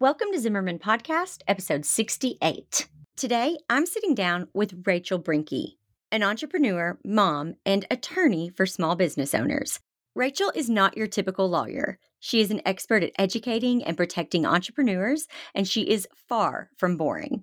Welcome 0.00 0.28
to 0.30 0.38
Zimmerman 0.38 0.78
Podcast, 0.78 1.38
episode 1.48 1.84
68. 1.84 2.88
Today, 3.16 3.58
I'm 3.68 3.84
sitting 3.84 4.14
down 4.14 4.46
with 4.54 4.84
Rachel 4.86 5.20
Brenke, 5.20 5.72
an 6.12 6.22
entrepreneur, 6.22 7.00
mom, 7.04 7.54
and 7.66 7.84
attorney 7.90 8.48
for 8.48 8.64
small 8.64 8.94
business 8.94 9.34
owners. 9.34 9.80
Rachel 10.14 10.52
is 10.54 10.70
not 10.70 10.96
your 10.96 11.08
typical 11.08 11.50
lawyer. 11.50 11.98
She 12.20 12.40
is 12.40 12.52
an 12.52 12.62
expert 12.64 13.02
at 13.02 13.10
educating 13.18 13.82
and 13.82 13.96
protecting 13.96 14.46
entrepreneurs, 14.46 15.26
and 15.52 15.66
she 15.66 15.82
is 15.82 16.06
far 16.28 16.70
from 16.76 16.96
boring. 16.96 17.42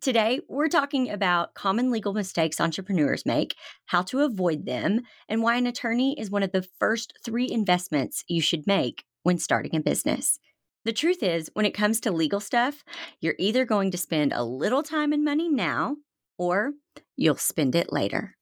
Today, 0.00 0.38
we're 0.48 0.68
talking 0.68 1.10
about 1.10 1.54
common 1.54 1.90
legal 1.90 2.12
mistakes 2.12 2.60
entrepreneurs 2.60 3.26
make, 3.26 3.56
how 3.86 4.02
to 4.02 4.20
avoid 4.20 4.64
them, 4.64 5.00
and 5.28 5.42
why 5.42 5.56
an 5.56 5.66
attorney 5.66 6.16
is 6.20 6.30
one 6.30 6.44
of 6.44 6.52
the 6.52 6.68
first 6.78 7.14
three 7.24 7.50
investments 7.50 8.22
you 8.28 8.40
should 8.40 8.64
make 8.64 9.02
when 9.24 9.38
starting 9.38 9.74
a 9.74 9.80
business. 9.80 10.38
The 10.86 10.92
truth 10.92 11.24
is, 11.24 11.50
when 11.54 11.66
it 11.66 11.74
comes 11.74 11.98
to 12.02 12.12
legal 12.12 12.38
stuff, 12.38 12.84
you're 13.20 13.34
either 13.40 13.64
going 13.64 13.90
to 13.90 13.98
spend 13.98 14.32
a 14.32 14.44
little 14.44 14.84
time 14.84 15.12
and 15.12 15.24
money 15.24 15.48
now, 15.48 15.96
or 16.38 16.74
you'll 17.16 17.34
spend 17.34 17.74
it 17.74 17.92
later 17.92 18.36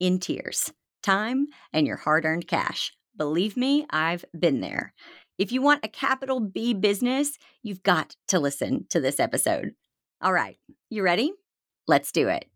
in 0.00 0.18
tears, 0.18 0.72
time, 1.04 1.46
and 1.72 1.86
your 1.86 1.98
hard 1.98 2.24
earned 2.24 2.48
cash. 2.48 2.92
Believe 3.16 3.56
me, 3.56 3.86
I've 3.90 4.24
been 4.36 4.60
there. 4.60 4.92
If 5.38 5.52
you 5.52 5.62
want 5.62 5.84
a 5.84 5.88
capital 5.88 6.40
B 6.40 6.74
business, 6.74 7.38
you've 7.62 7.84
got 7.84 8.16
to 8.26 8.40
listen 8.40 8.86
to 8.90 8.98
this 8.98 9.20
episode. 9.20 9.74
All 10.20 10.32
right, 10.32 10.56
you 10.90 11.04
ready? 11.04 11.32
Let's 11.86 12.10
do 12.10 12.26
it. 12.26 12.46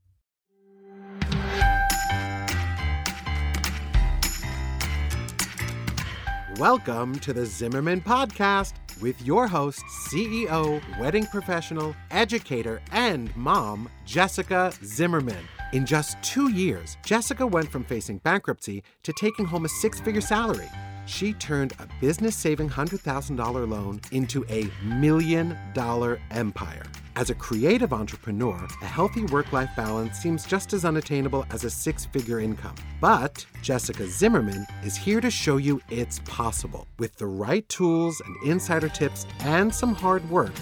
Welcome 6.57 7.21
to 7.21 7.33
the 7.33 7.47
Zimmerman 7.47 8.01
Podcast 8.01 8.73
with 9.01 9.21
your 9.23 9.47
host, 9.47 9.83
CEO, 10.09 10.81
wedding 10.99 11.27
professional, 11.27 11.95
educator, 12.11 12.81
and 12.93 13.35
mom, 13.37 13.89
Jessica 14.05 14.73
Zimmerman. 14.85 15.45
In 15.73 15.85
just 15.85 16.21
two 16.23 16.51
years, 16.51 16.97
Jessica 17.05 17.47
went 17.47 17.71
from 17.71 17.85
facing 17.85 18.19
bankruptcy 18.19 18.83
to 19.03 19.13
taking 19.13 19.45
home 19.45 19.65
a 19.65 19.69
six 19.69 20.01
figure 20.01 20.21
salary 20.21 20.69
she 21.09 21.33
turned 21.35 21.73
a 21.79 21.89
business 22.01 22.37
saving 22.37 22.69
$100,000 22.69 23.69
loan 23.69 24.01
into 24.13 24.45
a 24.49 24.69
million 24.85 25.57
dollar 25.75 26.21
empire. 26.31 26.85
As 27.19 27.31
a 27.31 27.35
creative 27.35 27.93
entrepreneur, 27.93 28.69
a 28.81 28.87
healthy 28.87 29.25
work 29.25 29.53
life 29.53 29.71
balance 29.77 30.17
seems 30.21 30.47
just 30.47 30.73
as 30.73 30.85
unattainable 30.85 31.45
as 31.51 31.65
a 31.65 31.71
six 31.71 32.05
figure 32.05 32.39
income. 32.39 32.77
But 33.01 33.45
Jessica 33.61 34.07
Zimmerman 34.07 34.65
is 34.85 34.97
here 34.97 35.21
to 35.23 35.29
show 35.29 35.57
you 35.57 35.81
it's 35.91 36.21
possible. 36.21 36.87
With 37.01 37.17
the 37.17 37.27
right 37.27 37.69
tools 37.69 38.23
and 38.25 38.49
insider 38.49 38.89
tips 38.89 39.27
and 39.41 39.75
some 39.75 39.97
hard 39.97 40.31
work, 40.31 40.53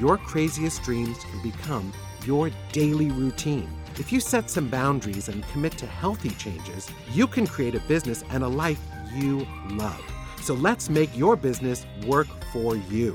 your 0.00 0.16
craziest 0.16 0.82
dreams 0.82 1.18
can 1.24 1.42
become 1.42 1.92
your 2.24 2.50
daily 2.72 3.10
routine. 3.10 3.68
If 3.98 4.10
you 4.10 4.18
set 4.18 4.48
some 4.48 4.68
boundaries 4.68 5.28
and 5.28 5.46
commit 5.48 5.76
to 5.76 5.86
healthy 5.86 6.30
changes, 6.30 6.90
you 7.12 7.26
can 7.26 7.46
create 7.46 7.74
a 7.74 7.80
business 7.80 8.24
and 8.30 8.42
a 8.42 8.48
life 8.48 8.80
you 9.14 9.46
love. 9.68 10.02
So 10.40 10.54
let's 10.54 10.88
make 10.88 11.14
your 11.14 11.36
business 11.36 11.84
work 12.06 12.28
for 12.50 12.76
you. 12.76 13.14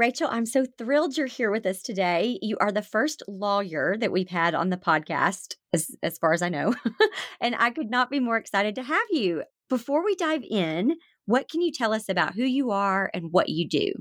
Rachel, 0.00 0.28
I'm 0.30 0.46
so 0.46 0.64
thrilled 0.78 1.18
you're 1.18 1.26
here 1.26 1.50
with 1.50 1.66
us 1.66 1.82
today. 1.82 2.38
You 2.40 2.56
are 2.58 2.72
the 2.72 2.80
first 2.80 3.22
lawyer 3.28 3.98
that 4.00 4.10
we've 4.10 4.30
had 4.30 4.54
on 4.54 4.70
the 4.70 4.78
podcast, 4.78 5.56
as, 5.74 5.94
as 6.02 6.16
far 6.16 6.32
as 6.32 6.40
I 6.40 6.48
know. 6.48 6.74
and 7.42 7.54
I 7.58 7.68
could 7.68 7.90
not 7.90 8.08
be 8.08 8.18
more 8.18 8.38
excited 8.38 8.74
to 8.76 8.82
have 8.82 9.06
you. 9.10 9.42
Before 9.68 10.02
we 10.02 10.14
dive 10.14 10.42
in, 10.50 10.96
what 11.26 11.50
can 11.50 11.60
you 11.60 11.70
tell 11.70 11.92
us 11.92 12.08
about 12.08 12.32
who 12.32 12.44
you 12.44 12.70
are 12.70 13.10
and 13.12 13.30
what 13.30 13.50
you 13.50 13.68
do? 13.68 13.92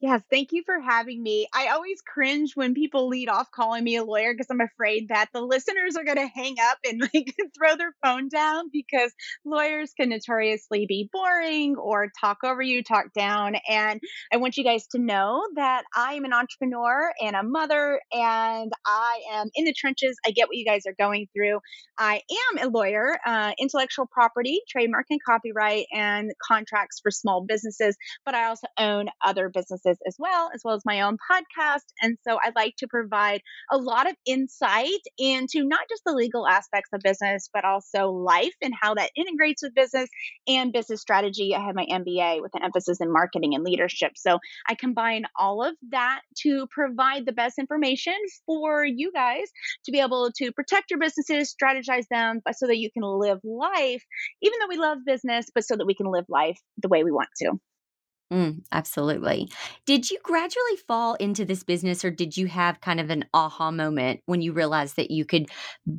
Yes, 0.00 0.22
thank 0.30 0.52
you 0.52 0.62
for 0.64 0.78
having 0.80 1.20
me. 1.20 1.48
I 1.52 1.68
always 1.68 2.00
cringe 2.02 2.52
when 2.54 2.72
people 2.72 3.08
lead 3.08 3.28
off 3.28 3.50
calling 3.50 3.82
me 3.82 3.96
a 3.96 4.04
lawyer 4.04 4.32
because 4.32 4.46
I'm 4.48 4.60
afraid 4.60 5.08
that 5.08 5.26
the 5.32 5.40
listeners 5.40 5.96
are 5.96 6.04
going 6.04 6.18
to 6.18 6.28
hang 6.28 6.54
up 6.70 6.78
and 6.88 7.00
like 7.14 7.34
throw 7.58 7.74
their 7.76 7.92
phone 8.04 8.28
down 8.28 8.66
because 8.72 9.12
lawyers 9.44 9.92
can 9.98 10.10
notoriously 10.10 10.86
be 10.86 11.10
boring 11.12 11.74
or 11.74 12.12
talk 12.20 12.38
over 12.44 12.62
you, 12.62 12.84
talk 12.84 13.12
down. 13.12 13.56
And 13.68 14.00
I 14.32 14.36
want 14.36 14.56
you 14.56 14.62
guys 14.62 14.86
to 14.92 15.00
know 15.00 15.42
that 15.56 15.82
I 15.96 16.12
am 16.14 16.24
an 16.24 16.32
entrepreneur 16.32 17.12
and 17.20 17.34
a 17.34 17.42
mother, 17.42 18.00
and 18.12 18.72
I 18.86 19.20
am 19.32 19.48
in 19.56 19.64
the 19.64 19.74
trenches. 19.76 20.16
I 20.24 20.30
get 20.30 20.46
what 20.46 20.56
you 20.56 20.64
guys 20.64 20.82
are 20.86 20.94
going 20.96 21.26
through. 21.34 21.58
I 21.98 22.22
am 22.52 22.68
a 22.68 22.70
lawyer, 22.70 23.18
uh, 23.26 23.52
intellectual 23.58 24.06
property, 24.06 24.60
trademark 24.68 25.06
and 25.10 25.18
copyright, 25.24 25.86
and 25.92 26.30
contracts 26.46 27.00
for 27.02 27.10
small 27.10 27.44
businesses, 27.44 27.96
but 28.24 28.36
I 28.36 28.44
also 28.46 28.68
own 28.78 29.08
other 29.24 29.48
businesses 29.48 29.87
businesses 29.88 29.98
as 30.06 30.16
well, 30.18 30.50
as 30.54 30.62
well 30.64 30.74
as 30.74 30.82
my 30.84 31.02
own 31.02 31.16
podcast. 31.30 31.84
And 32.02 32.16
so 32.26 32.38
I 32.42 32.52
like 32.54 32.74
to 32.78 32.88
provide 32.88 33.40
a 33.70 33.78
lot 33.78 34.08
of 34.08 34.16
insight 34.26 34.88
into 35.18 35.64
not 35.64 35.80
just 35.88 36.02
the 36.04 36.12
legal 36.12 36.46
aspects 36.46 36.90
of 36.92 37.00
business, 37.02 37.48
but 37.52 37.64
also 37.64 38.10
life 38.10 38.54
and 38.62 38.74
how 38.80 38.94
that 38.94 39.10
integrates 39.16 39.62
with 39.62 39.74
business 39.74 40.08
and 40.46 40.72
business 40.72 41.00
strategy. 41.00 41.54
I 41.54 41.64
have 41.64 41.74
my 41.74 41.86
MBA 41.90 42.42
with 42.42 42.54
an 42.54 42.64
emphasis 42.64 43.00
in 43.00 43.12
marketing 43.12 43.54
and 43.54 43.64
leadership. 43.64 44.12
So 44.16 44.38
I 44.68 44.74
combine 44.74 45.24
all 45.38 45.64
of 45.64 45.74
that 45.90 46.20
to 46.42 46.66
provide 46.70 47.26
the 47.26 47.32
best 47.32 47.58
information 47.58 48.14
for 48.46 48.84
you 48.84 49.12
guys 49.12 49.46
to 49.84 49.92
be 49.92 50.00
able 50.00 50.30
to 50.36 50.52
protect 50.52 50.90
your 50.90 51.00
businesses, 51.00 51.54
strategize 51.54 52.06
them, 52.10 52.40
so 52.52 52.66
that 52.66 52.78
you 52.78 52.90
can 52.90 53.02
live 53.02 53.38
life, 53.44 54.02
even 54.42 54.58
though 54.60 54.68
we 54.68 54.78
love 54.78 54.98
business, 55.06 55.46
but 55.54 55.64
so 55.64 55.76
that 55.76 55.86
we 55.86 55.94
can 55.94 56.10
live 56.10 56.24
life 56.28 56.58
the 56.78 56.88
way 56.88 57.04
we 57.04 57.12
want 57.12 57.28
to. 57.38 57.58
Mm, 58.32 58.62
absolutely. 58.72 59.48
Did 59.86 60.10
you 60.10 60.18
gradually 60.22 60.76
fall 60.86 61.14
into 61.14 61.46
this 61.46 61.62
business 61.62 62.04
or 62.04 62.10
did 62.10 62.36
you 62.36 62.46
have 62.46 62.82
kind 62.82 63.00
of 63.00 63.08
an 63.08 63.24
aha 63.32 63.70
moment 63.70 64.20
when 64.26 64.42
you 64.42 64.52
realized 64.52 64.96
that 64.96 65.10
you 65.10 65.24
could 65.24 65.46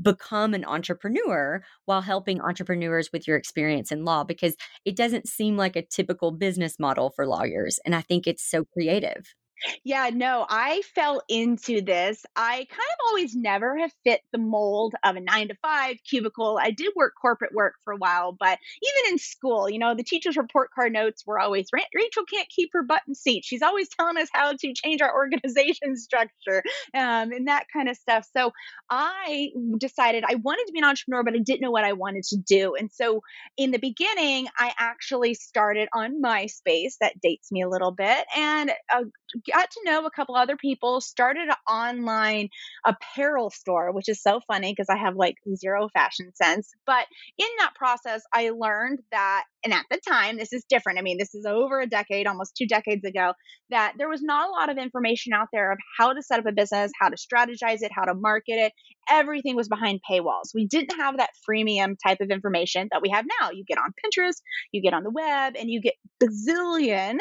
become 0.04 0.54
an 0.54 0.64
entrepreneur 0.64 1.64
while 1.86 2.02
helping 2.02 2.40
entrepreneurs 2.40 3.10
with 3.12 3.28
your 3.28 3.36
experience 3.36 3.92
in 3.92 4.06
law? 4.06 4.24
Because 4.24 4.56
it 4.86 4.96
doesn't 4.96 5.28
seem 5.28 5.58
like 5.58 5.76
a 5.76 5.82
typical 5.82 6.30
business 6.32 6.78
model 6.78 7.10
for 7.16 7.26
lawyers. 7.26 7.80
And 7.84 7.96
I 7.96 8.02
think 8.02 8.28
it's 8.28 8.44
so 8.44 8.64
creative. 8.64 9.34
Yeah, 9.84 10.10
no, 10.14 10.46
I 10.50 10.82
fell 10.96 11.22
into 11.28 11.82
this. 11.82 12.26
I 12.36 12.58
kind 12.70 12.70
of 12.72 13.08
always 13.08 13.36
never 13.36 13.78
have 13.78 13.92
fit 14.04 14.22
the 14.32 14.40
mold 14.40 14.96
of 15.04 15.16
a 15.16 15.20
nine 15.22 15.50
to 15.50 15.56
five 15.62 15.98
cubicle. 16.08 16.60
I 16.62 16.72
did 16.72 16.94
work 16.96 17.14
corporate 17.20 17.54
work 17.54 17.76
for 17.84 17.94
a 17.94 17.98
while, 17.98 18.36
but 18.40 18.58
even 18.84 19.14
in 19.14 19.18
school, 19.18 19.70
you 19.70 19.80
know, 19.80 19.96
the 19.96 20.04
teacher's 20.04 20.38
report 20.38 20.70
card 20.74 20.94
notes 20.94 21.24
were 21.26 21.40
always 21.40 21.68
Rachel 21.74 22.24
can't 22.32 22.48
keep 22.50 22.70
her 22.74 22.84
button 22.84 23.16
seat. 23.16 23.44
She's 23.46 23.62
always 23.62 23.90
telling 23.90 24.18
us 24.18 24.30
how 24.34 24.52
to 24.54 24.74
change 24.74 25.02
our 25.02 25.14
organization 25.16 25.96
structure 25.96 26.64
um, 26.94 27.32
and 27.32 27.48
that 27.48 27.66
kind 27.72 27.90
of 27.90 27.98
stuff. 27.98 28.28
So 28.36 28.52
I 28.90 29.50
decided 29.80 30.24
I 30.28 30.36
wanted 30.36 30.66
to 30.68 30.74
be 30.74 30.80
an 30.80 30.86
entrepreneur, 30.86 31.24
but 31.24 31.34
I 31.36 31.40
didn't 31.40 31.62
know 31.62 31.72
what 31.72 31.84
I 31.84 31.94
wanted 31.94 32.24
to 32.26 32.38
do. 32.38 32.76
And 32.76 32.92
so 32.92 33.22
in 33.58 33.72
the 33.72 33.80
beginning, 33.80 34.48
I 34.58 34.72
actually 34.78 35.34
started 35.34 35.90
on 35.94 36.22
MySpace. 36.22 36.94
That 37.02 37.20
dates 37.22 37.52
me 37.52 37.62
a 37.62 37.70
little 37.70 37.92
bit. 37.92 38.26
And 38.36 38.72
uh, 38.94 39.04
got 39.50 39.70
to 39.72 39.82
know 39.86 40.06
a 40.06 40.12
couple 40.12 40.36
other 40.36 40.58
people, 40.58 41.02
started 41.02 41.48
an 41.50 41.56
online 41.68 42.50
apparel 42.86 43.50
store, 43.50 43.92
which 43.92 44.10
is 44.10 44.22
so 44.22 44.40
funny 44.48 44.72
because 44.72 44.90
I 44.90 44.98
have 44.98 45.16
like 45.16 45.36
zero 45.56 45.90
fashion 45.94 46.32
sense. 46.36 46.72
But 46.86 47.06
in 47.38 47.48
that 47.60 47.76
process, 47.76 48.22
I 48.34 48.52
learned 48.52 49.00
that, 49.12 49.44
and 49.64 49.74
at 49.74 49.86
the 49.92 50.00
time, 50.08 50.38
this 50.38 50.54
is 50.54 50.64
different. 50.70 51.00
I 51.00 51.02
mean, 51.02 51.18
this 51.18 51.36
is 51.36 51.46
over 51.46 51.80
a 51.80 51.88
decade, 51.88 52.28
almost 52.28 52.56
two 52.56 52.68
decades 52.68 53.04
ago, 53.06 53.34
that 53.70 53.94
there 53.98 54.10
was 54.10 54.22
not 54.22 54.50
a 54.50 54.52
lot 54.52 54.70
of 54.70 54.78
information 54.78 55.34
out 55.34 55.48
there 55.52 55.72
of 55.72 55.78
how 55.98 56.14
to 56.14 56.22
set 56.22 56.40
up 56.40 56.46
a 56.46 56.52
business, 56.52 56.92
how 57.00 57.10
to 57.10 57.18
strategize 57.18 57.82
it, 57.82 57.92
how 57.94 58.06
to 58.06 58.14
market 58.14 58.54
it. 58.54 58.74
Everything 59.10 59.56
was 59.56 59.68
behind 59.68 60.00
paywalls. 60.10 60.54
We 60.54 60.68
didn't 60.68 61.00
have 61.00 61.18
that 61.18 61.32
freemium 61.50 61.96
type 62.06 62.22
of 62.22 62.30
information 62.30 62.88
that 62.92 63.02
we 63.02 63.10
have 63.10 63.26
now. 63.42 63.50
You 63.52 63.64
get 63.66 63.78
on 63.78 63.94
Pinterest, 64.04 64.42
you 64.72 64.82
get 64.82 64.94
on 64.94 65.04
the 65.04 65.12
web, 65.12 65.56
and 65.58 65.70
you 65.70 65.82
get 65.82 65.96
bazillion 66.22 67.18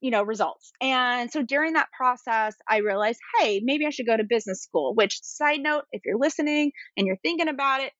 you 0.00 0.10
know 0.10 0.22
results. 0.22 0.72
And 0.80 1.30
so 1.30 1.42
during 1.42 1.74
that 1.74 1.88
process 1.96 2.54
i 2.68 2.78
realized 2.78 3.20
hey 3.38 3.60
maybe 3.64 3.86
i 3.86 3.90
should 3.90 4.06
go 4.06 4.16
to 4.16 4.24
business 4.24 4.62
school 4.62 4.94
which 4.94 5.20
side 5.22 5.60
note 5.60 5.84
if 5.92 6.02
you're 6.04 6.18
listening 6.18 6.72
and 6.96 7.06
you're 7.06 7.18
thinking 7.22 7.48
about 7.48 7.80
it 7.80 7.92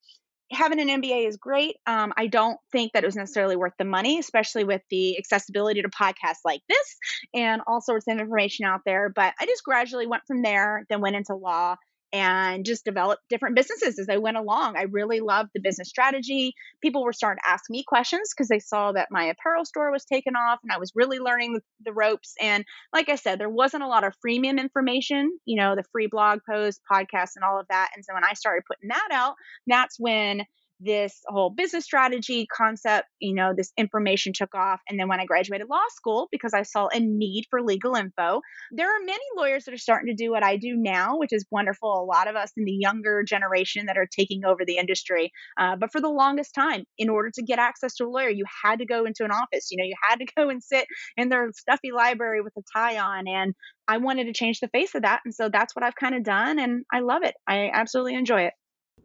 having 0.53 0.79
an 0.79 1.01
mba 1.01 1.27
is 1.27 1.37
great. 1.37 1.77
Um, 1.87 2.13
i 2.17 2.27
don't 2.27 2.59
think 2.73 2.93
that 2.93 3.03
it 3.03 3.07
was 3.07 3.17
necessarily 3.17 3.57
worth 3.57 3.73
the 3.79 3.85
money 3.85 4.19
especially 4.19 4.65
with 4.65 4.83
the 4.91 5.19
accessibility 5.19 5.83
to 5.83 5.89
podcasts 5.89 6.45
like 6.45 6.61
this 6.69 6.97
and 7.35 7.63
all 7.67 7.81
sorts 7.81 8.07
of 8.09 8.19
information 8.19 8.67
out 8.67 8.81
there 8.85 9.09
but 9.15 9.35
i 9.41 9.47
just 9.47 9.65
gradually 9.65 10.07
went 10.07 10.23
from 10.27 10.43
there 10.43 10.85
then 10.91 11.01
went 11.01 11.17
into 11.17 11.35
law 11.35 11.77
and 12.15 12.65
just 12.65 12.85
developed 12.85 13.29
different 13.29 13.57
businesses 13.57 13.99
as 13.99 14.09
I 14.09 14.19
went 14.19 14.37
along. 14.37 14.77
I 14.77 14.83
really 14.83 15.19
loved 15.19 15.51
the 15.53 15.61
business 15.61 15.89
strategy. 15.89 16.55
People 16.81 17.03
were 17.03 17.13
starting 17.13 17.41
to 17.45 17.51
ask 17.51 17.65
me 17.69 17.83
questions 17.83 18.33
because 18.33 18.47
they 18.47 18.61
saw 18.61 18.93
that 18.93 19.09
my 19.11 19.25
apparel 19.25 19.65
store 19.65 19.91
was 19.91 20.05
taken 20.05 20.37
off 20.37 20.61
and 20.63 20.71
I 20.71 20.79
was 20.79 20.93
really 20.95 21.19
learning 21.19 21.55
the, 21.55 21.63
the, 21.85 21.93
ropes. 21.93 22.35
And 22.41 22.65
like 22.93 23.09
I 23.09 23.17
said, 23.17 23.41
there 23.41 23.51
wasn't 23.51 23.83
a 23.83 23.89
lot 23.89 24.05
of 24.05 24.15
freemium 24.25 24.61
information, 24.61 25.37
you 25.45 25.57
know, 25.57 25.75
the 25.75 25.83
free 25.91 26.07
blog 26.07 26.39
posts, 26.49 26.81
podcasts, 26.91 27.35
and 27.35 27.45
all 27.45 27.59
of 27.59 27.67
that. 27.69 27.91
And 27.97 28.05
so 28.05 28.15
when 28.15 28.25
I 28.25 28.35
started 28.35 28.63
putting 28.65 28.91
that 28.91 29.09
out, 29.11 29.35
that's 29.67 29.99
when 29.99 30.45
this 30.81 31.21
whole 31.27 31.51
business 31.51 31.85
strategy 31.85 32.47
concept, 32.55 33.07
you 33.21 33.35
know, 33.35 33.53
this 33.57 33.73
information 33.77 34.33
took 34.33 34.55
off. 34.55 34.81
And 34.89 34.99
then 34.99 35.09
when 35.09 35.21
I 35.21 35.25
graduated 35.25 35.69
law 35.69 35.85
school, 35.91 36.29
because 36.31 36.53
I 36.55 36.63
saw 36.63 36.89
a 36.93 37.01
need 37.01 37.45
for 37.51 37.63
legal 37.63 37.95
info, 37.95 38.41
there 38.73 38.89
are 38.89 39.05
many 39.05 39.25
lawyers 39.37 39.65
that 39.65 39.75
are 39.75 39.79
starting 39.79 40.15
to 40.15 40.23
do 40.23 40.31
what 40.31 40.45
I 40.45 40.57
do 40.57 40.75
now, 40.77 41.17
which 41.19 41.33
is 41.33 41.47
wonderful. 41.51 41.93
A 41.93 42.05
lot 42.05 42.29
of 42.29 42.37
us 42.37 42.53
in 42.57 42.65
the 42.65 42.73
younger 42.73 43.23
generation 43.23 43.87
that 43.87 43.97
are 43.97 44.07
taking 44.07 44.45
over 44.45 44.65
the 44.65 44.77
industry. 44.77 45.33
Uh, 45.59 45.77
but 45.77 45.93
for 45.93 46.01
the 46.01 46.09
longest 46.09 46.55
time, 46.55 46.85
in 46.99 47.09
order 47.09 47.31
to 47.35 47.43
get 47.43 47.59
access 47.59 47.95
to 47.97 48.05
a 48.05 48.11
lawyer, 48.11 48.29
you 48.29 48.45
had 48.63 48.79
to 48.81 48.87
go 48.87 49.05
into 49.05 49.25
an 49.25 49.31
office. 49.31 49.69
You 49.71 49.79
know, 49.79 49.85
you 49.85 49.95
had 50.09 50.19
to 50.19 50.27
go 50.37 50.49
and 50.49 50.63
sit 50.63 50.87
in 51.17 51.29
their 51.29 51.51
stuffy 51.55 51.93
library 51.93 52.41
with 52.41 52.53
a 52.59 52.63
tie 52.77 52.99
on. 52.99 53.29
And 53.29 53.55
I 53.87 53.99
wanted 53.99 54.25
to 54.25 54.33
change 54.33 54.61
the 54.61 54.69
face 54.69 54.95
of 54.95 55.03
that. 55.03 55.21
And 55.25 55.35
so 55.35 55.49
that's 55.49 55.77
what 55.77 55.85
I've 55.85 55.95
kind 55.95 56.15
of 56.15 56.25
done. 56.25 56.59
And 56.59 56.85
I 56.93 57.01
love 57.01 57.23
it. 57.23 57.35
I 57.47 57.71
absolutely 57.73 58.15
enjoy 58.15 58.43
it. 58.43 58.55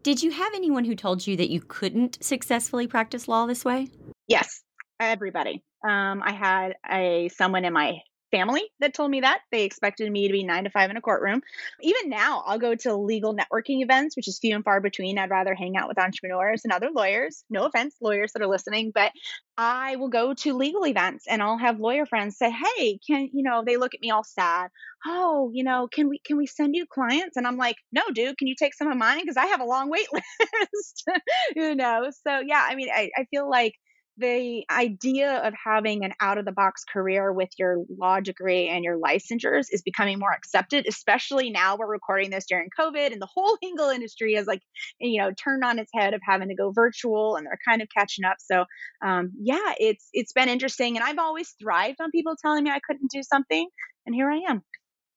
Did 0.01 0.24
you 0.24 0.31
have 0.31 0.53
anyone 0.56 0.86
who 0.86 0.95
told 0.95 1.27
you 1.27 1.36
that 1.38 1.50
you 1.50 1.62
couldn't 1.62 2.24
successfully 2.24 2.88
practice 2.88 3.27
law 3.27 3.45
this 3.45 3.65
way? 3.65 3.89
Yes, 4.27 4.63
everybody. 5.00 5.63
Um, 5.88 6.21
I 6.24 6.31
had 6.31 6.75
a 6.89 7.30
someone 7.30 7.65
in 7.65 7.74
my 7.74 8.00
family 8.31 8.64
that 8.80 8.94
told 8.94 9.12
me 9.12 9.22
that. 9.22 9.42
They 9.52 9.64
expected 9.64 10.12
me 10.12 10.28
to 10.28 10.31
be 10.31 10.44
nine 10.44 10.64
to 10.66 10.70
five 10.70 10.90
in 10.90 10.98
a 10.98 11.02
courtroom. 11.02 11.42
Even 11.81 12.10
now, 12.10 12.44
I'll 12.46 12.60
go 12.60 12.76
to 12.76 12.96
legal 12.96 13.36
networking 13.36 13.81
events, 13.81 14.16
which 14.16 14.28
is 14.28 14.40
few 14.40 14.56
and 14.56 14.64
far 14.64 14.81
between. 14.81 15.18
I'd 15.18 15.30
rather 15.30 15.56
hang 15.56 15.78
out 15.78 15.88
with 15.88 16.00
entrepreneurs 16.00 16.62
and 16.64 16.74
other 16.74 16.90
lawyers. 16.92 17.44
No 17.50 17.66
offense, 17.66 17.96
lawyers 18.02 18.34
that 18.34 18.42
are 18.42 18.48
listening, 18.48 18.92
but 18.94 19.12
I 19.58 19.98
will 19.98 20.10
go 20.10 20.34
to 20.34 20.54
legal 20.54 20.86
events 20.86 21.26
and 21.28 21.42
I'll 21.42 21.58
have 21.58 21.80
lawyer 21.80 22.06
friends 22.06 22.38
say, 22.38 22.50
Hey, 22.50 23.00
can 23.06 23.30
you 23.34 23.44
know, 23.44 23.64
they 23.66 23.78
look 23.78 23.94
at 23.94 24.02
me 24.02 24.10
all 24.10 24.24
sad. 24.24 24.70
Oh, 25.06 25.52
you 25.54 25.64
know, 25.64 25.88
can 25.92 26.08
we 26.10 26.20
can 26.20 26.38
we 26.38 26.46
send 26.46 26.75
you 26.75 26.86
clients? 26.86 27.38
And 27.38 27.46
I'm 27.46 27.58
like, 27.58 27.75
no, 27.92 28.04
dude, 28.14 28.38
can 28.38 28.48
you 28.48 28.56
take 28.56 28.74
some 28.74 28.90
of 28.90 28.98
mine? 28.98 29.20
Because 29.22 29.38
I 29.38 29.48
have 29.48 29.62
a 29.62 29.66
long 29.66 29.90
wait 29.90 30.08
list. 30.14 31.04
you 31.56 31.75
know. 31.75 32.10
So 32.25 32.40
yeah, 32.40 32.66
I 32.68 32.75
mean, 32.75 32.90
I, 32.94 33.10
I 33.18 33.25
feel 33.25 33.50
like 33.50 33.74
the 34.19 34.66
idea 34.69 35.38
of 35.39 35.54
having 35.54 36.04
an 36.04 36.13
out 36.21 36.38
of 36.38 36.45
the 36.45 36.51
box 36.51 36.83
career 36.92 37.31
with 37.31 37.50
your 37.57 37.83
law 37.98 38.19
degree 38.19 38.68
and 38.68 38.83
your 38.83 39.00
licensures 39.00 39.68
is 39.71 39.81
becoming 39.81 40.19
more 40.19 40.31
accepted, 40.31 40.86
especially 40.88 41.50
now 41.50 41.77
we're 41.77 41.89
recording 41.89 42.30
this 42.30 42.45
during 42.48 42.69
COVID 42.77 43.12
and 43.12 43.21
the 43.21 43.30
whole 43.33 43.57
legal 43.63 43.89
industry 43.89 44.36
is 44.36 44.48
like, 44.48 44.62
you 45.00 45.21
know, 45.21 45.31
turned 45.31 45.63
on 45.63 45.80
its 45.80 45.92
head 45.94 46.13
of 46.13 46.21
having 46.24 46.50
to 46.50 46.56
go 46.56 46.71
virtual 46.71 47.36
and 47.36 47.45
they're 47.45 47.60
kind 47.68 47.81
of 47.81 47.88
catching 47.95 48.25
up. 48.25 48.38
So, 48.39 48.66
um, 49.04 49.31
yeah, 49.39 49.74
it's, 49.80 50.10
it's 50.13 50.33
been 50.33 50.50
interesting. 50.50 50.98
And 50.98 51.06
I've 51.06 51.19
always 51.19 51.56
thrived 51.62 52.01
on 52.01 52.12
people 52.12 52.36
telling 52.42 52.63
me 52.63 52.72
I 52.72 52.80
couldn't 52.86 53.12
do 53.12 53.24
something. 53.24 53.68
And 54.06 54.13
here 54.13 54.30
I 54.30 54.42
am. 54.50 54.62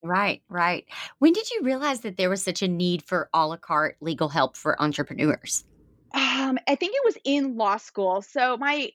Right, 0.03 0.41
right. 0.49 0.85
When 1.19 1.31
did 1.31 1.49
you 1.49 1.61
realize 1.63 2.01
that 2.01 2.17
there 2.17 2.29
was 2.29 2.43
such 2.43 2.61
a 2.61 2.67
need 2.67 3.03
for 3.03 3.29
a 3.33 3.47
la 3.47 3.55
carte 3.57 3.95
legal 4.01 4.27
help 4.27 4.57
for 4.57 4.81
entrepreneurs? 4.81 5.63
Um, 6.15 6.59
I 6.67 6.75
think 6.75 6.93
it 6.95 7.01
was 7.03 7.17
in 7.23 7.57
law 7.57 7.77
school. 7.77 8.21
So 8.21 8.55
my 8.57 8.91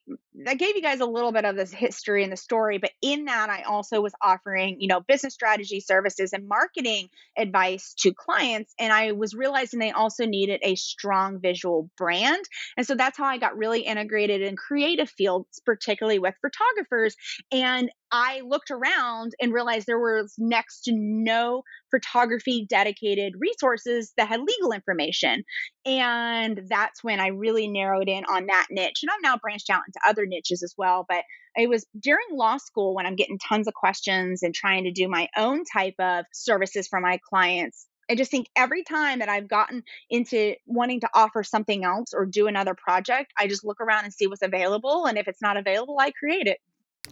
I 0.47 0.55
gave 0.55 0.77
you 0.77 0.83
guys 0.83 1.01
a 1.01 1.07
little 1.07 1.33
bit 1.33 1.45
of 1.45 1.57
this 1.57 1.73
history 1.73 2.23
and 2.23 2.31
the 2.31 2.37
story, 2.37 2.79
but 2.79 2.93
in 3.03 3.25
that 3.25 3.51
I 3.51 3.63
also 3.63 4.01
was 4.01 4.13
offering, 4.23 4.81
you 4.81 4.87
know, 4.87 5.01
business 5.01 5.35
strategy 5.35 5.81
services 5.81 6.33
and 6.33 6.47
marketing 6.47 7.09
advice 7.37 7.95
to 8.01 8.15
clients. 8.15 8.73
And 8.79 8.93
I 8.93 9.13
was 9.13 9.35
realizing 9.35 9.81
they 9.81 9.91
also 9.91 10.27
needed 10.27 10.61
a 10.63 10.77
strong 10.77 11.41
visual 11.41 11.91
brand. 11.99 12.45
And 12.77 12.87
so 12.87 12.95
that's 12.95 13.19
how 13.19 13.25
I 13.25 13.39
got 13.39 13.57
really 13.57 13.81
integrated 13.81 14.41
in 14.43 14.55
creative 14.55 15.11
fields, 15.11 15.61
particularly 15.67 16.21
with 16.21 16.37
photographers. 16.41 17.17
And 17.51 17.91
I 18.11 18.41
looked 18.41 18.71
around 18.71 19.35
and 19.41 19.53
realized 19.53 19.87
there 19.87 19.99
was 19.99 20.35
next 20.39 20.83
to 20.85 20.93
no 20.93 21.63
photography 21.91 22.67
dedicated 22.69 23.35
resources 23.39 24.13
that 24.17 24.29
had 24.29 24.41
legal 24.41 24.73
information. 24.73 25.45
And 25.85 26.63
that's 26.69 27.05
when 27.05 27.21
I 27.21 27.29
really 27.29 27.69
narrowed 27.69 28.09
in 28.09 28.25
on 28.25 28.47
that 28.47 28.67
niche. 28.71 29.01
And 29.03 29.11
I've 29.11 29.23
now 29.23 29.37
branched 29.37 29.71
out 29.71 29.83
into 29.87 30.01
other 30.07 30.27
niches 30.27 30.63
as 30.63 30.75
well. 30.77 31.05
But 31.09 31.25
it 31.57 31.69
was 31.69 31.87
during 31.99 32.27
law 32.33 32.57
school 32.57 32.95
when 32.95 33.07
I'm 33.07 33.17
getting 33.17 33.39
tons 33.39 33.69
of 33.69 33.75
questions 33.75 34.43
and 34.43 34.55
trying 34.55 34.85
to 34.85 34.93
do 34.93 35.09
my 35.09 35.29
own 35.37 35.65
type 35.65 35.97
of 35.99 36.25
services 36.33 36.89
for 36.89 37.01
my 37.01 37.19
clients. 37.29 37.87
I 38.11 38.15
just 38.15 38.31
think 38.31 38.49
every 38.57 38.85
time 38.85 39.19
that 39.19 39.29
I've 39.29 39.49
gotten 39.49 39.83
into 40.09 40.55
wanting 40.67 41.01
to 41.01 41.11
offer 41.15 41.45
something 41.45 41.85
else 41.85 42.15
or 42.15 42.25
do 42.25 42.47
another 42.47 42.75
project, 42.75 43.33
I 43.39 43.49
just 43.49 43.65
look 43.65 43.81
around 43.83 44.05
and 44.05 44.15
see 44.15 44.27
what's 44.27 44.43
available. 44.43 45.05
And 45.05 45.19
if 45.19 45.29
it's 45.29 45.43
not 45.43 45.59
available, 45.59 45.99
I 46.01 46.11
create 46.13 46.47
it. 46.47 46.59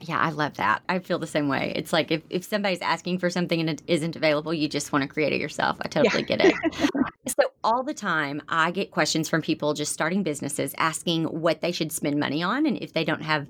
Yeah, 0.01 0.19
I 0.19 0.31
love 0.31 0.55
that. 0.55 0.83
I 0.89 0.99
feel 0.99 1.19
the 1.19 1.27
same 1.27 1.49
way. 1.49 1.73
It's 1.75 1.93
like 1.93 2.11
if, 2.11 2.23
if 2.31 2.45
somebody's 2.45 2.81
asking 2.81 3.19
for 3.19 3.31
something 3.31 3.61
and 3.61 3.71
it 3.71 3.83
isn't 3.87 4.17
available, 4.17 4.53
you 4.55 4.69
just 4.69 4.93
want 4.93 5.03
to 5.03 5.09
create 5.09 5.33
it 5.33 5.41
yourself. 5.41 5.77
I 5.81 5.89
totally 5.89 6.25
yeah. 6.29 6.37
get 6.37 6.45
it. 6.45 6.91
so, 7.29 7.51
all 7.65 7.83
the 7.83 7.95
time, 7.95 8.43
I 8.49 8.71
get 8.71 8.91
questions 8.91 9.29
from 9.29 9.43
people 9.43 9.75
just 9.75 9.93
starting 9.93 10.23
businesses 10.23 10.75
asking 10.79 11.25
what 11.25 11.61
they 11.61 11.73
should 11.73 11.91
spend 11.93 12.21
money 12.21 12.43
on. 12.43 12.67
And 12.67 12.77
if 12.81 12.93
they 12.93 13.05
don't 13.05 13.23
have 13.23 13.49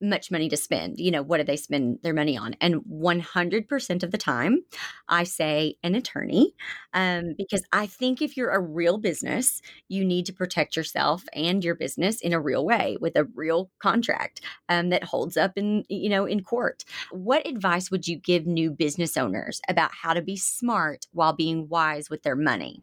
much 0.00 0.30
money 0.30 0.48
to 0.48 0.56
spend. 0.56 0.98
You 0.98 1.10
know, 1.10 1.22
what 1.22 1.38
do 1.38 1.44
they 1.44 1.56
spend 1.56 1.98
their 2.02 2.14
money 2.14 2.36
on? 2.36 2.54
And 2.60 2.76
100% 2.82 4.02
of 4.02 4.10
the 4.10 4.18
time, 4.18 4.64
I 5.08 5.24
say 5.24 5.76
an 5.82 5.94
attorney 5.94 6.54
um, 6.92 7.34
because 7.36 7.64
I 7.72 7.86
think 7.86 8.22
if 8.22 8.36
you're 8.36 8.50
a 8.50 8.60
real 8.60 8.98
business, 8.98 9.60
you 9.88 10.04
need 10.04 10.26
to 10.26 10.32
protect 10.32 10.76
yourself 10.76 11.24
and 11.32 11.64
your 11.64 11.74
business 11.74 12.20
in 12.20 12.32
a 12.32 12.40
real 12.40 12.64
way 12.64 12.96
with 13.00 13.16
a 13.16 13.24
real 13.24 13.70
contract 13.78 14.40
um, 14.68 14.90
that 14.90 15.04
holds 15.04 15.36
up 15.36 15.52
in, 15.56 15.84
you 15.88 16.08
know, 16.08 16.24
in 16.24 16.42
court. 16.42 16.84
What 17.10 17.46
advice 17.46 17.90
would 17.90 18.06
you 18.06 18.16
give 18.16 18.46
new 18.46 18.70
business 18.70 19.16
owners 19.16 19.60
about 19.68 19.90
how 19.92 20.14
to 20.14 20.22
be 20.22 20.36
smart 20.36 21.06
while 21.12 21.32
being 21.32 21.68
wise 21.68 22.08
with 22.10 22.22
their 22.22 22.36
money? 22.36 22.82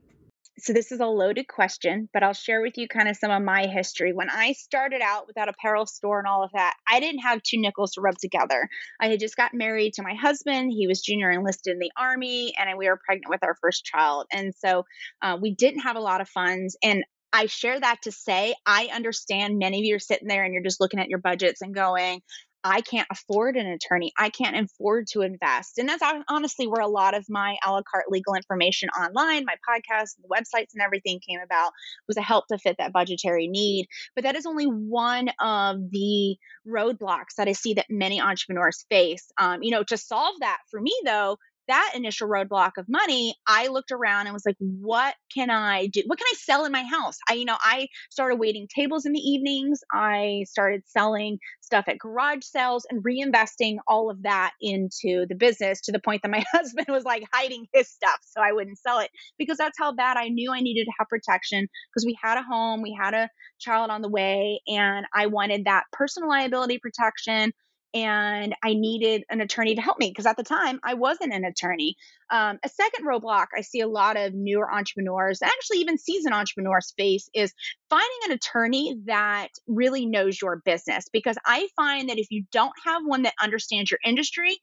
So 0.58 0.72
this 0.72 0.92
is 0.92 1.02
a 1.02 1.06
loaded 1.06 1.48
question, 1.48 2.08
but 2.14 2.24
I'll 2.24 2.34
share 2.34 2.62
with 2.62 2.78
you 2.78 2.88
kind 2.88 3.10
of 3.10 3.18
some 3.18 3.32
of 3.32 3.42
my 3.44 3.68
history. 3.68 4.14
When 4.14 4.30
I 4.30 4.54
started 4.54 5.02
out 5.02 5.28
without 5.28 5.50
apparel 5.50 5.86
store 5.86 6.20
and 6.20 6.28
all 6.28 6.44
of 6.44 6.52
that, 6.54 6.76
I 6.88 7.00
didn't 7.02 7.22
have 7.22 7.44
two 7.44 7.60
nickels 7.60 7.92
to 7.94 8.02
rub 8.02 8.18
together. 8.18 8.70
I 9.02 9.10
had 9.10 9.20
just 9.20 9.36
gotten 9.36 9.58
married 9.58 9.94
to 9.96 10.04
my 10.04 10.14
husband. 10.14 10.72
He 10.72 10.88
was 10.88 11.02
junior 11.02 11.30
enlisted 11.30 11.74
in 11.74 11.80
the 11.80 11.92
army, 11.98 12.54
and 12.58 12.78
we 12.78 12.88
were 12.88 13.00
pregnant 13.06 13.30
with 13.30 13.44
our 13.44 13.56
first 13.62 13.84
child. 13.84 14.28
And 14.32 14.54
so 14.56 14.86
uh, 15.22 15.38
we 15.42 15.54
didn't 15.54 15.82
have 15.82 15.98
a 15.98 16.02
lot 16.02 16.22
of 16.22 16.30
funds. 16.30 16.78
And 16.82 17.04
I 17.34 17.48
share 17.48 17.78
that 17.78 18.04
to 18.04 18.14
say 18.14 18.56
I 18.66 18.90
understand 18.94 19.60
many 19.60 19.80
of 19.80 19.84
you 19.84 19.98
are 19.98 20.00
sitting 20.00 20.30
there 20.30 20.46
and 20.46 20.54
you're 20.54 20.64
just 20.64 20.80
looking 20.80 21.02
at 21.02 21.10
your 21.10 21.20
budgets 21.20 21.62
and 21.62 21.76
going, 21.76 22.22
I 22.66 22.82
can't 22.82 23.08
afford 23.12 23.58
an 23.58 23.68
attorney. 23.68 24.12
I 24.18 24.30
can't 24.30 24.58
afford 24.58 25.06
to 25.12 25.22
invest. 25.22 25.78
And 25.78 25.88
that's 25.88 26.04
honestly 26.28 26.66
where 26.66 26.82
a 26.82 26.88
lot 26.88 27.16
of 27.16 27.24
my 27.30 27.58
a 27.64 27.72
la 27.72 27.84
carte 27.90 28.10
legal 28.10 28.34
information 28.34 28.90
online, 28.90 29.46
my 29.46 29.56
podcasts, 29.70 30.16
the 30.20 30.28
websites, 30.28 30.74
and 30.74 30.82
everything 30.82 31.20
came 31.26 31.40
about 31.40 31.72
was 32.08 32.18
a 32.18 32.24
help 32.24 32.48
to 32.48 32.58
fit 32.58 32.78
that 32.80 32.92
budgetary 32.92 33.48
need. 33.48 33.86
But 34.16 34.24
that 34.24 34.36
is 34.36 34.48
only 34.48 34.66
one 34.66 35.30
of 35.40 35.78
the 35.92 36.38
roadblocks 36.68 37.36
that 37.38 37.48
I 37.48 37.52
see 37.52 37.76
that 37.76 37.86
many 37.88 38.20
entrepreneurs 38.20 38.84
face. 38.90 39.32
Um, 39.38 39.62
you 39.62 39.70
know, 39.70 39.84
to 39.84 39.98
solve 39.98 40.34
that 40.40 40.58
for 40.72 40.82
me, 40.82 40.94
though, 41.06 41.38
that 41.68 41.92
initial 41.96 42.28
roadblock 42.28 42.72
of 42.78 42.86
money, 42.88 43.36
I 43.48 43.68
looked 43.68 43.92
around 43.92 44.28
and 44.28 44.34
was 44.34 44.46
like, 44.46 44.58
what 44.60 45.16
can 45.34 45.50
I 45.50 45.88
do? 45.88 46.04
What 46.06 46.20
can 46.20 46.28
I 46.32 46.36
sell 46.38 46.66
in 46.66 46.72
my 46.72 46.84
house? 46.84 47.18
I, 47.30 47.34
you 47.34 47.46
know, 47.46 47.58
I 47.60 47.88
started 48.10 48.38
waiting 48.38 48.68
tables 48.74 49.06
in 49.06 49.14
the 49.14 49.20
evenings. 49.20 49.82
I 49.92 50.46
started 50.48 50.84
selling 50.86 51.40
stuff 51.62 51.86
at 51.88 51.98
garage 51.98 52.44
sales 52.44 52.86
and 52.90 53.04
reinvesting 53.04 53.78
all 53.88 54.10
of 54.10 54.24
that 54.24 54.52
into 54.62 55.26
the 55.28 55.36
business 55.36 55.82
to 55.82 55.92
the 55.92 56.00
point 56.00 56.22
that 56.22 56.32
my 56.32 56.44
husband 56.52 56.88
was 56.90 57.04
like 57.04 57.24
hiding 57.34 57.66
his 57.74 57.90
stuff 57.90 58.20
so 58.22 58.42
I 58.42 58.52
wouldn't 58.52 58.78
sell 58.78 59.00
it 59.00 59.10
because 59.38 59.58
that's 59.58 59.78
how 59.78 59.94
bad 59.94 60.18
I 60.18 60.30
knew 60.30 60.52
I 60.52 60.62
needed 60.62 60.86
to 60.86 60.92
have 61.00 61.08
protection 61.10 61.68
because 61.92 62.06
we 62.06 62.18
had 62.22 62.38
a 62.38 62.44
home, 62.44 62.82
we 62.82 62.96
had 63.00 63.14
a 63.14 63.30
child 63.60 63.90
on 63.90 64.02
the 64.02 64.10
way, 64.10 64.62
and 64.68 65.06
I 65.14 65.28
wanted 65.28 65.66
that 65.66 65.86
personal 65.92 66.30
liability 66.30 66.80
protection 66.80 67.52
and 67.96 68.54
I 68.62 68.74
needed 68.74 69.24
an 69.30 69.40
attorney 69.40 69.76
to 69.76 69.82
help 69.82 69.98
me 69.98 70.10
because 70.10 70.26
at 70.26 70.36
the 70.36 70.44
time 70.44 70.82
I 70.84 70.96
wasn't 70.96 71.34
an 71.34 71.46
attorney. 71.46 71.96
Um, 72.30 72.60
a 72.64 72.70
second 72.70 73.06
roadblock 73.06 73.48
I 73.58 73.62
see 73.62 73.80
a 73.80 73.88
lot 73.88 74.18
of 74.18 74.34
newer 74.34 74.72
entrepreneurs, 74.72 75.42
actually 75.42 75.78
even 75.80 75.98
seasoned 75.98 76.36
entrepreneurs 76.36 76.94
face, 76.98 77.30
is 77.34 77.54
finding 77.90 78.20
an 78.26 78.32
attorney 78.34 78.98
that 79.06 79.48
really 79.66 80.06
knows 80.06 80.40
your 80.42 80.62
business. 80.66 81.06
Because 81.14 81.38
I 81.46 81.70
find 81.78 82.10
that 82.10 82.20
if 82.20 82.28
you 82.30 82.44
don't 82.52 82.74
have 82.86 83.04
one 83.06 83.24
that 83.24 83.34
understands 83.42 83.90
your 83.90 84.00
industry, 84.06 84.60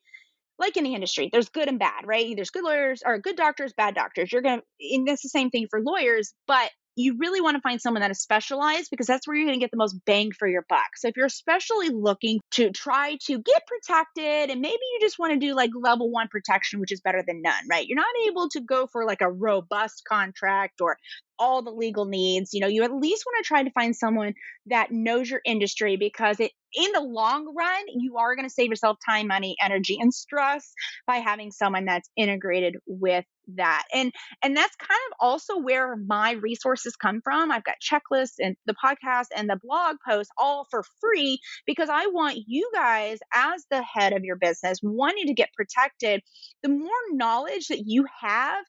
like 0.59 0.77
any 0.77 0.95
industry, 0.95 1.31
there's 1.33 1.49
good 1.49 1.69
and 1.69 1.79
bad, 1.79 2.05
right? 2.05 2.37
There's 2.37 2.51
good 2.51 2.65
lawyers 2.65 3.03
or 3.05 3.19
good 3.19 3.37
doctors, 3.37 3.73
bad 3.73 3.95
doctors. 3.95 4.31
You're 4.31 4.43
gonna, 4.43 4.62
and 4.79 5.09
that's 5.09 5.23
the 5.23 5.31
same 5.31 5.49
thing 5.51 5.67
for 5.71 5.81
lawyers. 5.81 6.35
But 6.47 6.71
you 6.97 7.17
really 7.19 7.41
want 7.41 7.57
to 7.57 7.61
find 7.61 7.81
someone 7.81 8.03
that 8.03 8.11
is 8.11 8.21
specialized 8.21 8.89
because 8.91 9.07
that's 9.07 9.27
where 9.27 9.37
you're 9.37 9.47
going 9.47 9.59
to 9.59 9.63
get 9.63 9.71
the 9.71 9.77
most 9.77 9.97
bang 10.05 10.31
for 10.33 10.47
your 10.47 10.65
buck. 10.69 10.97
So 10.97 11.09
if 11.09 11.17
you're 11.17 11.27
especially 11.27 11.89
looking 11.89 12.41
to 12.53 12.71
try 12.71 13.17
to 13.27 13.39
get 13.39 13.63
protected 13.67 14.51
and 14.51 14.61
maybe 14.61 14.73
you 14.73 14.99
just 15.01 15.19
want 15.19 15.33
to 15.33 15.39
do 15.39 15.55
like 15.55 15.71
level 15.75 16.11
1 16.11 16.29
protection 16.29 16.81
which 16.81 16.93
is 16.93 17.01
better 17.01 17.23
than 17.27 17.43
none, 17.43 17.65
right? 17.71 17.87
You're 17.87 17.97
not 17.97 18.07
able 18.27 18.49
to 18.51 18.61
go 18.61 18.87
for 18.87 19.07
like 19.07 19.21
a 19.21 19.31
robust 19.31 20.03
contract 20.09 20.81
or 20.81 20.97
all 21.39 21.63
the 21.63 21.71
legal 21.71 22.05
needs. 22.05 22.53
You 22.53 22.61
know, 22.61 22.69
you 22.69 22.85
at 22.85 22.95
least 22.95 23.25
want 23.27 23.45
to 23.45 23.49
try 23.49 23.63
to 23.63 23.71
find 23.71 23.97
someone 23.97 24.35
that 24.67 24.93
knows 24.93 25.31
your 25.31 25.41
industry 25.45 25.97
because 25.97 26.41
it 26.41 26.53
in 26.75 26.93
the 26.93 27.01
long 27.01 27.55
run, 27.55 27.85
you 27.89 28.17
are 28.17 28.35
going 28.35 28.49
to 28.49 28.53
save 28.53 28.71
yourself 28.71 28.97
time, 29.05 29.27
money, 29.27 29.57
energy, 29.63 29.99
and 30.01 30.13
stress 30.13 30.73
by 31.07 31.17
having 31.17 31.51
someone 31.51 31.85
that's 31.85 32.09
integrated 32.17 32.77
with 32.87 33.25
that 33.57 33.85
and 33.93 34.13
and 34.43 34.57
that's 34.57 34.75
kind 34.77 35.01
of 35.11 35.17
also 35.21 35.59
where 35.59 35.97
my 35.97 36.33
resources 36.33 36.97
come 36.97 37.21
from. 37.23 37.51
I've 37.51 37.65
got 37.65 37.77
checklists 37.81 38.35
and 38.41 38.57
the 38.67 38.75
podcast 38.75 39.27
and 39.37 39.49
the 39.49 39.59
blog 39.63 39.97
posts 40.09 40.33
all 40.39 40.67
for 40.71 40.85
free 41.01 41.39
because 41.67 41.89
i 41.91 42.07
want 42.07 42.39
you 42.47 42.71
guys 42.75 43.19
as 43.35 43.65
the 43.71 43.83
head 43.83 44.13
of 44.13 44.25
your 44.25 44.37
business 44.37 44.79
wanting 44.83 45.27
to 45.27 45.35
get 45.35 45.53
protected. 45.55 46.23
The 46.63 46.69
more 46.69 46.91
knowledge 47.13 47.69
that 47.69 47.83
you 47.87 48.07
have 48.21 48.65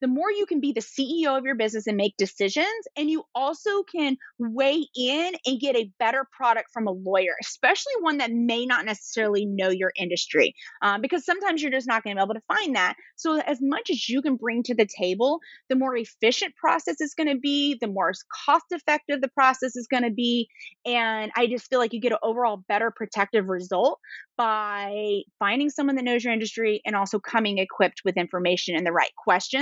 the 0.00 0.08
more 0.08 0.30
you 0.30 0.46
can 0.46 0.60
be 0.60 0.72
the 0.72 0.80
CEO 0.80 1.36
of 1.36 1.44
your 1.44 1.54
business 1.54 1.86
and 1.86 1.96
make 1.96 2.16
decisions. 2.16 2.66
And 2.96 3.10
you 3.10 3.24
also 3.34 3.82
can 3.82 4.16
weigh 4.38 4.86
in 4.96 5.34
and 5.44 5.60
get 5.60 5.76
a 5.76 5.90
better 5.98 6.26
product 6.36 6.68
from 6.72 6.86
a 6.86 6.92
lawyer, 6.92 7.34
especially 7.42 7.92
one 8.00 8.18
that 8.18 8.30
may 8.32 8.66
not 8.66 8.84
necessarily 8.84 9.44
know 9.44 9.70
your 9.70 9.92
industry, 9.96 10.54
um, 10.82 11.00
because 11.00 11.24
sometimes 11.24 11.62
you're 11.62 11.70
just 11.70 11.88
not 11.88 12.04
going 12.04 12.16
to 12.16 12.20
be 12.20 12.24
able 12.24 12.34
to 12.34 12.54
find 12.54 12.76
that. 12.76 12.94
So, 13.16 13.40
as 13.40 13.58
much 13.60 13.90
as 13.90 14.08
you 14.08 14.22
can 14.22 14.36
bring 14.36 14.62
to 14.64 14.74
the 14.74 14.86
table, 14.86 15.40
the 15.68 15.76
more 15.76 15.96
efficient 15.96 16.54
process 16.56 17.00
is 17.00 17.14
going 17.14 17.28
to 17.28 17.38
be, 17.38 17.76
the 17.80 17.88
more 17.88 18.12
cost 18.46 18.66
effective 18.70 19.20
the 19.20 19.28
process 19.28 19.76
is 19.76 19.86
going 19.90 20.04
to 20.04 20.10
be. 20.10 20.48
And 20.86 21.30
I 21.36 21.46
just 21.46 21.68
feel 21.68 21.78
like 21.78 21.92
you 21.92 22.00
get 22.00 22.12
an 22.12 22.18
overall 22.22 22.64
better 22.68 22.92
protective 22.94 23.48
result 23.48 23.98
by 24.38 25.22
finding 25.40 25.68
someone 25.68 25.96
that 25.96 26.04
knows 26.04 26.22
your 26.22 26.32
industry 26.32 26.80
and 26.86 26.94
also 26.94 27.18
coming 27.18 27.58
equipped 27.58 28.02
with 28.04 28.16
information 28.16 28.76
and 28.76 28.86
the 28.86 28.92
right 28.92 29.10
questions. 29.22 29.57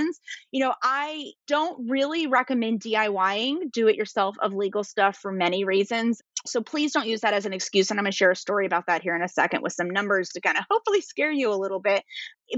You 0.52 0.64
know, 0.64 0.74
I 0.82 1.32
don't 1.46 1.88
really 1.88 2.26
recommend 2.26 2.80
DIYing, 2.80 3.72
do 3.72 3.88
it 3.88 3.96
yourself 3.96 4.36
of 4.40 4.52
legal 4.52 4.84
stuff 4.84 5.16
for 5.16 5.32
many 5.32 5.64
reasons. 5.64 6.22
So 6.46 6.62
please 6.62 6.92
don't 6.92 7.06
use 7.06 7.22
that 7.22 7.34
as 7.34 7.46
an 7.46 7.52
excuse. 7.52 7.90
And 7.90 7.98
I'm 7.98 8.04
going 8.04 8.12
to 8.12 8.16
share 8.16 8.30
a 8.30 8.36
story 8.36 8.66
about 8.66 8.86
that 8.86 9.02
here 9.02 9.16
in 9.16 9.22
a 9.22 9.28
second 9.28 9.62
with 9.62 9.72
some 9.72 9.90
numbers 9.90 10.30
to 10.30 10.40
kind 10.40 10.56
of 10.56 10.64
hopefully 10.70 11.00
scare 11.00 11.32
you 11.32 11.52
a 11.52 11.56
little 11.56 11.80
bit 11.80 12.02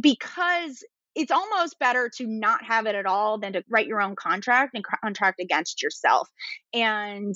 because 0.00 0.82
it's 1.14 1.32
almost 1.32 1.78
better 1.78 2.10
to 2.16 2.26
not 2.26 2.64
have 2.64 2.86
it 2.86 2.94
at 2.94 3.06
all 3.06 3.38
than 3.38 3.54
to 3.54 3.64
write 3.68 3.86
your 3.86 4.00
own 4.00 4.14
contract 4.14 4.74
and 4.74 4.84
contract 4.84 5.40
against 5.40 5.82
yourself. 5.82 6.28
And 6.72 7.34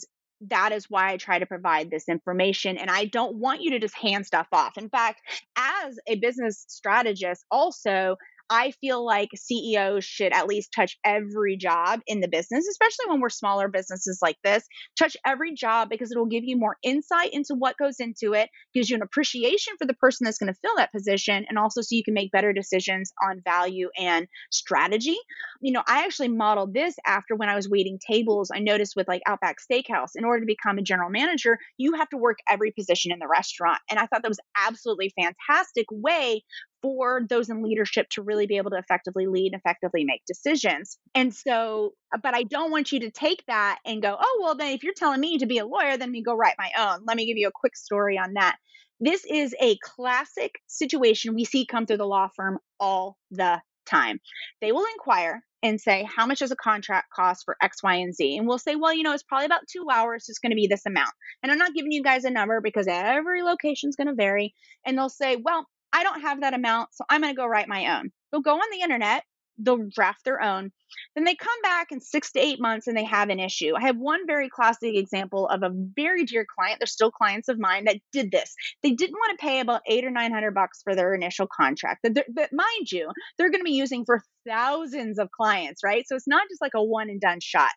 that 0.49 0.73
is 0.73 0.87
why 0.89 1.13
I 1.13 1.17
try 1.17 1.39
to 1.39 1.47
provide 1.47 1.91
this 1.91 2.09
information. 2.09 2.77
And 2.77 2.91
I 2.91 3.05
don't 3.07 3.37
want 3.37 3.63
you 3.63 3.71
to 3.71 3.79
just 3.79 3.97
hand 3.97 4.27
stuff 4.27 4.49
off. 4.53 4.77
In 4.77 4.89
fact, 4.89 5.21
as 5.57 5.99
a 6.07 6.17
business 6.17 6.65
strategist, 6.69 7.45
also, 7.51 8.17
I 8.53 8.73
feel 8.83 9.03
like 9.03 9.31
CEOs 9.35 10.05
should 10.05 10.35
at 10.35 10.47
least 10.47 10.75
touch 10.77 10.99
every 11.07 11.57
job 11.57 12.01
in 12.07 12.21
the 12.21 12.29
business, 12.29 12.69
especially 12.69 13.07
when 13.09 13.19
we're 13.19 13.31
smaller 13.31 13.67
businesses 13.67 14.19
like 14.21 14.37
this. 14.45 14.67
Touch 14.99 15.17
every 15.25 15.55
job 15.55 15.89
because 15.89 16.13
it 16.13 16.19
will 16.19 16.27
give 16.27 16.45
you 16.45 16.59
more 16.59 16.77
insight 16.83 17.31
into 17.33 17.55
what 17.55 17.79
goes 17.79 17.97
into 17.99 18.35
it, 18.35 18.51
gives 18.75 18.91
you 18.91 18.97
an 18.97 19.03
appreciation 19.03 19.73
for 19.79 19.87
the 19.87 19.95
person 19.95 20.27
that's 20.27 20.37
going 20.37 20.53
to 20.53 20.59
fill 20.61 20.77
that 20.77 20.93
position, 20.93 21.47
and 21.49 21.59
also 21.59 21.81
so 21.81 21.97
you 21.97 22.05
can 22.05 22.13
make 22.13 22.31
better 22.31 22.53
decisions 22.53 23.11
on 23.27 23.41
value 23.43 23.89
and 23.99 24.29
strategy. 24.51 25.17
You 25.63 25.73
know, 25.73 25.83
I 25.89 26.05
actually 26.05 26.29
modeled 26.29 26.75
this 26.75 26.95
after 27.07 27.35
when 27.35 27.49
I 27.49 27.55
was 27.55 27.71
waiting 27.71 27.99
tables. 28.07 28.51
I 28.55 28.59
noticed 28.59 28.97
with 28.97 29.09
like 29.09 29.23
Outback 29.27 29.61
Steakhouse, 29.61 30.11
in 30.15 30.27
order 30.27 30.41
to 30.41 30.47
become 30.47 30.77
a 30.77 30.83
general 30.83 31.09
manager, 31.09 31.57
you 31.79 31.95
have 31.95 32.11
to 32.11 32.19
work 32.19 32.37
every 32.51 32.71
position 32.71 33.13
in 33.13 33.19
the 33.19 33.29
restaurant. 33.29 33.79
And 33.91 33.99
I 33.99 34.05
thought 34.05 34.21
that 34.21 34.29
was 34.29 34.41
absolutely 34.59 35.11
fantastic 35.19 35.87
way 35.91 36.43
for 36.83 37.23
those 37.29 37.49
in 37.49 37.63
leadership 37.63 38.09
to 38.11 38.23
really 38.23 38.47
be 38.47 38.57
able 38.57 38.71
to 38.73 38.77
effectively 38.77 39.27
lead, 39.27 39.55
effectively 39.55 40.05
make 40.05 40.23
decisions. 40.27 40.99
And 41.15 41.35
so, 41.35 41.95
uh, 42.15 42.19
but 42.23 42.35
I 42.35 42.43
don't 42.43 42.71
want 42.71 42.93
you 42.93 43.01
to 43.01 43.11
take 43.11 43.45
that 43.47 43.79
and 43.87 44.03
go, 44.03 44.17
oh, 44.19 44.41
well, 44.43 44.57
then 44.57 44.73
if 44.73 44.83
you're 44.83 44.95
telling 44.95 45.21
me 45.21 45.39
to 45.39 45.47
be 45.47 45.59
a 45.59 45.67
lawyer, 45.67 45.97
then 45.97 46.11
me 46.11 46.23
go 46.23 46.35
write 46.35 46.57
my 46.59 46.71
own. 46.77 47.05
Let 47.07 47.17
me 47.17 47.27
give 47.27 47.39
you 47.39 47.49
a 47.49 47.53
quick 47.53 47.77
story 47.77 48.19
on 48.19 48.35
that. 48.35 48.57
This 49.01 49.25
is 49.25 49.55
a 49.61 49.77
classic 49.79 50.53
situation 50.67 51.35
we 51.35 51.45
see 51.45 51.67
come 51.67 51.87
through 51.87 51.97
the 51.97 52.07
law 52.07 52.29
firm 52.37 52.59
all 52.79 53.17
the 53.31 53.61
time. 53.87 54.21
They 54.61 54.73
will 54.73 54.87
inquire 54.93 55.43
and 55.63 55.81
say, 55.81 56.05
How 56.05 56.27
much 56.27 56.41
does 56.41 56.51
a 56.51 56.57
contract 56.57 57.09
cost 57.15 57.45
for 57.45 57.57
X, 57.63 57.83
Y, 57.83 57.95
and 57.95 58.15
Z? 58.15 58.37
And 58.37 58.47
we'll 58.47 58.59
say, 58.59 58.77
Well, 58.77 58.93
you 58.93 59.03
know, 59.03 59.13
it's 59.13 59.23
probably 59.23 59.47
about 59.47 59.67
two 59.69 59.87
hours. 59.91 60.27
It's 60.29 60.39
going 60.39 60.51
to 60.51 60.57
be 60.57 60.67
this 60.67 60.87
amount. 60.87 61.11
And 61.43 61.51
I'm 61.51 61.59
not 61.59 61.75
giving 61.75 61.93
you 61.93 62.03
guys 62.03 62.25
a 62.25 62.31
number 62.31 62.61
because 62.61 62.87
every 62.89 63.43
location 63.43 63.89
is 63.89 63.97
going 63.97 64.09
to 64.09 64.15
vary. 64.15 64.55
And 64.85 64.97
they'll 64.97 65.09
say, 65.09 65.37
Well, 65.37 65.67
I 65.93 66.03
don't 66.03 66.23
have 66.23 66.41
that 66.41 66.55
amount, 66.55 66.91
so 66.95 67.05
I'm 67.09 67.21
going 67.21 67.35
to 67.35 67.37
go 67.37 67.47
write 67.47 67.69
my 67.69 67.99
own. 67.99 68.11
They'll 68.31 68.41
go 68.41 68.55
on 68.55 68.71
the 68.71 68.83
internet, 68.83 69.25
they'll 69.59 69.89
draft 69.95 70.25
their 70.25 70.41
own. 70.41 70.73
Then 71.15 71.25
they 71.25 71.35
come 71.35 71.61
back 71.63 71.93
in 71.93 72.01
six 72.01 72.33
to 72.33 72.41
eight 72.41 72.61
months 72.61 72.87
and 72.87 72.97
they 72.97 73.05
have 73.05 73.29
an 73.31 73.41
issue. 73.41 73.75
I 73.77 73.83
have 73.83 73.97
one 73.97 74.27
very 74.27 74.49
classic 74.49 74.95
example 74.95 75.49
of 75.49 75.63
a 75.63 75.71
very 75.73 76.25
dear 76.25 76.47
client. 76.59 76.81
They're 76.81 76.87
still 76.87 77.11
clients 77.11 77.49
of 77.49 77.59
mine 77.59 77.85
that 77.85 77.99
did 78.13 78.31
this. 78.31 78.55
They 78.83 78.91
didn't 78.91 79.15
want 79.17 79.39
to 79.39 79.43
pay 79.43 79.61
about 79.61 79.83
eight 79.87 80.05
or 80.05 80.11
nine 80.11 80.33
hundred 80.33 80.55
bucks 80.55 80.81
for 80.83 80.95
their 80.95 81.15
initial 81.15 81.47
contract. 81.47 82.01
But, 82.03 82.25
but 82.35 82.51
mind 82.53 82.91
you, 82.91 83.11
they're 83.37 83.51
going 83.51 83.61
to 83.61 83.65
be 83.65 83.73
using 83.73 84.05
for 84.05 84.23
thousands 84.47 85.19
of 85.19 85.31
clients, 85.31 85.83
right? 85.85 86.05
So 86.07 86.17
it's 86.17 86.29
not 86.29 86.49
just 86.51 86.61
like 86.61 86.75
a 86.75 86.83
one 86.83 87.09
and 87.09 87.21
done 87.21 87.41
shot. 87.41 87.71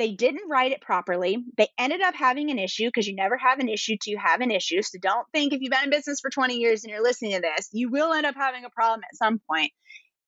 They 0.00 0.12
didn't 0.12 0.48
write 0.48 0.72
it 0.72 0.80
properly. 0.80 1.44
They 1.58 1.68
ended 1.76 2.00
up 2.00 2.14
having 2.14 2.50
an 2.50 2.58
issue 2.58 2.86
because 2.86 3.06
you 3.06 3.14
never 3.14 3.36
have 3.36 3.58
an 3.58 3.68
issue 3.68 3.96
you 4.06 4.16
have 4.16 4.40
an 4.40 4.50
issue. 4.50 4.80
So 4.80 4.98
don't 4.98 5.26
think 5.30 5.52
if 5.52 5.60
you've 5.60 5.70
been 5.70 5.84
in 5.84 5.90
business 5.90 6.20
for 6.20 6.30
20 6.30 6.56
years 6.56 6.82
and 6.82 6.90
you're 6.90 7.02
listening 7.02 7.32
to 7.32 7.40
this, 7.42 7.68
you 7.70 7.90
will 7.90 8.14
end 8.14 8.24
up 8.24 8.34
having 8.34 8.64
a 8.64 8.70
problem 8.70 9.02
at 9.04 9.14
some 9.14 9.42
point. 9.46 9.72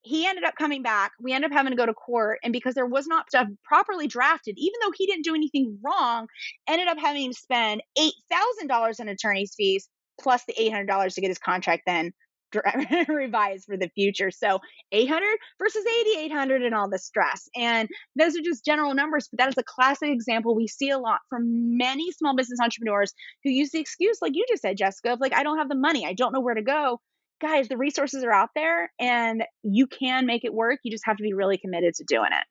He 0.02 0.26
ended 0.26 0.45
up 0.45 0.57
coming 0.57 0.83
back. 0.83 1.12
We 1.19 1.33
ended 1.33 1.52
up 1.52 1.57
having 1.57 1.71
to 1.71 1.76
go 1.79 1.87
to 1.87 1.95
court. 1.95 2.38
And 2.45 2.52
because 2.52 2.75
there 2.75 2.85
was 2.85 3.07
not 3.07 3.31
stuff 3.31 3.49
properly 3.64 4.09
drafted, 4.09 4.57
even 4.59 4.75
though 4.83 4.93
he 4.95 5.07
didn't 5.07 5.25
do 5.25 5.35
anything 5.35 5.79
wrong, 5.83 6.26
ended 6.69 6.88
up 6.88 6.99
having 6.99 7.33
to 7.33 7.38
spend 7.38 7.83
$8,000 7.99 9.00
in 9.00 9.09
attorney's 9.09 9.55
fees 9.57 9.88
plus 10.21 10.45
the 10.45 10.52
$800 10.52 11.14
to 11.14 11.21
get 11.23 11.29
his 11.29 11.38
contract 11.38 11.85
then 11.87 12.12
revise 13.09 13.64
for 13.64 13.76
the 13.76 13.88
future. 13.94 14.30
So 14.30 14.61
800 14.92 15.38
versus 15.59 15.85
8800 15.87 16.62
and 16.62 16.75
all 16.75 16.88
the 16.88 16.99
stress. 16.99 17.49
And 17.56 17.88
those 18.18 18.37
are 18.37 18.42
just 18.42 18.64
general 18.64 18.94
numbers, 18.94 19.28
but 19.30 19.38
that 19.38 19.49
is 19.49 19.59
a 19.59 19.62
classic 19.62 20.11
example 20.11 20.54
we 20.54 20.68
see 20.68 20.90
a 20.90 20.99
lot 20.99 21.21
from 21.28 21.76
many 21.76 22.12
small 22.12 22.37
business 22.37 22.61
entrepreneurs 22.62 23.12
who 23.44 23.50
use 23.50 23.71
the 23.71 23.80
excuse, 23.80 24.18
like 24.21 24.35
you 24.35 24.44
just 24.49 24.62
said, 24.62 24.76
Jessica, 24.76 25.12
of 25.12 25.21
like, 25.21 25.35
I 25.35 25.42
don't 25.42 25.59
have 25.59 25.68
the 25.68 25.75
money, 25.75 26.06
I 26.06 26.12
don't 26.12 26.32
know 26.32 26.40
where 26.40 26.54
to 26.54 26.62
go. 26.62 27.00
Guys, 27.40 27.68
the 27.68 27.76
resources 27.76 28.23
are 28.23 28.32
out 28.32 28.50
there 28.54 28.92
and 29.00 29.44
you 29.64 29.88
can 29.88 30.26
make 30.26 30.44
it 30.44 30.54
work. 30.54 30.78
You 30.85 30.92
just 30.92 31.06
have 31.06 31.16
to 31.16 31.23
be 31.25 31.32
really 31.32 31.59
committed 31.59 31.94
to 31.94 32.04
doing 32.04 32.30
it. 32.30 32.44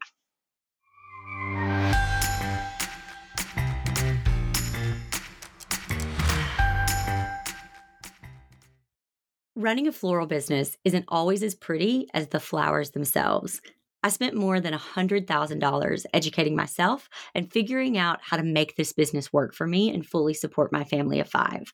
Running 9.57 9.85
a 9.85 9.91
floral 9.91 10.27
business 10.27 10.77
isn't 10.85 11.03
always 11.09 11.43
as 11.43 11.55
pretty 11.55 12.07
as 12.13 12.27
the 12.27 12.39
flowers 12.39 12.91
themselves. 12.91 13.59
I 14.01 14.07
spent 14.07 14.33
more 14.33 14.61
than 14.61 14.73
$100,000 14.73 16.05
educating 16.13 16.55
myself 16.55 17.09
and 17.35 17.51
figuring 17.51 17.97
out 17.97 18.19
how 18.21 18.37
to 18.37 18.43
make 18.43 18.77
this 18.77 18.93
business 18.93 19.33
work 19.33 19.53
for 19.53 19.67
me 19.67 19.93
and 19.93 20.05
fully 20.05 20.33
support 20.33 20.71
my 20.71 20.85
family 20.85 21.19
of 21.19 21.29
five. 21.29 21.73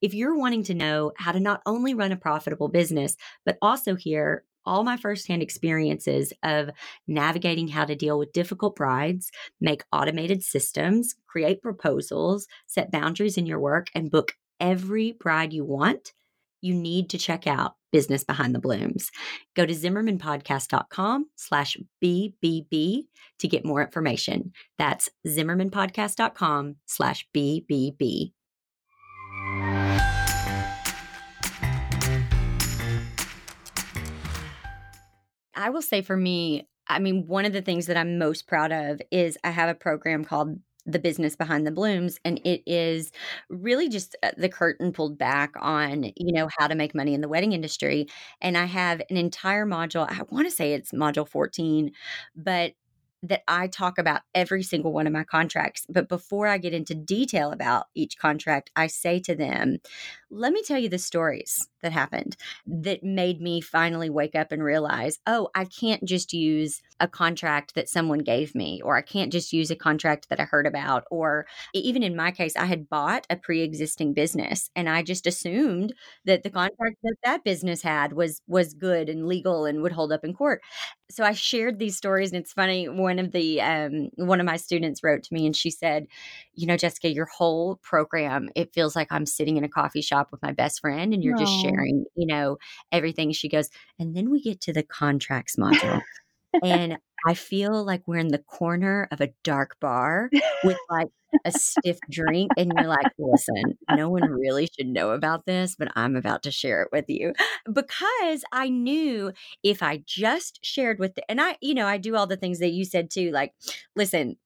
If 0.00 0.14
you're 0.14 0.38
wanting 0.38 0.64
to 0.64 0.74
know 0.74 1.12
how 1.18 1.32
to 1.32 1.38
not 1.38 1.60
only 1.66 1.92
run 1.92 2.12
a 2.12 2.16
profitable 2.16 2.68
business, 2.68 3.14
but 3.44 3.58
also 3.60 3.94
hear 3.94 4.44
all 4.64 4.82
my 4.82 4.96
firsthand 4.96 5.42
experiences 5.42 6.32
of 6.42 6.70
navigating 7.06 7.68
how 7.68 7.84
to 7.84 7.94
deal 7.94 8.18
with 8.18 8.32
difficult 8.32 8.74
brides, 8.74 9.30
make 9.60 9.84
automated 9.92 10.42
systems, 10.42 11.14
create 11.26 11.60
proposals, 11.60 12.48
set 12.66 12.90
boundaries 12.90 13.36
in 13.36 13.44
your 13.44 13.60
work, 13.60 13.88
and 13.94 14.10
book 14.10 14.32
every 14.60 15.12
bride 15.12 15.52
you 15.52 15.64
want 15.64 16.14
you 16.60 16.74
need 16.74 17.10
to 17.10 17.18
check 17.18 17.46
out 17.46 17.74
Business 17.92 18.24
Behind 18.24 18.54
the 18.54 18.58
Blooms. 18.58 19.10
Go 19.56 19.64
to 19.66 19.74
zimmermanpodcast.com 19.74 21.26
slash 21.36 21.76
BBB 22.02 23.04
to 23.38 23.48
get 23.48 23.64
more 23.64 23.82
information. 23.82 24.52
That's 24.78 25.08
zimmermanpodcast.com 25.26 26.76
slash 26.86 27.26
BBB. 27.34 28.32
I 35.54 35.70
will 35.70 35.82
say 35.82 36.02
for 36.02 36.16
me, 36.16 36.68
I 36.86 37.00
mean, 37.00 37.26
one 37.26 37.44
of 37.44 37.52
the 37.52 37.60
things 37.62 37.86
that 37.86 37.96
I'm 37.96 38.18
most 38.18 38.46
proud 38.46 38.72
of 38.72 39.02
is 39.10 39.36
I 39.44 39.50
have 39.50 39.68
a 39.68 39.74
program 39.74 40.24
called 40.24 40.58
the 40.88 40.98
business 40.98 41.36
behind 41.36 41.66
the 41.66 41.70
blooms 41.70 42.18
and 42.24 42.40
it 42.44 42.62
is 42.66 43.12
really 43.48 43.88
just 43.88 44.16
uh, 44.22 44.30
the 44.36 44.48
curtain 44.48 44.92
pulled 44.92 45.18
back 45.18 45.52
on 45.60 46.04
you 46.16 46.32
know 46.32 46.48
how 46.58 46.66
to 46.66 46.74
make 46.74 46.94
money 46.94 47.14
in 47.14 47.20
the 47.20 47.28
wedding 47.28 47.52
industry 47.52 48.06
and 48.40 48.56
i 48.56 48.64
have 48.64 49.00
an 49.10 49.16
entire 49.16 49.66
module 49.66 50.08
i 50.10 50.22
want 50.30 50.46
to 50.46 50.54
say 50.54 50.72
it's 50.72 50.92
module 50.92 51.28
14 51.28 51.92
but 52.34 52.72
that 53.22 53.42
I 53.48 53.66
talk 53.66 53.98
about 53.98 54.22
every 54.34 54.62
single 54.62 54.92
one 54.92 55.06
of 55.06 55.12
my 55.12 55.24
contracts. 55.24 55.86
But 55.88 56.08
before 56.08 56.46
I 56.46 56.58
get 56.58 56.72
into 56.72 56.94
detail 56.94 57.50
about 57.50 57.86
each 57.94 58.16
contract, 58.16 58.70
I 58.76 58.86
say 58.86 59.18
to 59.20 59.34
them, 59.34 59.78
let 60.30 60.52
me 60.52 60.62
tell 60.62 60.78
you 60.78 60.88
the 60.88 60.98
stories 60.98 61.68
that 61.82 61.92
happened 61.92 62.36
that 62.66 63.02
made 63.02 63.40
me 63.40 63.60
finally 63.60 64.10
wake 64.10 64.34
up 64.34 64.52
and 64.52 64.62
realize, 64.62 65.18
oh, 65.26 65.48
I 65.54 65.64
can't 65.64 66.04
just 66.04 66.32
use 66.32 66.80
a 67.00 67.08
contract 67.08 67.74
that 67.74 67.88
someone 67.88 68.20
gave 68.20 68.54
me, 68.54 68.80
or 68.84 68.96
I 68.96 69.02
can't 69.02 69.32
just 69.32 69.52
use 69.52 69.70
a 69.70 69.76
contract 69.76 70.28
that 70.28 70.40
I 70.40 70.44
heard 70.44 70.66
about. 70.66 71.04
Or 71.10 71.46
even 71.74 72.02
in 72.02 72.16
my 72.16 72.30
case, 72.30 72.56
I 72.56 72.66
had 72.66 72.88
bought 72.88 73.26
a 73.30 73.36
pre 73.36 73.62
existing 73.62 74.14
business 74.14 74.70
and 74.74 74.88
I 74.88 75.02
just 75.02 75.26
assumed 75.26 75.94
that 76.24 76.42
the 76.42 76.50
contract 76.50 76.96
that 77.02 77.16
that 77.24 77.44
business 77.44 77.82
had 77.82 78.12
was 78.12 78.40
was 78.46 78.74
good 78.74 79.08
and 79.08 79.26
legal 79.26 79.64
and 79.64 79.82
would 79.82 79.92
hold 79.92 80.12
up 80.12 80.24
in 80.24 80.34
court. 80.34 80.60
So 81.10 81.24
I 81.24 81.32
shared 81.32 81.78
these 81.78 81.96
stories, 81.96 82.32
and 82.32 82.42
it's 82.42 82.52
funny. 82.52 82.86
One 82.88 83.18
of 83.18 83.32
the 83.32 83.60
um, 83.62 84.10
one 84.16 84.40
of 84.40 84.46
my 84.46 84.56
students 84.56 85.02
wrote 85.02 85.22
to 85.22 85.34
me, 85.34 85.46
and 85.46 85.56
she 85.56 85.70
said, 85.70 86.06
"You 86.54 86.66
know, 86.66 86.76
Jessica, 86.76 87.08
your 87.10 87.26
whole 87.26 87.76
program, 87.82 88.50
it 88.54 88.74
feels 88.74 88.94
like 88.94 89.08
I'm 89.10 89.24
sitting 89.26 89.56
in 89.56 89.64
a 89.64 89.68
coffee 89.68 90.02
shop 90.02 90.28
with 90.30 90.42
my 90.42 90.52
best 90.52 90.80
friend, 90.80 91.14
and 91.14 91.24
you're 91.24 91.34
just 91.34 91.54
sharing, 91.54 91.67
you 91.76 92.26
know, 92.26 92.58
everything." 92.92 93.32
She 93.32 93.48
goes, 93.48 93.68
and 93.98 94.16
then 94.16 94.30
we 94.30 94.42
get 94.42 94.60
to 94.62 94.72
the 94.72 94.82
contracts 94.82 95.56
module, 95.56 96.00
and 96.62 96.98
I 97.26 97.34
feel 97.34 97.84
like 97.84 98.02
we're 98.06 98.18
in 98.18 98.28
the 98.28 98.38
corner 98.38 99.08
of 99.10 99.20
a 99.20 99.30
dark 99.42 99.76
bar 99.80 100.30
with 100.64 100.78
like 100.88 101.08
a 101.44 101.52
stiff 101.52 101.98
drink, 102.10 102.52
and 102.56 102.72
you're 102.76 102.88
like, 102.88 103.12
listen, 103.18 103.76
no 103.90 104.08
one 104.08 104.30
really 104.30 104.66
should 104.66 104.86
know 104.86 105.10
about 105.10 105.44
this, 105.44 105.74
but 105.76 105.88
I'm 105.96 106.16
about 106.16 106.42
to 106.44 106.50
share 106.50 106.82
it 106.82 106.88
with 106.92 107.06
you 107.08 107.32
because 107.70 108.44
I 108.52 108.68
knew 108.68 109.32
if 109.62 109.82
I 109.82 110.02
just 110.06 110.64
shared 110.64 110.98
with 110.98 111.16
the, 111.16 111.30
and 111.30 111.40
I, 111.40 111.56
you 111.60 111.74
know, 111.74 111.86
I 111.86 111.98
do 111.98 112.16
all 112.16 112.26
the 112.26 112.36
things 112.36 112.60
that 112.60 112.70
you 112.70 112.84
said 112.84 113.10
too, 113.10 113.30
like, 113.30 113.52
listen, 113.96 114.36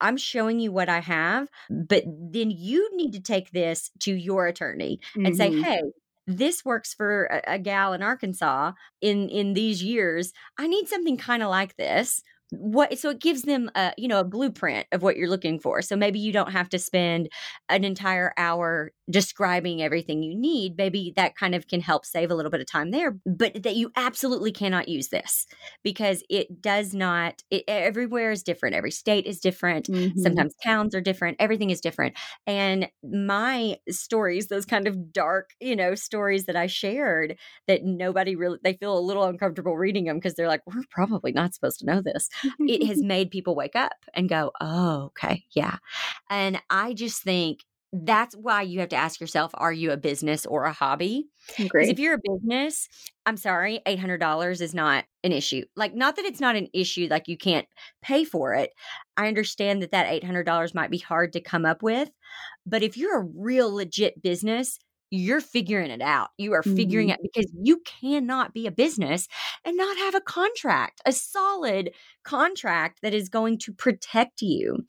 I'm 0.00 0.16
showing 0.16 0.60
you 0.60 0.72
what 0.72 0.88
I 0.88 1.00
have, 1.00 1.48
but 1.70 2.04
then 2.06 2.50
you 2.50 2.90
need 2.96 3.12
to 3.12 3.20
take 3.20 3.52
this 3.52 3.90
to 4.00 4.12
your 4.12 4.46
attorney 4.46 5.00
and 5.14 5.26
mm-hmm. 5.26 5.34
say, 5.36 5.62
hey, 5.62 5.82
this 6.26 6.64
works 6.64 6.94
for 6.94 7.24
a, 7.26 7.54
a 7.54 7.58
gal 7.58 7.92
in 7.92 8.02
Arkansas 8.02 8.72
in 9.00 9.28
in 9.28 9.54
these 9.54 9.82
years. 9.82 10.32
I 10.58 10.66
need 10.66 10.88
something 10.88 11.16
kind 11.16 11.42
of 11.42 11.50
like 11.50 11.76
this 11.76 12.22
what 12.50 12.96
so 12.98 13.10
it 13.10 13.20
gives 13.20 13.42
them 13.42 13.70
a 13.74 13.92
you 13.96 14.06
know 14.06 14.20
a 14.20 14.24
blueprint 14.24 14.86
of 14.92 15.02
what 15.02 15.16
you're 15.16 15.28
looking 15.28 15.58
for 15.58 15.82
so 15.82 15.96
maybe 15.96 16.18
you 16.20 16.32
don't 16.32 16.52
have 16.52 16.68
to 16.68 16.78
spend 16.78 17.28
an 17.68 17.84
entire 17.84 18.32
hour 18.36 18.92
describing 19.10 19.82
everything 19.82 20.22
you 20.22 20.34
need 20.34 20.76
maybe 20.76 21.12
that 21.16 21.36
kind 21.36 21.54
of 21.54 21.66
can 21.66 21.80
help 21.80 22.04
save 22.04 22.30
a 22.30 22.34
little 22.34 22.50
bit 22.50 22.60
of 22.60 22.66
time 22.66 22.90
there 22.90 23.16
but 23.26 23.62
that 23.62 23.76
you 23.76 23.90
absolutely 23.96 24.52
cannot 24.52 24.88
use 24.88 25.08
this 25.08 25.46
because 25.82 26.22
it 26.30 26.62
does 26.62 26.94
not 26.94 27.42
it, 27.50 27.64
everywhere 27.68 28.30
is 28.30 28.42
different 28.42 28.74
every 28.74 28.90
state 28.90 29.26
is 29.26 29.40
different 29.40 29.86
mm-hmm. 29.86 30.18
sometimes 30.20 30.54
towns 30.62 30.94
are 30.94 31.00
different 31.00 31.36
everything 31.38 31.70
is 31.70 31.80
different 31.80 32.16
and 32.46 32.88
my 33.02 33.76
stories 33.90 34.48
those 34.48 34.64
kind 34.64 34.86
of 34.86 35.12
dark 35.12 35.50
you 35.60 35.76
know 35.76 35.94
stories 35.94 36.46
that 36.46 36.56
i 36.56 36.66
shared 36.66 37.36
that 37.66 37.84
nobody 37.84 38.34
really 38.36 38.58
they 38.62 38.74
feel 38.74 38.96
a 38.96 39.00
little 39.00 39.24
uncomfortable 39.24 39.76
reading 39.76 40.04
them 40.04 40.16
because 40.16 40.34
they're 40.34 40.48
like 40.48 40.62
we're 40.66 40.82
probably 40.90 41.32
not 41.32 41.54
supposed 41.54 41.78
to 41.78 41.86
know 41.86 42.00
this 42.00 42.28
it 42.60 42.86
has 42.86 43.02
made 43.02 43.30
people 43.30 43.54
wake 43.54 43.76
up 43.76 43.96
and 44.14 44.28
go, 44.28 44.52
oh, 44.60 45.04
okay, 45.06 45.44
yeah. 45.50 45.78
And 46.30 46.60
I 46.70 46.94
just 46.94 47.22
think 47.22 47.60
that's 48.02 48.34
why 48.34 48.62
you 48.62 48.80
have 48.80 48.88
to 48.88 48.96
ask 48.96 49.20
yourself 49.20 49.52
are 49.54 49.72
you 49.72 49.92
a 49.92 49.96
business 49.96 50.46
or 50.46 50.64
a 50.64 50.72
hobby? 50.72 51.28
Because 51.56 51.88
if 51.88 51.98
you're 51.98 52.14
a 52.14 52.20
business 52.22 52.88
i'm 53.26 53.36
sorry 53.36 53.80
$800 53.86 54.60
is 54.60 54.74
not 54.74 55.04
an 55.22 55.32
issue. 55.32 55.64
Like 55.76 55.94
not 55.94 56.16
that 56.16 56.24
it's 56.24 56.40
not 56.40 56.56
an 56.56 56.68
issue 56.74 57.06
like 57.10 57.28
you 57.28 57.38
can't 57.38 57.66
pay 58.02 58.24
for 58.24 58.54
it. 58.54 58.70
I 59.16 59.28
understand 59.28 59.80
that 59.82 59.92
that 59.92 60.22
$800 60.22 60.74
might 60.74 60.90
be 60.90 60.98
hard 60.98 61.32
to 61.34 61.40
come 61.40 61.64
up 61.64 61.82
with 61.82 62.10
but 62.66 62.82
if 62.82 62.96
you're 62.96 63.20
a 63.20 63.28
real 63.36 63.72
legit 63.72 64.20
business 64.22 64.78
you're 65.10 65.40
figuring 65.40 65.90
it 65.90 66.00
out. 66.00 66.30
You 66.38 66.54
are 66.54 66.62
figuring 66.62 67.08
mm-hmm. 67.08 67.24
it 67.24 67.30
because 67.32 67.52
you 67.62 67.80
cannot 67.84 68.52
be 68.52 68.66
a 68.66 68.72
business 68.72 69.28
and 69.64 69.76
not 69.76 69.96
have 69.98 70.14
a 70.14 70.20
contract, 70.20 71.00
a 71.06 71.12
solid 71.12 71.92
contract 72.24 73.00
that 73.02 73.14
is 73.14 73.28
going 73.28 73.58
to 73.58 73.72
protect 73.72 74.42
you. 74.42 74.84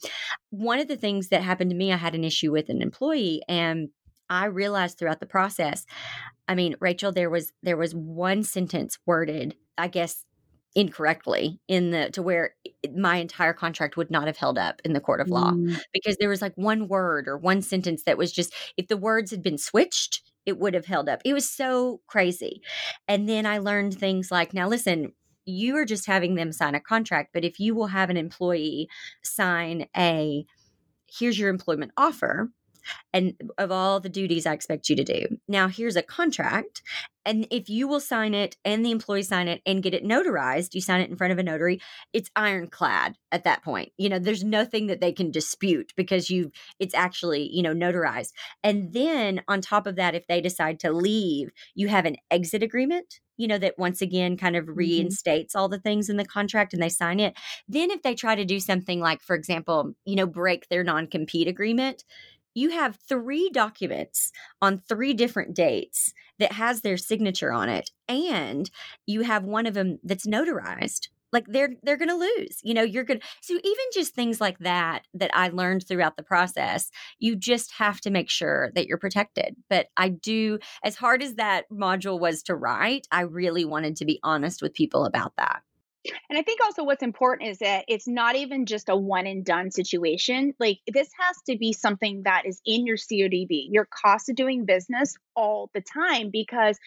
One 0.49 0.79
of 0.79 0.87
the 0.87 0.97
things 0.97 1.29
that 1.29 1.43
happened 1.43 1.69
to 1.71 1.75
me, 1.75 1.91
I 1.93 1.97
had 1.97 2.15
an 2.15 2.23
issue 2.23 2.51
with 2.51 2.69
an 2.69 2.81
employee 2.81 3.41
and 3.47 3.89
I 4.29 4.45
realized 4.45 4.97
throughout 4.97 5.19
the 5.19 5.25
process, 5.25 5.85
I 6.47 6.55
mean, 6.55 6.75
Rachel, 6.79 7.11
there 7.11 7.29
was 7.29 7.51
there 7.61 7.77
was 7.77 7.93
one 7.93 8.43
sentence 8.43 8.97
worded, 9.05 9.55
I 9.77 9.87
guess 9.87 10.25
incorrectly 10.75 11.59
in 11.69 11.91
the 11.91 12.09
to 12.11 12.21
where 12.21 12.53
my 12.95 13.15
entire 13.15 13.53
contract 13.53 13.95
would 13.95 14.11
not 14.11 14.27
have 14.27 14.35
held 14.35 14.57
up 14.57 14.81
in 14.83 14.91
the 14.91 14.99
court 14.99 15.21
of 15.21 15.29
law 15.29 15.51
mm. 15.51 15.79
because 15.93 16.17
there 16.17 16.29
was 16.29 16.41
like 16.41 16.53
one 16.55 16.89
word 16.89 17.29
or 17.29 17.37
one 17.37 17.61
sentence 17.61 18.03
that 18.03 18.17
was 18.17 18.31
just 18.31 18.53
if 18.75 18.89
the 18.89 18.97
words 18.97 19.31
had 19.31 19.41
been 19.41 19.57
switched 19.57 20.21
it 20.45 20.59
would 20.59 20.73
have 20.73 20.85
held 20.85 21.07
up 21.07 21.21
it 21.23 21.33
was 21.33 21.49
so 21.49 22.01
crazy 22.07 22.61
and 23.07 23.27
then 23.29 23.45
i 23.45 23.57
learned 23.57 23.97
things 23.97 24.29
like 24.29 24.53
now 24.53 24.67
listen 24.67 25.13
you 25.45 25.77
are 25.77 25.85
just 25.85 26.07
having 26.07 26.35
them 26.35 26.51
sign 26.51 26.75
a 26.75 26.79
contract 26.79 27.29
but 27.33 27.45
if 27.45 27.57
you 27.57 27.73
will 27.73 27.87
have 27.87 28.09
an 28.09 28.17
employee 28.17 28.89
sign 29.23 29.87
a 29.95 30.45
here's 31.07 31.39
your 31.39 31.49
employment 31.49 31.91
offer 31.95 32.49
and 33.13 33.33
of 33.57 33.71
all 33.71 33.99
the 33.99 34.09
duties 34.09 34.45
I 34.45 34.53
expect 34.53 34.89
you 34.89 34.95
to 34.95 35.03
do. 35.03 35.25
Now, 35.47 35.67
here's 35.67 35.95
a 35.95 36.03
contract. 36.03 36.81
And 37.25 37.47
if 37.49 37.69
you 37.69 37.87
will 37.87 37.99
sign 37.99 38.35
it 38.35 38.55
and 38.63 38.85
the 38.85 38.91
employee 38.91 39.23
sign 39.23 39.47
it 39.47 39.61
and 39.65 39.81
get 39.81 39.95
it 39.95 40.03
notarized, 40.03 40.75
you 40.75 40.81
sign 40.81 41.01
it 41.01 41.09
in 41.09 41.15
front 41.15 41.33
of 41.33 41.39
a 41.39 41.43
notary, 41.43 41.81
it's 42.13 42.29
ironclad 42.35 43.15
at 43.31 43.43
that 43.45 43.63
point. 43.63 43.91
You 43.97 44.09
know, 44.09 44.19
there's 44.19 44.43
nothing 44.43 44.87
that 44.87 45.01
they 45.01 45.11
can 45.11 45.31
dispute 45.31 45.91
because 45.97 46.29
you've, 46.29 46.51
it's 46.79 46.93
actually, 46.93 47.49
you 47.51 47.63
know, 47.63 47.73
notarized. 47.73 48.31
And 48.63 48.93
then 48.93 49.41
on 49.47 49.61
top 49.61 49.87
of 49.87 49.95
that, 49.95 50.13
if 50.13 50.27
they 50.27 50.39
decide 50.39 50.79
to 50.81 50.91
leave, 50.91 51.49
you 51.73 51.87
have 51.87 52.05
an 52.05 52.17
exit 52.29 52.61
agreement 52.61 53.19
you 53.37 53.47
know, 53.47 53.57
that 53.57 53.77
once 53.77 54.01
again 54.01 54.37
kind 54.37 54.55
of 54.55 54.65
mm-hmm. 54.65 54.79
reinstates 54.79 55.53
mm-hmm. 55.53 55.59
all 55.59 55.69
the 55.69 55.79
things 55.79 56.09
in 56.09 56.17
the 56.17 56.25
contract 56.25 56.73
and 56.73 56.81
they 56.81 56.89
sign 56.89 57.19
it. 57.19 57.37
Then, 57.67 57.91
if 57.91 58.01
they 58.01 58.15
try 58.15 58.35
to 58.35 58.45
do 58.45 58.59
something 58.59 58.99
like, 58.99 59.21
for 59.21 59.35
example, 59.35 59.93
you 60.05 60.15
know, 60.15 60.25
break 60.25 60.67
their 60.69 60.83
non 60.83 61.07
compete 61.07 61.47
agreement, 61.47 62.03
you 62.55 62.71
have 62.71 62.97
three 63.07 63.49
documents 63.51 64.31
on 64.61 64.79
three 64.79 65.13
different 65.13 65.53
dates 65.53 66.13
that 66.39 66.53
has 66.53 66.81
their 66.81 66.97
signature 66.97 67.51
on 67.51 67.69
it 67.69 67.91
and 68.07 68.71
you 69.05 69.21
have 69.21 69.43
one 69.43 69.67
of 69.67 69.75
them 69.75 69.99
that's 70.03 70.25
notarized. 70.25 71.09
Like 71.31 71.47
they're 71.47 71.73
they're 71.83 71.97
going 71.97 72.09
to 72.09 72.15
lose 72.15 72.61
you 72.63 72.73
know 72.73 72.83
you're 72.83 73.03
going 73.03 73.19
to 73.19 73.25
so 73.41 73.55
even 73.55 73.85
just 73.93 74.15
things 74.15 74.39
like 74.39 74.57
that 74.59 75.01
that 75.13 75.31
i 75.33 75.49
learned 75.49 75.85
throughout 75.85 76.15
the 76.15 76.23
process 76.23 76.91
you 77.19 77.35
just 77.35 77.73
have 77.73 77.99
to 78.01 78.09
make 78.09 78.29
sure 78.29 78.71
that 78.73 78.87
you're 78.87 78.97
protected. 78.97 79.57
But 79.69 79.87
i 79.97 80.07
do 80.07 80.59
as 80.81 80.95
hard 80.95 81.21
as 81.21 81.35
that 81.35 81.69
module 81.69 82.19
was 82.21 82.41
to 82.43 82.55
write 82.55 83.07
i 83.11 83.21
really 83.21 83.65
wanted 83.65 83.97
to 83.97 84.05
be 84.05 84.19
honest 84.23 84.61
with 84.61 84.73
people 84.73 85.03
about 85.03 85.33
that 85.35 85.61
and 86.29 86.37
I 86.37 86.41
think 86.41 86.61
also 86.61 86.83
what's 86.83 87.03
important 87.03 87.49
is 87.49 87.59
that 87.59 87.85
it's 87.87 88.07
not 88.07 88.35
even 88.35 88.65
just 88.65 88.89
a 88.89 88.95
one 88.95 89.27
and 89.27 89.43
done 89.43 89.71
situation. 89.71 90.53
Like 90.59 90.79
this 90.91 91.09
has 91.19 91.37
to 91.49 91.57
be 91.57 91.73
something 91.73 92.23
that 92.23 92.45
is 92.45 92.61
in 92.65 92.85
your 92.85 92.97
CODB, 92.97 93.67
your 93.69 93.85
cost 93.85 94.29
of 94.29 94.35
doing 94.35 94.65
business 94.65 95.15
all 95.35 95.69
the 95.73 95.81
time 95.81 96.29
because 96.31 96.77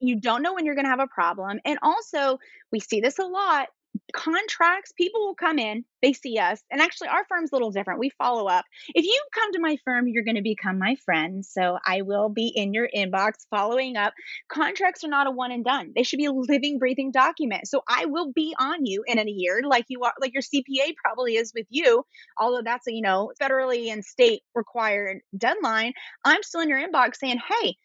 you 0.00 0.20
don't 0.20 0.42
know 0.42 0.54
when 0.54 0.64
you're 0.64 0.74
going 0.74 0.84
to 0.84 0.90
have 0.90 1.00
a 1.00 1.06
problem. 1.06 1.60
And 1.64 1.78
also, 1.82 2.38
we 2.70 2.80
see 2.80 3.00
this 3.00 3.18
a 3.18 3.24
lot 3.24 3.68
contracts, 4.12 4.92
people 4.92 5.26
will 5.26 5.34
come 5.34 5.58
in, 5.58 5.84
they 6.02 6.12
see 6.12 6.38
us, 6.38 6.62
and 6.70 6.80
actually, 6.80 7.08
our 7.08 7.24
firm's 7.28 7.50
a 7.52 7.54
little 7.54 7.70
different. 7.70 8.00
We 8.00 8.10
follow 8.10 8.46
up. 8.46 8.64
If 8.94 9.04
you 9.04 9.20
come 9.34 9.52
to 9.52 9.60
my 9.60 9.76
firm, 9.84 10.08
you're 10.08 10.24
going 10.24 10.36
to 10.36 10.42
become 10.42 10.78
my 10.78 10.96
friend. 11.04 11.44
So 11.44 11.78
I 11.84 12.02
will 12.02 12.28
be 12.28 12.48
in 12.48 12.72
your 12.72 12.88
inbox 12.94 13.32
following 13.50 13.96
up. 13.96 14.12
Contracts 14.48 15.04
are 15.04 15.08
not 15.08 15.26
a 15.26 15.30
one 15.30 15.52
and 15.52 15.64
done, 15.64 15.92
they 15.94 16.02
should 16.02 16.18
be 16.18 16.26
a 16.26 16.32
living, 16.32 16.78
breathing 16.78 17.10
document. 17.10 17.68
So 17.68 17.82
I 17.88 18.06
will 18.06 18.32
be 18.32 18.54
on 18.58 18.86
you 18.86 19.04
in 19.06 19.18
a 19.18 19.24
year, 19.26 19.62
like 19.64 19.86
you 19.88 20.02
are, 20.02 20.14
like 20.20 20.32
your 20.32 20.42
CPA 20.42 20.94
probably 21.02 21.36
is 21.36 21.52
with 21.54 21.66
you, 21.70 22.04
although 22.38 22.62
that's 22.64 22.86
a, 22.86 22.92
you 22.92 23.02
know, 23.02 23.32
federally 23.40 23.92
and 23.92 24.04
state 24.04 24.42
required 24.54 25.18
deadline. 25.36 25.92
I'm 26.24 26.42
still 26.42 26.60
in 26.60 26.68
your 26.68 26.80
inbox 26.80 27.16
saying, 27.16 27.38
hey, 27.48 27.76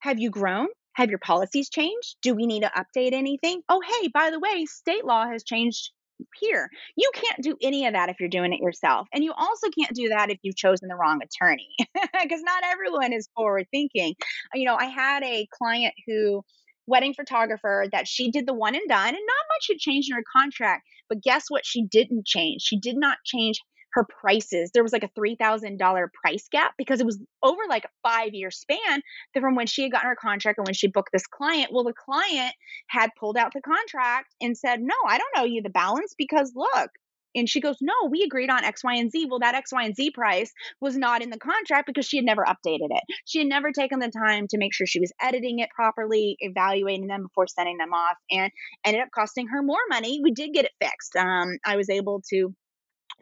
have 0.00 0.18
you 0.18 0.30
grown? 0.30 0.68
Have 0.94 1.10
your 1.10 1.18
policies 1.18 1.70
changed? 1.70 2.16
Do 2.22 2.34
we 2.34 2.46
need 2.46 2.62
to 2.62 2.72
update 2.76 3.12
anything? 3.12 3.62
Oh, 3.68 3.80
hey, 3.80 4.08
by 4.08 4.30
the 4.30 4.40
way, 4.40 4.66
state 4.66 5.04
law 5.04 5.26
has 5.26 5.44
changed 5.44 5.90
here. 6.38 6.68
You 6.96 7.10
can't 7.14 7.42
do 7.42 7.56
any 7.62 7.86
of 7.86 7.94
that 7.94 8.10
if 8.10 8.20
you're 8.20 8.28
doing 8.28 8.52
it 8.52 8.60
yourself. 8.60 9.08
And 9.12 9.24
you 9.24 9.32
also 9.32 9.68
can't 9.70 9.94
do 9.94 10.08
that 10.10 10.30
if 10.30 10.38
you've 10.42 10.56
chosen 10.56 10.88
the 10.88 10.96
wrong 10.96 11.20
attorney 11.22 11.68
because 11.94 12.42
not 12.42 12.62
everyone 12.64 13.12
is 13.12 13.28
forward 13.34 13.66
thinking. 13.70 14.14
You 14.54 14.66
know, 14.66 14.76
I 14.78 14.86
had 14.86 15.22
a 15.22 15.46
client 15.52 15.94
who 16.06 16.42
wedding 16.86 17.14
photographer 17.14 17.86
that 17.92 18.08
she 18.08 18.30
did 18.30 18.46
the 18.46 18.54
one 18.54 18.74
and 18.74 18.88
done 18.88 19.08
and 19.08 19.14
not 19.14 19.46
much 19.54 19.66
had 19.68 19.78
changed 19.78 20.10
in 20.10 20.16
her 20.16 20.24
contract 20.36 20.82
but 21.08 21.22
guess 21.22 21.44
what 21.48 21.64
she 21.64 21.86
didn't 21.86 22.26
change 22.26 22.62
she 22.62 22.80
did 22.80 22.96
not 22.96 23.18
change 23.24 23.60
her 23.92 24.04
prices. 24.04 24.70
There 24.72 24.82
was 24.82 24.92
like 24.92 25.04
a 25.04 25.20
$3,000 25.20 26.08
price 26.12 26.48
gap 26.50 26.74
because 26.78 27.00
it 27.00 27.06
was 27.06 27.20
over 27.42 27.62
like 27.68 27.84
a 27.84 28.08
five 28.08 28.34
year 28.34 28.50
span 28.50 29.02
from 29.38 29.54
when 29.54 29.66
she 29.66 29.82
had 29.82 29.92
gotten 29.92 30.08
her 30.08 30.16
contract 30.16 30.58
and 30.58 30.66
when 30.66 30.74
she 30.74 30.88
booked 30.88 31.10
this 31.12 31.26
client. 31.26 31.70
Well, 31.72 31.84
the 31.84 31.94
client 31.94 32.54
had 32.88 33.10
pulled 33.18 33.36
out 33.36 33.52
the 33.54 33.62
contract 33.62 34.34
and 34.40 34.56
said, 34.56 34.80
No, 34.80 34.94
I 35.06 35.18
don't 35.18 35.38
owe 35.38 35.44
you 35.44 35.62
the 35.62 35.70
balance 35.70 36.14
because 36.16 36.52
look, 36.54 36.90
And 37.34 37.48
she 37.48 37.60
goes, 37.60 37.76
No, 37.80 37.94
we 38.10 38.22
agreed 38.22 38.50
on 38.50 38.64
X, 38.64 38.82
Y, 38.84 38.94
and 38.94 39.10
Z. 39.10 39.26
Well, 39.30 39.40
that 39.40 39.54
X, 39.54 39.72
Y, 39.72 39.84
and 39.84 39.94
Z 39.94 40.10
price 40.12 40.52
was 40.80 40.96
not 40.96 41.22
in 41.22 41.30
the 41.30 41.38
contract 41.38 41.86
because 41.86 42.06
she 42.06 42.16
had 42.16 42.26
never 42.26 42.44
updated 42.44 42.88
it. 42.90 43.02
She 43.24 43.38
had 43.38 43.48
never 43.48 43.72
taken 43.72 44.00
the 44.00 44.10
time 44.10 44.46
to 44.48 44.58
make 44.58 44.74
sure 44.74 44.86
she 44.86 45.00
was 45.00 45.12
editing 45.20 45.60
it 45.60 45.70
properly, 45.74 46.36
evaluating 46.40 47.06
them 47.06 47.22
before 47.22 47.46
sending 47.46 47.78
them 47.78 47.92
off, 47.92 48.16
and 48.30 48.50
ended 48.84 49.02
up 49.02 49.08
costing 49.14 49.48
her 49.48 49.62
more 49.62 49.78
money. 49.88 50.20
We 50.22 50.32
did 50.32 50.52
get 50.52 50.64
it 50.64 50.72
fixed. 50.80 51.16
Um, 51.16 51.58
I 51.64 51.76
was 51.76 51.88
able 51.90 52.22
to 52.30 52.54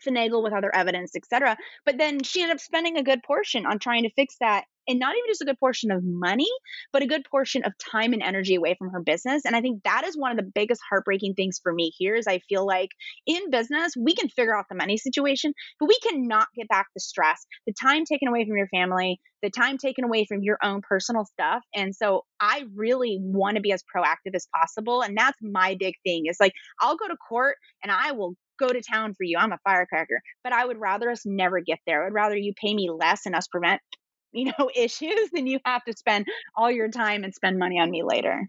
finagle 0.06 0.42
with 0.42 0.52
other 0.52 0.74
evidence, 0.74 1.14
etc. 1.16 1.56
But 1.84 1.98
then 1.98 2.22
she 2.22 2.42
ended 2.42 2.56
up 2.56 2.60
spending 2.60 2.96
a 2.96 3.02
good 3.02 3.22
portion 3.22 3.66
on 3.66 3.78
trying 3.78 4.04
to 4.04 4.10
fix 4.10 4.36
that. 4.40 4.64
And 4.90 4.98
not 4.98 5.14
even 5.14 5.28
just 5.28 5.42
a 5.42 5.44
good 5.44 5.60
portion 5.60 5.90
of 5.90 6.02
money, 6.02 6.48
but 6.94 7.02
a 7.02 7.06
good 7.06 7.26
portion 7.30 7.62
of 7.64 7.76
time 7.76 8.14
and 8.14 8.22
energy 8.22 8.54
away 8.54 8.74
from 8.78 8.88
her 8.88 9.02
business. 9.02 9.44
And 9.44 9.54
I 9.54 9.60
think 9.60 9.82
that 9.84 10.06
is 10.06 10.16
one 10.16 10.30
of 10.30 10.38
the 10.38 10.50
biggest 10.54 10.80
heartbreaking 10.88 11.34
things 11.34 11.60
for 11.62 11.74
me 11.74 11.92
here 11.98 12.14
is 12.14 12.26
I 12.26 12.38
feel 12.48 12.66
like 12.66 12.88
in 13.26 13.50
business, 13.50 13.92
we 13.98 14.14
can 14.14 14.30
figure 14.30 14.56
out 14.56 14.64
the 14.70 14.74
money 14.74 14.96
situation, 14.96 15.52
but 15.78 15.90
we 15.90 15.98
cannot 15.98 16.48
get 16.56 16.68
back 16.68 16.86
the 16.94 17.00
stress, 17.00 17.44
the 17.66 17.74
time 17.74 18.06
taken 18.06 18.28
away 18.28 18.46
from 18.46 18.56
your 18.56 18.68
family, 18.68 19.20
the 19.42 19.50
time 19.50 19.76
taken 19.76 20.04
away 20.04 20.24
from 20.24 20.42
your 20.42 20.56
own 20.62 20.80
personal 20.80 21.26
stuff. 21.26 21.62
And 21.74 21.94
so 21.94 22.24
I 22.40 22.64
really 22.74 23.18
want 23.20 23.56
to 23.56 23.62
be 23.62 23.72
as 23.72 23.84
proactive 23.94 24.34
as 24.34 24.48
possible. 24.54 25.02
And 25.02 25.16
that's 25.16 25.38
my 25.42 25.76
big 25.78 25.94
thing 26.02 26.24
is 26.26 26.38
like, 26.40 26.52
I'll 26.80 26.96
go 26.96 27.08
to 27.08 27.16
court 27.16 27.56
and 27.82 27.92
I 27.92 28.12
will 28.12 28.36
go 28.58 28.68
to 28.68 28.80
town 28.82 29.14
for 29.14 29.24
you. 29.24 29.38
I'm 29.38 29.52
a 29.52 29.58
firecracker. 29.64 30.20
But 30.44 30.52
I 30.52 30.64
would 30.64 30.78
rather 30.78 31.10
us 31.10 31.22
never 31.24 31.60
get 31.60 31.78
there. 31.86 32.02
I 32.02 32.04
would 32.06 32.14
rather 32.14 32.36
you 32.36 32.52
pay 32.60 32.74
me 32.74 32.90
less 32.90 33.26
and 33.26 33.34
us 33.34 33.46
prevent, 33.48 33.80
you 34.32 34.46
know, 34.58 34.70
issues 34.76 35.30
than 35.32 35.46
you 35.46 35.58
have 35.64 35.84
to 35.84 35.92
spend 35.96 36.26
all 36.56 36.70
your 36.70 36.88
time 36.88 37.24
and 37.24 37.34
spend 37.34 37.58
money 37.58 37.78
on 37.78 37.90
me 37.90 38.02
later. 38.02 38.48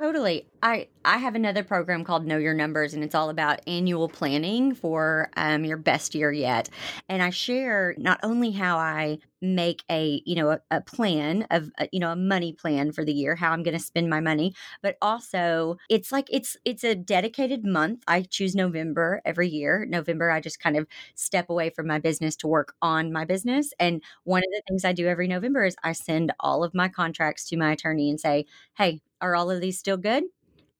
Totally. 0.00 0.46
I 0.62 0.86
I 1.04 1.18
have 1.18 1.34
another 1.34 1.64
program 1.64 2.04
called 2.04 2.24
Know 2.24 2.38
Your 2.38 2.54
Numbers, 2.54 2.94
and 2.94 3.02
it's 3.02 3.16
all 3.16 3.30
about 3.30 3.60
annual 3.66 4.08
planning 4.08 4.72
for 4.72 5.28
um, 5.36 5.64
your 5.64 5.76
best 5.76 6.14
year 6.14 6.30
yet. 6.30 6.68
And 7.08 7.20
I 7.20 7.30
share 7.30 7.96
not 7.98 8.20
only 8.22 8.52
how 8.52 8.78
I 8.78 9.18
make 9.42 9.82
a 9.90 10.22
you 10.24 10.36
know 10.36 10.50
a, 10.52 10.60
a 10.70 10.80
plan 10.82 11.46
of 11.50 11.70
a, 11.80 11.84
uh, 11.84 11.86
you 11.90 11.98
know 11.98 12.12
a 12.12 12.16
money 12.16 12.52
plan 12.52 12.92
for 12.92 13.04
the 13.04 13.12
year, 13.12 13.34
how 13.34 13.50
I'm 13.50 13.64
going 13.64 13.76
to 13.76 13.82
spend 13.84 14.08
my 14.08 14.20
money, 14.20 14.54
but 14.82 14.96
also 15.02 15.76
it's 15.90 16.12
like 16.12 16.28
it's 16.30 16.56
it's 16.64 16.84
a 16.84 16.94
dedicated 16.94 17.64
month. 17.64 18.04
I 18.06 18.22
choose 18.22 18.54
November 18.54 19.20
every 19.24 19.48
year. 19.48 19.84
November, 19.88 20.30
I 20.30 20.40
just 20.40 20.60
kind 20.60 20.76
of 20.76 20.86
step 21.16 21.50
away 21.50 21.70
from 21.70 21.88
my 21.88 21.98
business 21.98 22.36
to 22.36 22.46
work 22.46 22.74
on 22.82 23.12
my 23.12 23.24
business. 23.24 23.72
And 23.80 24.00
one 24.22 24.42
of 24.44 24.48
the 24.52 24.62
things 24.68 24.84
I 24.84 24.92
do 24.92 25.08
every 25.08 25.26
November 25.26 25.64
is 25.64 25.74
I 25.82 25.90
send 25.92 26.32
all 26.38 26.62
of 26.62 26.72
my 26.74 26.88
contracts 26.88 27.44
to 27.48 27.56
my 27.56 27.72
attorney 27.72 28.10
and 28.10 28.20
say, 28.20 28.46
"Hey, 28.76 29.00
are 29.20 29.36
all 29.36 29.50
of 29.50 29.60
these 29.60 29.78
still 29.78 29.96
good? 29.96 30.24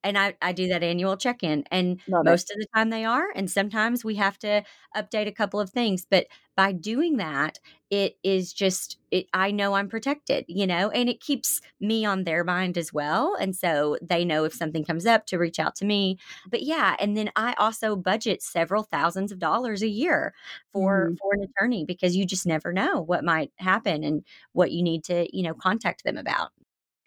And 0.01 0.17
I, 0.17 0.35
I 0.41 0.53
do 0.53 0.69
that 0.69 0.81
annual 0.81 1.17
check 1.17 1.43
in, 1.43 1.65
and 1.71 1.99
Love 2.07 2.23
most 2.23 2.49
it. 2.49 2.53
of 2.53 2.59
the 2.61 2.67
time 2.73 2.89
they 2.89 3.03
are. 3.03 3.25
And 3.35 3.51
sometimes 3.51 4.05
we 4.05 4.15
have 4.15 4.39
to 4.39 4.63
update 4.95 5.27
a 5.27 5.31
couple 5.33 5.59
of 5.59 5.71
things. 5.71 6.05
But 6.09 6.27
by 6.55 6.71
doing 6.71 7.17
that, 7.17 7.59
it 7.89 8.17
is 8.23 8.53
just, 8.53 8.97
it, 9.11 9.25
I 9.33 9.51
know 9.51 9.73
I'm 9.73 9.89
protected, 9.89 10.45
you 10.47 10.65
know, 10.67 10.89
and 10.89 11.09
it 11.09 11.19
keeps 11.19 11.59
me 11.81 12.05
on 12.05 12.23
their 12.23 12.45
mind 12.45 12.77
as 12.77 12.93
well. 12.93 13.35
And 13.39 13.53
so 13.53 13.97
they 14.01 14.23
know 14.23 14.45
if 14.45 14.53
something 14.53 14.85
comes 14.85 15.05
up 15.05 15.25
to 15.27 15.37
reach 15.37 15.59
out 15.59 15.75
to 15.77 15.85
me. 15.85 16.17
But 16.49 16.63
yeah, 16.63 16.95
and 16.97 17.17
then 17.17 17.29
I 17.35 17.53
also 17.57 17.97
budget 17.97 18.41
several 18.41 18.83
thousands 18.83 19.33
of 19.33 19.39
dollars 19.39 19.81
a 19.81 19.89
year 19.89 20.33
for, 20.71 21.09
mm. 21.09 21.17
for 21.17 21.33
an 21.33 21.43
attorney 21.43 21.83
because 21.83 22.15
you 22.15 22.25
just 22.25 22.47
never 22.47 22.71
know 22.71 23.01
what 23.01 23.25
might 23.25 23.51
happen 23.57 24.05
and 24.05 24.23
what 24.53 24.71
you 24.71 24.81
need 24.81 25.03
to, 25.05 25.27
you 25.35 25.43
know, 25.43 25.53
contact 25.53 26.05
them 26.05 26.17
about. 26.17 26.51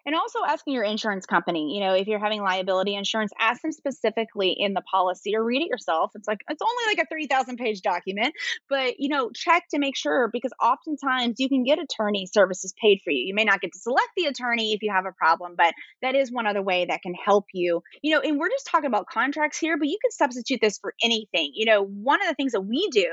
And 0.05 0.15
also 0.15 0.41
asking 0.47 0.75
your 0.75 0.85
insurance 0.85 1.27
company, 1.27 1.75
you 1.75 1.81
know, 1.81 1.95
if 1.95 2.07
you're 2.07 2.19
having 2.19 2.43
liability 2.43 2.95
insurance, 2.95 3.33
ask 3.39 3.63
them 3.63 3.73
specifically 3.73 4.55
in 4.59 4.75
the 4.75 4.83
policy 4.83 5.37
or 5.37 5.45
read 5.45 5.63
it 5.63 5.69
yourself. 5.69 6.11
It's 6.15 6.27
like, 6.27 6.41
it's 6.49 6.63
only 6.63 6.97
like 6.97 7.05
a 7.05 7.09
3,000 7.09 7.57
page 7.57 7.83
document, 7.83 8.35
but, 8.69 8.99
you 8.99 9.09
know, 9.09 9.31
check 9.35 9.65
to 9.71 9.79
make 9.79 9.97
sure 9.97 10.29
because 10.33 10.53
oftentimes 10.61 11.37
you 11.39 11.49
can 11.49 11.65
get 11.65 11.79
attorney 11.79 12.27
services 12.27 12.75
paid 12.81 13.01
for 13.05 13.11
you. 13.11 13.27
You 13.27 13.35
may 13.35 13.45
not 13.45 13.61
get 13.61 13.73
to 13.73 13.79
select 13.79 14.09
the 14.17 14.27
attorney 14.27 14.73
if 14.73 14.83
you 14.83 14.93
have 14.93 15.07
a 15.07 15.13
problem, 15.13 15.55
but 15.57 15.73
that 16.03 16.15
is 16.15 16.33
one 16.33 16.47
other 16.47 16.63
way 16.63 16.87
that 16.89 17.03
can 17.03 17.15
help 17.15 17.47
you. 17.53 17.83
You 18.03 18.15
know, 18.15 18.21
and 18.21 18.39
we're 18.39 18.51
just 18.51 18.67
talking 18.67 18.89
about 18.89 19.07
contracts 19.07 19.59
here, 19.59 19.79
but 19.79 19.89
you 19.89 19.99
can 20.03 20.11
substitute 20.11 20.61
this 20.61 20.79
for 20.79 20.95
anything. 21.03 21.53
You 21.55 21.67
know, 21.67 21.85
one 21.85 22.21
of 22.21 22.29
the 22.29 22.35
things 22.35 22.53
that 22.53 22.63
we 22.63 22.89
do, 22.91 23.09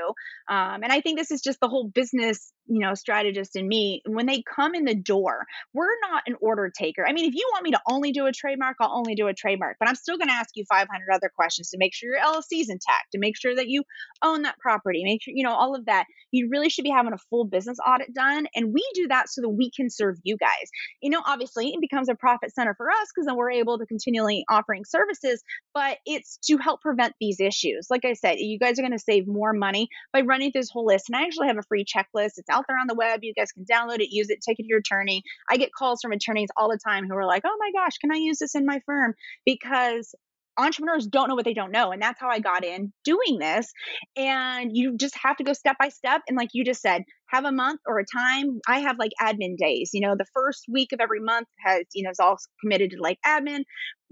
um, 0.48 0.82
and 0.82 0.92
I 0.92 1.00
think 1.00 1.18
this 1.18 1.30
is 1.30 1.40
just 1.40 1.60
the 1.60 1.68
whole 1.68 1.88
business 1.88 2.52
you 2.70 2.78
know 2.78 2.94
strategist 2.94 3.56
in 3.56 3.66
me 3.68 4.02
when 4.06 4.26
they 4.26 4.42
come 4.42 4.74
in 4.74 4.84
the 4.84 4.94
door 4.94 5.44
we're 5.74 5.98
not 6.10 6.22
an 6.26 6.36
order 6.40 6.70
taker. 6.74 7.06
I 7.06 7.12
mean 7.12 7.26
if 7.26 7.34
you 7.34 7.46
want 7.52 7.64
me 7.64 7.72
to 7.72 7.80
only 7.88 8.12
do 8.12 8.26
a 8.26 8.32
trademark 8.32 8.76
i'll 8.80 8.96
only 8.96 9.14
do 9.14 9.26
a 9.26 9.34
trademark 9.34 9.76
but 9.78 9.88
i'm 9.88 9.96
still 9.96 10.16
going 10.16 10.28
to 10.28 10.34
ask 10.34 10.50
you 10.54 10.64
500 10.68 10.88
other 11.12 11.30
questions 11.34 11.70
to 11.70 11.78
make 11.78 11.94
sure 11.94 12.10
your 12.10 12.20
llc 12.20 12.46
is 12.52 12.70
intact 12.70 13.12
to 13.12 13.18
make 13.18 13.36
sure 13.36 13.54
that 13.54 13.68
you 13.68 13.82
own 14.22 14.42
that 14.42 14.58
property 14.58 15.02
make 15.04 15.22
sure 15.22 15.34
you 15.36 15.44
know 15.44 15.54
all 15.54 15.74
of 15.74 15.86
that. 15.86 16.06
You 16.32 16.48
really 16.48 16.70
should 16.70 16.84
be 16.84 16.90
having 16.90 17.12
a 17.12 17.18
full 17.18 17.44
business 17.44 17.78
audit 17.84 18.14
done 18.14 18.46
and 18.54 18.72
we 18.72 18.88
do 18.94 19.08
that 19.08 19.28
so 19.28 19.40
that 19.42 19.48
we 19.48 19.70
can 19.70 19.90
serve 19.90 20.16
you 20.22 20.36
guys. 20.36 20.70
You 21.02 21.10
know 21.10 21.22
obviously 21.26 21.68
it 21.68 21.80
becomes 21.80 22.08
a 22.08 22.14
profit 22.14 22.54
center 22.54 22.74
for 22.74 22.90
us 22.90 23.08
because 23.14 23.26
then 23.26 23.36
we're 23.36 23.50
able 23.50 23.78
to 23.78 23.86
continually 23.86 24.44
offering 24.48 24.84
services 24.84 25.42
but 25.74 25.98
it's 26.06 26.38
to 26.44 26.56
help 26.58 26.80
prevent 26.80 27.14
these 27.20 27.40
issues. 27.40 27.88
Like 27.90 28.04
i 28.04 28.12
said 28.12 28.38
you 28.38 28.58
guys 28.58 28.78
are 28.78 28.82
going 28.82 28.92
to 28.92 28.98
save 28.98 29.26
more 29.26 29.52
money 29.52 29.88
by 30.12 30.20
running 30.20 30.50
this 30.54 30.70
whole 30.70 30.86
list 30.86 31.08
and 31.08 31.16
i 31.16 31.24
actually 31.24 31.48
have 31.48 31.58
a 31.58 31.62
free 31.62 31.84
checklist. 31.84 32.32
It's 32.36 32.48
out 32.50 32.59
out 32.60 32.66
there 32.68 32.78
on 32.78 32.86
the 32.86 32.94
web. 32.94 33.20
You 33.22 33.34
guys 33.34 33.52
can 33.52 33.64
download 33.64 34.00
it, 34.00 34.14
use 34.14 34.30
it, 34.30 34.40
take 34.46 34.58
it 34.58 34.64
to 34.64 34.68
your 34.68 34.78
attorney. 34.78 35.22
I 35.48 35.56
get 35.56 35.72
calls 35.72 36.00
from 36.02 36.12
attorneys 36.12 36.48
all 36.56 36.70
the 36.70 36.78
time 36.78 37.06
who 37.08 37.16
are 37.16 37.26
like, 37.26 37.42
oh 37.44 37.56
my 37.58 37.70
gosh, 37.72 37.98
can 37.98 38.12
I 38.12 38.16
use 38.16 38.38
this 38.38 38.54
in 38.54 38.66
my 38.66 38.80
firm? 38.86 39.14
Because 39.44 40.14
entrepreneurs 40.60 41.06
don't 41.06 41.28
know 41.28 41.34
what 41.34 41.44
they 41.44 41.54
don't 41.54 41.72
know 41.72 41.90
and 41.92 42.02
that's 42.02 42.20
how 42.20 42.28
i 42.28 42.38
got 42.38 42.64
in 42.64 42.92
doing 43.04 43.38
this 43.38 43.72
and 44.16 44.76
you 44.76 44.96
just 44.96 45.16
have 45.16 45.36
to 45.36 45.44
go 45.44 45.52
step 45.52 45.76
by 45.78 45.88
step 45.88 46.22
and 46.28 46.36
like 46.36 46.50
you 46.52 46.64
just 46.64 46.80
said 46.80 47.02
have 47.30 47.44
a 47.44 47.52
month 47.52 47.80
or 47.86 48.00
a 48.00 48.04
time. 48.04 48.60
I 48.66 48.80
have 48.80 48.98
like 48.98 49.12
admin 49.20 49.56
days 49.56 49.90
you 49.92 50.00
know 50.00 50.14
the 50.16 50.26
first 50.34 50.64
week 50.68 50.92
of 50.92 51.00
every 51.00 51.20
month 51.20 51.46
has 51.64 51.84
you 51.94 52.04
know 52.04 52.10
is 52.10 52.20
all 52.20 52.36
committed 52.60 52.90
to 52.90 53.00
like 53.00 53.18
admin 53.26 53.62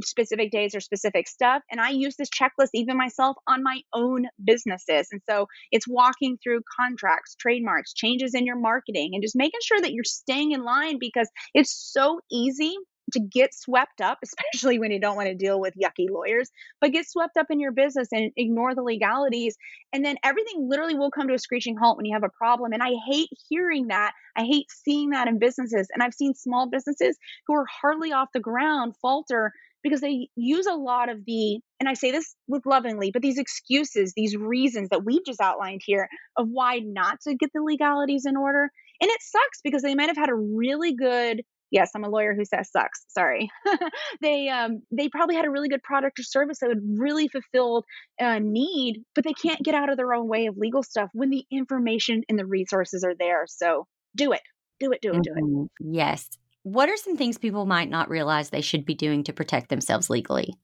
specific 0.04 0.52
days 0.52 0.74
or 0.74 0.80
specific 0.80 1.26
stuff 1.26 1.62
and 1.70 1.80
i 1.80 1.90
use 1.90 2.14
this 2.16 2.28
checklist 2.30 2.68
even 2.74 2.96
myself 2.96 3.36
on 3.48 3.62
my 3.62 3.80
own 3.92 4.26
businesses 4.44 5.08
and 5.10 5.20
so 5.28 5.46
it's 5.72 5.88
walking 5.88 6.38
through 6.42 6.60
contracts 6.80 7.34
trademarks 7.34 7.92
changes 7.92 8.34
in 8.34 8.46
your 8.46 8.58
marketing 8.58 9.10
and 9.12 9.22
just 9.22 9.36
making 9.36 9.60
sure 9.62 9.80
that 9.80 9.92
you're 9.92 10.04
staying 10.04 10.52
in 10.52 10.62
line 10.64 10.98
because 11.00 11.28
it's 11.54 11.72
so 11.92 12.20
easy 12.30 12.76
to 13.12 13.20
get 13.20 13.54
swept 13.54 14.00
up, 14.00 14.18
especially 14.24 14.78
when 14.78 14.90
you 14.90 15.00
don't 15.00 15.16
want 15.16 15.28
to 15.28 15.34
deal 15.34 15.60
with 15.60 15.74
yucky 15.74 16.10
lawyers, 16.10 16.50
but 16.80 16.92
get 16.92 17.08
swept 17.08 17.36
up 17.36 17.46
in 17.50 17.60
your 17.60 17.72
business 17.72 18.08
and 18.12 18.30
ignore 18.36 18.74
the 18.74 18.82
legalities. 18.82 19.56
And 19.92 20.04
then 20.04 20.16
everything 20.22 20.68
literally 20.68 20.94
will 20.94 21.10
come 21.10 21.28
to 21.28 21.34
a 21.34 21.38
screeching 21.38 21.76
halt 21.76 21.96
when 21.96 22.06
you 22.06 22.14
have 22.14 22.24
a 22.24 22.36
problem. 22.36 22.72
And 22.72 22.82
I 22.82 22.92
hate 23.10 23.30
hearing 23.48 23.88
that. 23.88 24.12
I 24.36 24.44
hate 24.44 24.66
seeing 24.70 25.10
that 25.10 25.28
in 25.28 25.38
businesses. 25.38 25.88
And 25.92 26.02
I've 26.02 26.14
seen 26.14 26.34
small 26.34 26.68
businesses 26.68 27.16
who 27.46 27.54
are 27.54 27.66
hardly 27.66 28.12
off 28.12 28.28
the 28.32 28.40
ground 28.40 28.94
falter 29.00 29.52
because 29.82 30.00
they 30.00 30.28
use 30.36 30.66
a 30.66 30.74
lot 30.74 31.08
of 31.08 31.24
the, 31.24 31.60
and 31.78 31.88
I 31.88 31.94
say 31.94 32.10
this 32.10 32.34
with 32.48 32.66
lovingly, 32.66 33.10
but 33.12 33.22
these 33.22 33.38
excuses, 33.38 34.12
these 34.16 34.36
reasons 34.36 34.88
that 34.90 35.04
we've 35.04 35.24
just 35.24 35.40
outlined 35.40 35.82
here 35.84 36.08
of 36.36 36.48
why 36.50 36.80
not 36.80 37.20
to 37.22 37.34
get 37.34 37.50
the 37.54 37.62
legalities 37.62 38.26
in 38.26 38.36
order. 38.36 38.70
And 39.00 39.08
it 39.10 39.22
sucks 39.22 39.60
because 39.62 39.82
they 39.82 39.94
might 39.94 40.08
have 40.08 40.16
had 40.16 40.30
a 40.30 40.34
really 40.34 40.94
good 40.94 41.42
yes 41.70 41.90
i'm 41.94 42.04
a 42.04 42.08
lawyer 42.08 42.34
who 42.34 42.44
says 42.44 42.70
sucks 42.70 43.04
sorry. 43.08 43.50
They 44.20 44.48
um 44.48 44.82
they 44.90 45.08
probably 45.08 45.36
had 45.36 45.44
a 45.44 45.50
really 45.50 45.68
good 45.68 45.82
product 45.82 46.18
or 46.18 46.22
service 46.22 46.58
that 46.60 46.68
would 46.68 46.82
really 46.98 47.28
fulfill 47.28 47.84
a 48.18 48.40
need 48.40 49.02
but 49.14 49.24
they 49.24 49.32
can't 49.32 49.62
get 49.62 49.74
out 49.74 49.90
of 49.90 49.96
their 49.96 50.12
own 50.14 50.28
way 50.28 50.46
of 50.46 50.56
legal 50.56 50.82
stuff 50.82 51.10
when 51.12 51.30
the 51.30 51.44
information 51.50 52.22
and 52.28 52.38
the 52.38 52.46
resources 52.46 53.04
are 53.04 53.14
there 53.18 53.44
so 53.46 53.86
do 54.16 54.32
it 54.32 54.40
do 54.80 54.92
it 54.92 55.00
do 55.02 55.12
it 55.12 55.22
do 55.22 55.32
it. 55.36 55.44
Mm-hmm. 55.44 55.92
yes. 55.92 56.28
What 56.64 56.88
are 56.90 56.96
some 56.96 57.16
things 57.16 57.38
people 57.38 57.64
might 57.64 57.88
not 57.88 58.10
realize 58.10 58.50
they 58.50 58.60
should 58.60 58.84
be 58.84 58.94
doing 58.94 59.24
to 59.24 59.32
protect 59.32 59.70
themselves 59.70 60.10
legally 60.10 60.54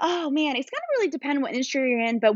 oh 0.00 0.30
man, 0.30 0.56
it's 0.56 0.70
going 0.70 0.80
to 0.80 0.98
really 0.98 1.10
depend 1.10 1.42
what 1.42 1.52
industry 1.52 1.90
you're 1.90 2.00
in. 2.00 2.18
But 2.18 2.34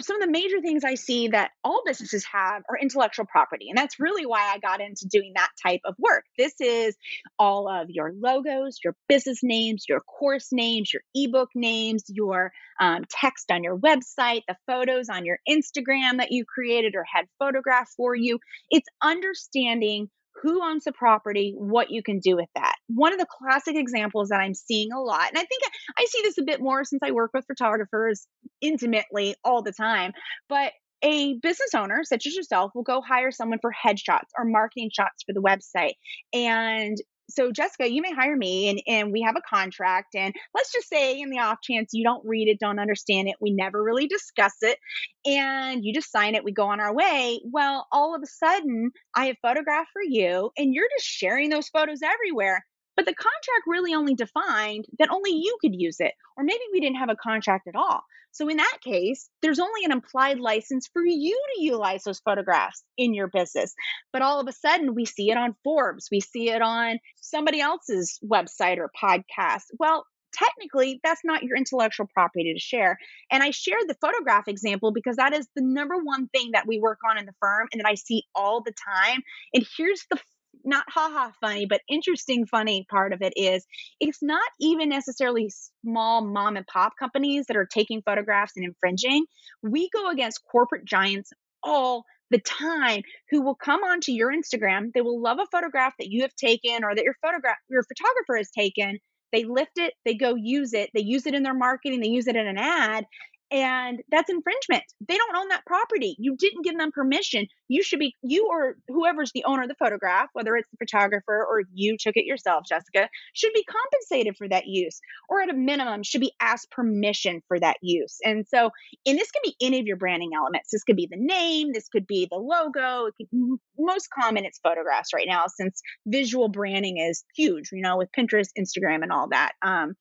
some 0.00 0.16
of 0.16 0.22
the 0.26 0.30
major 0.30 0.60
things 0.60 0.84
I 0.84 0.94
see 0.94 1.28
that 1.28 1.50
all 1.64 1.82
businesses 1.84 2.24
have 2.30 2.62
are 2.68 2.78
intellectual 2.78 3.24
property. 3.26 3.68
And 3.70 3.78
that's 3.78 3.98
really 3.98 4.26
why 4.26 4.52
I 4.52 4.58
got 4.58 4.80
into 4.80 5.06
doing 5.08 5.32
that 5.34 5.50
type 5.62 5.80
of 5.84 5.94
work. 5.98 6.24
This 6.36 6.54
is 6.60 6.96
all 7.38 7.68
of 7.68 7.88
your 7.88 8.12
logos, 8.14 8.78
your 8.84 8.94
business 9.08 9.40
names, 9.42 9.86
your 9.88 10.00
course 10.00 10.48
names, 10.52 10.92
your 10.92 11.02
ebook 11.14 11.48
names, 11.54 12.04
your 12.08 12.52
um, 12.80 13.04
text 13.10 13.50
on 13.50 13.64
your 13.64 13.78
website, 13.78 14.42
the 14.46 14.56
photos 14.66 15.08
on 15.08 15.24
your 15.24 15.38
Instagram 15.48 16.18
that 16.18 16.30
you 16.30 16.44
created 16.44 16.94
or 16.94 17.04
had 17.10 17.26
photographed 17.38 17.92
for 17.96 18.14
you. 18.14 18.38
It's 18.70 18.88
understanding 19.02 20.10
who 20.42 20.62
owns 20.62 20.84
the 20.84 20.92
property, 20.92 21.54
what 21.56 21.90
you 21.90 22.02
can 22.02 22.18
do 22.18 22.36
with 22.36 22.48
that. 22.54 22.74
One 22.88 23.12
of 23.12 23.18
the 23.18 23.26
classic 23.26 23.76
examples 23.76 24.28
that 24.28 24.40
I'm 24.40 24.54
seeing 24.54 24.92
a 24.92 25.00
lot, 25.00 25.28
and 25.28 25.38
I 25.38 25.44
think 25.44 25.62
I 25.96 26.04
see 26.06 26.22
this 26.22 26.38
a 26.38 26.42
bit 26.42 26.60
more 26.60 26.84
since 26.84 27.00
I 27.02 27.10
work 27.12 27.30
with 27.34 27.46
photographers 27.46 28.26
intimately 28.60 29.34
all 29.44 29.62
the 29.62 29.72
time, 29.72 30.12
but 30.48 30.72
a 31.02 31.34
business 31.34 31.74
owner 31.76 32.02
such 32.02 32.26
as 32.26 32.34
yourself 32.34 32.72
will 32.74 32.82
go 32.82 33.00
hire 33.00 33.30
someone 33.30 33.58
for 33.60 33.72
headshots 33.72 34.30
or 34.36 34.44
marketing 34.44 34.90
shots 34.92 35.22
for 35.24 35.32
the 35.32 35.40
website 35.40 35.94
and 36.32 36.98
so 37.30 37.52
Jessica, 37.52 37.90
you 37.90 38.02
may 38.02 38.12
hire 38.12 38.36
me 38.36 38.68
and, 38.68 38.82
and 38.86 39.12
we 39.12 39.22
have 39.22 39.36
a 39.36 39.42
contract. 39.48 40.14
And 40.14 40.34
let's 40.54 40.72
just 40.72 40.88
say, 40.88 41.20
in 41.20 41.30
the 41.30 41.38
off 41.38 41.58
chance 41.62 41.90
you 41.92 42.04
don't 42.04 42.24
read 42.26 42.48
it, 42.48 42.58
don't 42.58 42.78
understand 42.78 43.28
it, 43.28 43.36
we 43.40 43.50
never 43.50 43.82
really 43.82 44.06
discuss 44.06 44.54
it, 44.62 44.78
and 45.26 45.84
you 45.84 45.92
just 45.92 46.10
sign 46.10 46.34
it, 46.34 46.44
we 46.44 46.52
go 46.52 46.66
on 46.66 46.80
our 46.80 46.94
way. 46.94 47.40
Well, 47.44 47.86
all 47.92 48.14
of 48.14 48.22
a 48.22 48.26
sudden, 48.26 48.90
I 49.14 49.26
have 49.26 49.36
photographed 49.42 49.90
for 49.92 50.02
you, 50.02 50.50
and 50.56 50.74
you're 50.74 50.88
just 50.96 51.06
sharing 51.06 51.50
those 51.50 51.68
photos 51.68 52.00
everywhere. 52.02 52.64
But 52.98 53.06
the 53.06 53.14
contract 53.14 53.62
really 53.68 53.94
only 53.94 54.16
defined 54.16 54.86
that 54.98 55.08
only 55.08 55.30
you 55.30 55.56
could 55.60 55.72
use 55.72 56.00
it. 56.00 56.14
Or 56.36 56.42
maybe 56.42 56.64
we 56.72 56.80
didn't 56.80 56.96
have 56.96 57.10
a 57.10 57.14
contract 57.14 57.68
at 57.68 57.76
all. 57.76 58.02
So 58.32 58.48
in 58.48 58.56
that 58.56 58.78
case, 58.82 59.30
there's 59.40 59.60
only 59.60 59.84
an 59.84 59.92
implied 59.92 60.40
license 60.40 60.88
for 60.92 61.06
you 61.06 61.40
to 61.54 61.62
utilize 61.62 62.02
those 62.02 62.18
photographs 62.18 62.82
in 62.96 63.14
your 63.14 63.28
business. 63.28 63.72
But 64.12 64.22
all 64.22 64.40
of 64.40 64.48
a 64.48 64.52
sudden, 64.52 64.96
we 64.96 65.04
see 65.04 65.30
it 65.30 65.36
on 65.36 65.54
Forbes, 65.62 66.08
we 66.10 66.18
see 66.18 66.50
it 66.50 66.60
on 66.60 66.98
somebody 67.20 67.60
else's 67.60 68.18
website 68.20 68.78
or 68.78 68.90
podcast. 69.00 69.66
Well, 69.78 70.04
technically 70.32 71.00
that's 71.04 71.22
not 71.24 71.44
your 71.44 71.56
intellectual 71.56 72.08
property 72.12 72.52
to 72.52 72.58
share. 72.58 72.98
And 73.30 73.44
I 73.44 73.52
shared 73.52 73.84
the 73.86 73.96
photograph 74.00 74.48
example 74.48 74.90
because 74.90 75.16
that 75.16 75.32
is 75.32 75.46
the 75.54 75.62
number 75.62 75.98
one 76.02 76.26
thing 76.28 76.50
that 76.52 76.66
we 76.66 76.80
work 76.80 76.98
on 77.08 77.16
in 77.16 77.26
the 77.26 77.34
firm 77.40 77.68
and 77.72 77.80
that 77.80 77.88
I 77.88 77.94
see 77.94 78.24
all 78.34 78.60
the 78.60 78.72
time. 78.72 79.22
And 79.54 79.64
here's 79.76 80.04
the 80.10 80.18
not 80.64 80.84
haha 80.88 81.30
funny, 81.40 81.66
but 81.66 81.80
interesting 81.88 82.46
funny 82.46 82.86
part 82.90 83.12
of 83.12 83.22
it 83.22 83.32
is 83.36 83.66
it's 84.00 84.22
not 84.22 84.48
even 84.60 84.88
necessarily 84.88 85.50
small 85.82 86.24
mom 86.24 86.56
and 86.56 86.66
pop 86.66 86.92
companies 86.98 87.46
that 87.46 87.56
are 87.56 87.66
taking 87.66 88.02
photographs 88.02 88.52
and 88.56 88.64
infringing. 88.64 89.24
We 89.62 89.90
go 89.90 90.10
against 90.10 90.42
corporate 90.50 90.84
giants 90.84 91.30
all 91.62 92.04
the 92.30 92.40
time 92.40 93.02
who 93.30 93.42
will 93.42 93.54
come 93.54 93.82
onto 93.82 94.12
your 94.12 94.32
Instagram. 94.32 94.92
They 94.94 95.00
will 95.00 95.20
love 95.20 95.38
a 95.40 95.46
photograph 95.50 95.94
that 95.98 96.08
you 96.08 96.22
have 96.22 96.34
taken 96.34 96.84
or 96.84 96.94
that 96.94 97.04
your 97.04 97.16
photograph 97.22 97.56
your 97.68 97.82
photographer 97.82 98.36
has 98.36 98.50
taken. 98.50 98.98
They 99.32 99.44
lift 99.44 99.76
it, 99.76 99.92
they 100.04 100.14
go 100.14 100.34
use 100.36 100.72
it, 100.72 100.90
they 100.94 101.02
use 101.02 101.26
it 101.26 101.34
in 101.34 101.42
their 101.42 101.54
marketing, 101.54 102.00
they 102.00 102.08
use 102.08 102.28
it 102.28 102.36
in 102.36 102.46
an 102.46 102.56
ad, 102.56 103.04
and 103.50 104.00
that's 104.10 104.30
infringement. 104.30 104.84
They 105.06 105.16
don't 105.16 105.36
own 105.36 105.48
that 105.48 105.64
property. 105.66 106.16
You 106.18 106.36
didn't 106.36 106.64
give 106.64 106.76
them 106.76 106.92
permission. 106.92 107.46
You 107.68 107.82
should 107.82 107.98
be, 107.98 108.14
you 108.22 108.48
or 108.50 108.76
whoever's 108.88 109.32
the 109.32 109.44
owner 109.44 109.62
of 109.62 109.68
the 109.68 109.74
photograph, 109.78 110.28
whether 110.32 110.56
it's 110.56 110.68
the 110.70 110.76
photographer 110.84 111.46
or 111.48 111.62
you 111.72 111.96
took 111.98 112.16
it 112.16 112.26
yourself, 112.26 112.64
Jessica, 112.68 113.08
should 113.32 113.52
be 113.54 113.64
compensated 113.64 114.36
for 114.36 114.48
that 114.48 114.66
use 114.66 115.00
or 115.28 115.40
at 115.40 115.50
a 115.50 115.54
minimum 115.54 116.02
should 116.02 116.20
be 116.20 116.32
asked 116.40 116.70
permission 116.70 117.42
for 117.48 117.58
that 117.58 117.76
use. 117.80 118.18
And 118.24 118.46
so, 118.46 118.70
and 119.06 119.18
this 119.18 119.30
can 119.30 119.42
be 119.44 119.54
any 119.62 119.80
of 119.80 119.86
your 119.86 119.96
branding 119.96 120.30
elements. 120.36 120.70
This 120.70 120.84
could 120.84 120.96
be 120.96 121.08
the 121.10 121.18
name, 121.18 121.72
this 121.72 121.88
could 121.88 122.06
be 122.06 122.28
the 122.30 122.38
logo. 122.38 123.10
Could, 123.16 123.58
most 123.78 124.08
common, 124.10 124.44
it's 124.44 124.58
photographs 124.58 125.14
right 125.14 125.26
now 125.28 125.44
since 125.46 125.80
visual 126.06 126.48
branding 126.48 126.98
is 126.98 127.24
huge, 127.34 127.70
you 127.72 127.80
know, 127.80 127.96
with 127.96 128.08
Pinterest, 128.18 128.48
Instagram, 128.58 129.02
and 129.02 129.12
all 129.12 129.28
that. 129.28 129.52
Um, 129.62 129.94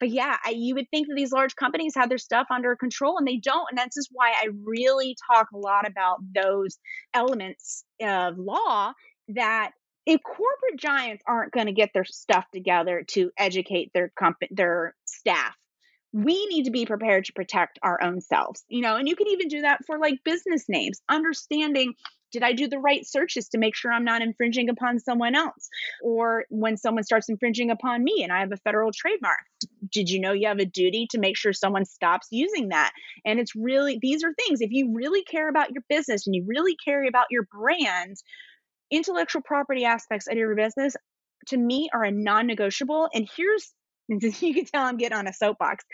but 0.00 0.10
yeah, 0.10 0.36
I, 0.44 0.50
you 0.50 0.74
would 0.74 0.88
think 0.90 1.08
that 1.08 1.14
these 1.16 1.32
large 1.32 1.56
companies 1.56 1.94
have 1.96 2.08
their 2.08 2.18
stuff 2.18 2.46
under 2.50 2.76
control 2.76 2.93
control 2.94 3.18
and 3.18 3.26
they 3.26 3.36
don't. 3.36 3.66
And 3.70 3.78
that's 3.78 3.96
just 3.96 4.10
why 4.12 4.30
I 4.30 4.48
really 4.64 5.16
talk 5.30 5.48
a 5.52 5.58
lot 5.58 5.86
about 5.86 6.18
those 6.34 6.78
elements 7.12 7.84
of 8.02 8.38
law 8.38 8.92
that 9.28 9.72
if 10.06 10.20
corporate 10.22 10.78
giants 10.78 11.22
aren't 11.26 11.52
going 11.52 11.66
to 11.66 11.72
get 11.72 11.90
their 11.94 12.04
stuff 12.04 12.44
together 12.52 13.04
to 13.08 13.30
educate 13.38 13.90
their 13.94 14.10
company 14.18 14.50
their 14.52 14.94
staff 15.06 15.54
we 16.12 16.46
need 16.46 16.64
to 16.64 16.70
be 16.70 16.84
prepared 16.84 17.24
to 17.24 17.32
protect 17.32 17.78
our 17.82 18.02
own 18.02 18.20
selves 18.20 18.62
you 18.68 18.82
know 18.82 18.96
and 18.96 19.08
you 19.08 19.16
can 19.16 19.28
even 19.28 19.48
do 19.48 19.62
that 19.62 19.80
for 19.86 19.98
like 19.98 20.18
business 20.24 20.64
names 20.68 21.00
understanding 21.08 21.94
did 22.34 22.42
I 22.42 22.52
do 22.52 22.66
the 22.66 22.80
right 22.80 23.06
searches 23.06 23.48
to 23.50 23.58
make 23.58 23.76
sure 23.76 23.92
I'm 23.92 24.04
not 24.04 24.20
infringing 24.20 24.68
upon 24.68 24.98
someone 24.98 25.36
else? 25.36 25.68
Or 26.02 26.44
when 26.50 26.76
someone 26.76 27.04
starts 27.04 27.28
infringing 27.28 27.70
upon 27.70 28.02
me 28.02 28.22
and 28.24 28.32
I 28.32 28.40
have 28.40 28.50
a 28.50 28.56
federal 28.56 28.90
trademark, 28.92 29.38
did 29.92 30.10
you 30.10 30.18
know 30.18 30.32
you 30.32 30.48
have 30.48 30.58
a 30.58 30.64
duty 30.64 31.06
to 31.12 31.18
make 31.18 31.36
sure 31.36 31.52
someone 31.52 31.84
stops 31.84 32.26
using 32.32 32.70
that? 32.70 32.90
And 33.24 33.38
it's 33.38 33.54
really, 33.54 34.00
these 34.02 34.24
are 34.24 34.34
things, 34.34 34.60
if 34.60 34.72
you 34.72 34.92
really 34.94 35.22
care 35.22 35.48
about 35.48 35.70
your 35.70 35.84
business 35.88 36.26
and 36.26 36.34
you 36.34 36.44
really 36.44 36.74
care 36.84 37.04
about 37.06 37.26
your 37.30 37.44
brand, 37.52 38.16
intellectual 38.90 39.42
property 39.42 39.84
aspects 39.84 40.26
of 40.26 40.36
your 40.36 40.56
business 40.56 40.96
to 41.46 41.56
me 41.56 41.88
are 41.94 42.02
a 42.02 42.10
non 42.10 42.48
negotiable. 42.48 43.08
And 43.14 43.28
here's, 43.36 43.72
you 44.08 44.54
can 44.54 44.64
tell 44.64 44.82
I'm 44.82 44.96
getting 44.96 45.16
on 45.16 45.28
a 45.28 45.32
soapbox. 45.32 45.84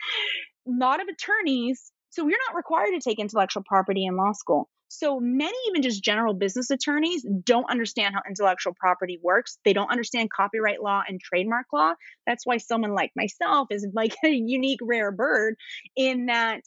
A 0.67 0.71
lot 0.71 1.03
of 1.03 1.09
attorneys, 1.09 1.93
so 2.09 2.25
we're 2.25 2.39
not 2.49 2.57
required 2.57 2.93
to 2.93 3.01
take 3.01 3.19
intellectual 3.19 3.63
property 3.63 4.07
in 4.07 4.17
law 4.17 4.33
school. 4.33 4.71
So 4.93 5.21
many, 5.21 5.57
even 5.69 5.83
just 5.83 6.03
general 6.03 6.35
business 6.35 6.71
attorneys, 6.71 7.25
don't 7.45 7.71
understand 7.71 8.13
how 8.13 8.23
intellectual 8.29 8.75
property 8.75 9.21
works. 9.23 9.57
They 9.65 9.73
don't 9.73 9.91
understand 9.91 10.31
copyright 10.31 10.83
law 10.83 11.03
and 11.07 11.21
trademark 11.21 11.67
law. 11.73 11.95
That's 12.27 12.45
why 12.45 12.57
someone 12.57 12.93
like 12.93 13.13
myself 13.15 13.69
is 13.71 13.87
like 13.95 14.17
a 14.25 14.29
unique, 14.29 14.81
rare 14.83 15.13
bird 15.13 15.55
in 15.95 16.27
that 16.27 16.63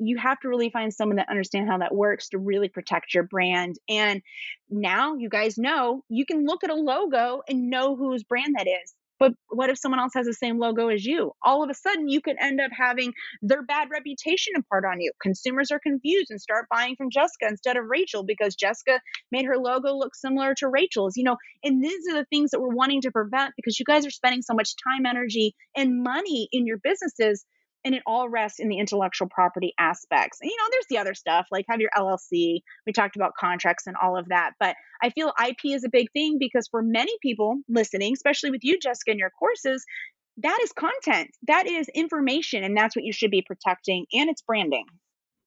you 0.00 0.16
have 0.18 0.40
to 0.40 0.48
really 0.48 0.70
find 0.70 0.92
someone 0.92 1.16
that 1.16 1.28
understands 1.28 1.70
how 1.70 1.78
that 1.78 1.94
works 1.94 2.30
to 2.30 2.38
really 2.38 2.68
protect 2.68 3.14
your 3.14 3.22
brand. 3.22 3.76
And 3.88 4.22
now 4.68 5.14
you 5.14 5.28
guys 5.28 5.56
know 5.56 6.02
you 6.08 6.26
can 6.26 6.46
look 6.46 6.64
at 6.64 6.70
a 6.70 6.74
logo 6.74 7.42
and 7.48 7.70
know 7.70 7.94
whose 7.94 8.24
brand 8.24 8.56
that 8.58 8.66
is. 8.66 8.92
But 9.18 9.32
what 9.48 9.70
if 9.70 9.78
someone 9.78 10.00
else 10.00 10.12
has 10.14 10.26
the 10.26 10.34
same 10.34 10.58
logo 10.58 10.88
as 10.88 11.04
you? 11.04 11.32
All 11.42 11.62
of 11.62 11.70
a 11.70 11.74
sudden, 11.74 12.08
you 12.08 12.20
could 12.20 12.36
end 12.40 12.60
up 12.60 12.70
having 12.72 13.12
their 13.42 13.62
bad 13.62 13.88
reputation 13.90 14.54
impart 14.56 14.84
on 14.84 15.00
you. 15.00 15.12
Consumers 15.20 15.70
are 15.70 15.80
confused 15.80 16.30
and 16.30 16.40
start 16.40 16.66
buying 16.70 16.94
from 16.96 17.10
Jessica 17.10 17.46
instead 17.48 17.76
of 17.76 17.84
Rachel 17.88 18.24
because 18.24 18.54
Jessica 18.54 19.00
made 19.32 19.44
her 19.46 19.58
logo 19.58 19.94
look 19.94 20.14
similar 20.14 20.54
to 20.58 20.68
Rachel's. 20.68 21.16
You 21.16 21.24
know, 21.24 21.36
and 21.64 21.82
these 21.82 22.08
are 22.10 22.14
the 22.14 22.26
things 22.30 22.50
that 22.50 22.60
we're 22.60 22.74
wanting 22.74 23.02
to 23.02 23.10
prevent 23.10 23.54
because 23.56 23.78
you 23.78 23.84
guys 23.84 24.06
are 24.06 24.10
spending 24.10 24.42
so 24.42 24.54
much 24.54 24.74
time, 24.76 25.06
energy, 25.06 25.54
and 25.76 26.02
money 26.02 26.48
in 26.52 26.66
your 26.66 26.78
businesses 26.78 27.44
and 27.84 27.94
it 27.94 28.02
all 28.06 28.28
rests 28.28 28.58
in 28.58 28.68
the 28.68 28.78
intellectual 28.78 29.28
property 29.28 29.72
aspects. 29.78 30.38
And, 30.40 30.50
you 30.50 30.56
know, 30.56 30.68
there's 30.70 30.86
the 30.90 30.98
other 30.98 31.14
stuff 31.14 31.46
like 31.50 31.66
have 31.68 31.80
your 31.80 31.90
LLC. 31.96 32.60
We 32.86 32.92
talked 32.92 33.16
about 33.16 33.34
contracts 33.38 33.86
and 33.86 33.96
all 34.02 34.16
of 34.16 34.28
that, 34.28 34.52
but 34.58 34.76
I 35.02 35.10
feel 35.10 35.32
IP 35.42 35.74
is 35.74 35.84
a 35.84 35.88
big 35.88 36.10
thing 36.12 36.38
because 36.38 36.68
for 36.68 36.82
many 36.82 37.12
people 37.22 37.56
listening, 37.68 38.12
especially 38.12 38.50
with 38.50 38.64
you, 38.64 38.78
Jessica, 38.78 39.12
in 39.12 39.18
your 39.18 39.30
courses, 39.30 39.84
that 40.38 40.58
is 40.62 40.72
content, 40.72 41.30
that 41.46 41.66
is 41.66 41.88
information, 41.94 42.62
and 42.62 42.76
that's 42.76 42.94
what 42.94 43.04
you 43.04 43.12
should 43.12 43.30
be 43.30 43.42
protecting, 43.42 44.06
and 44.12 44.30
it's 44.30 44.42
branding. 44.42 44.84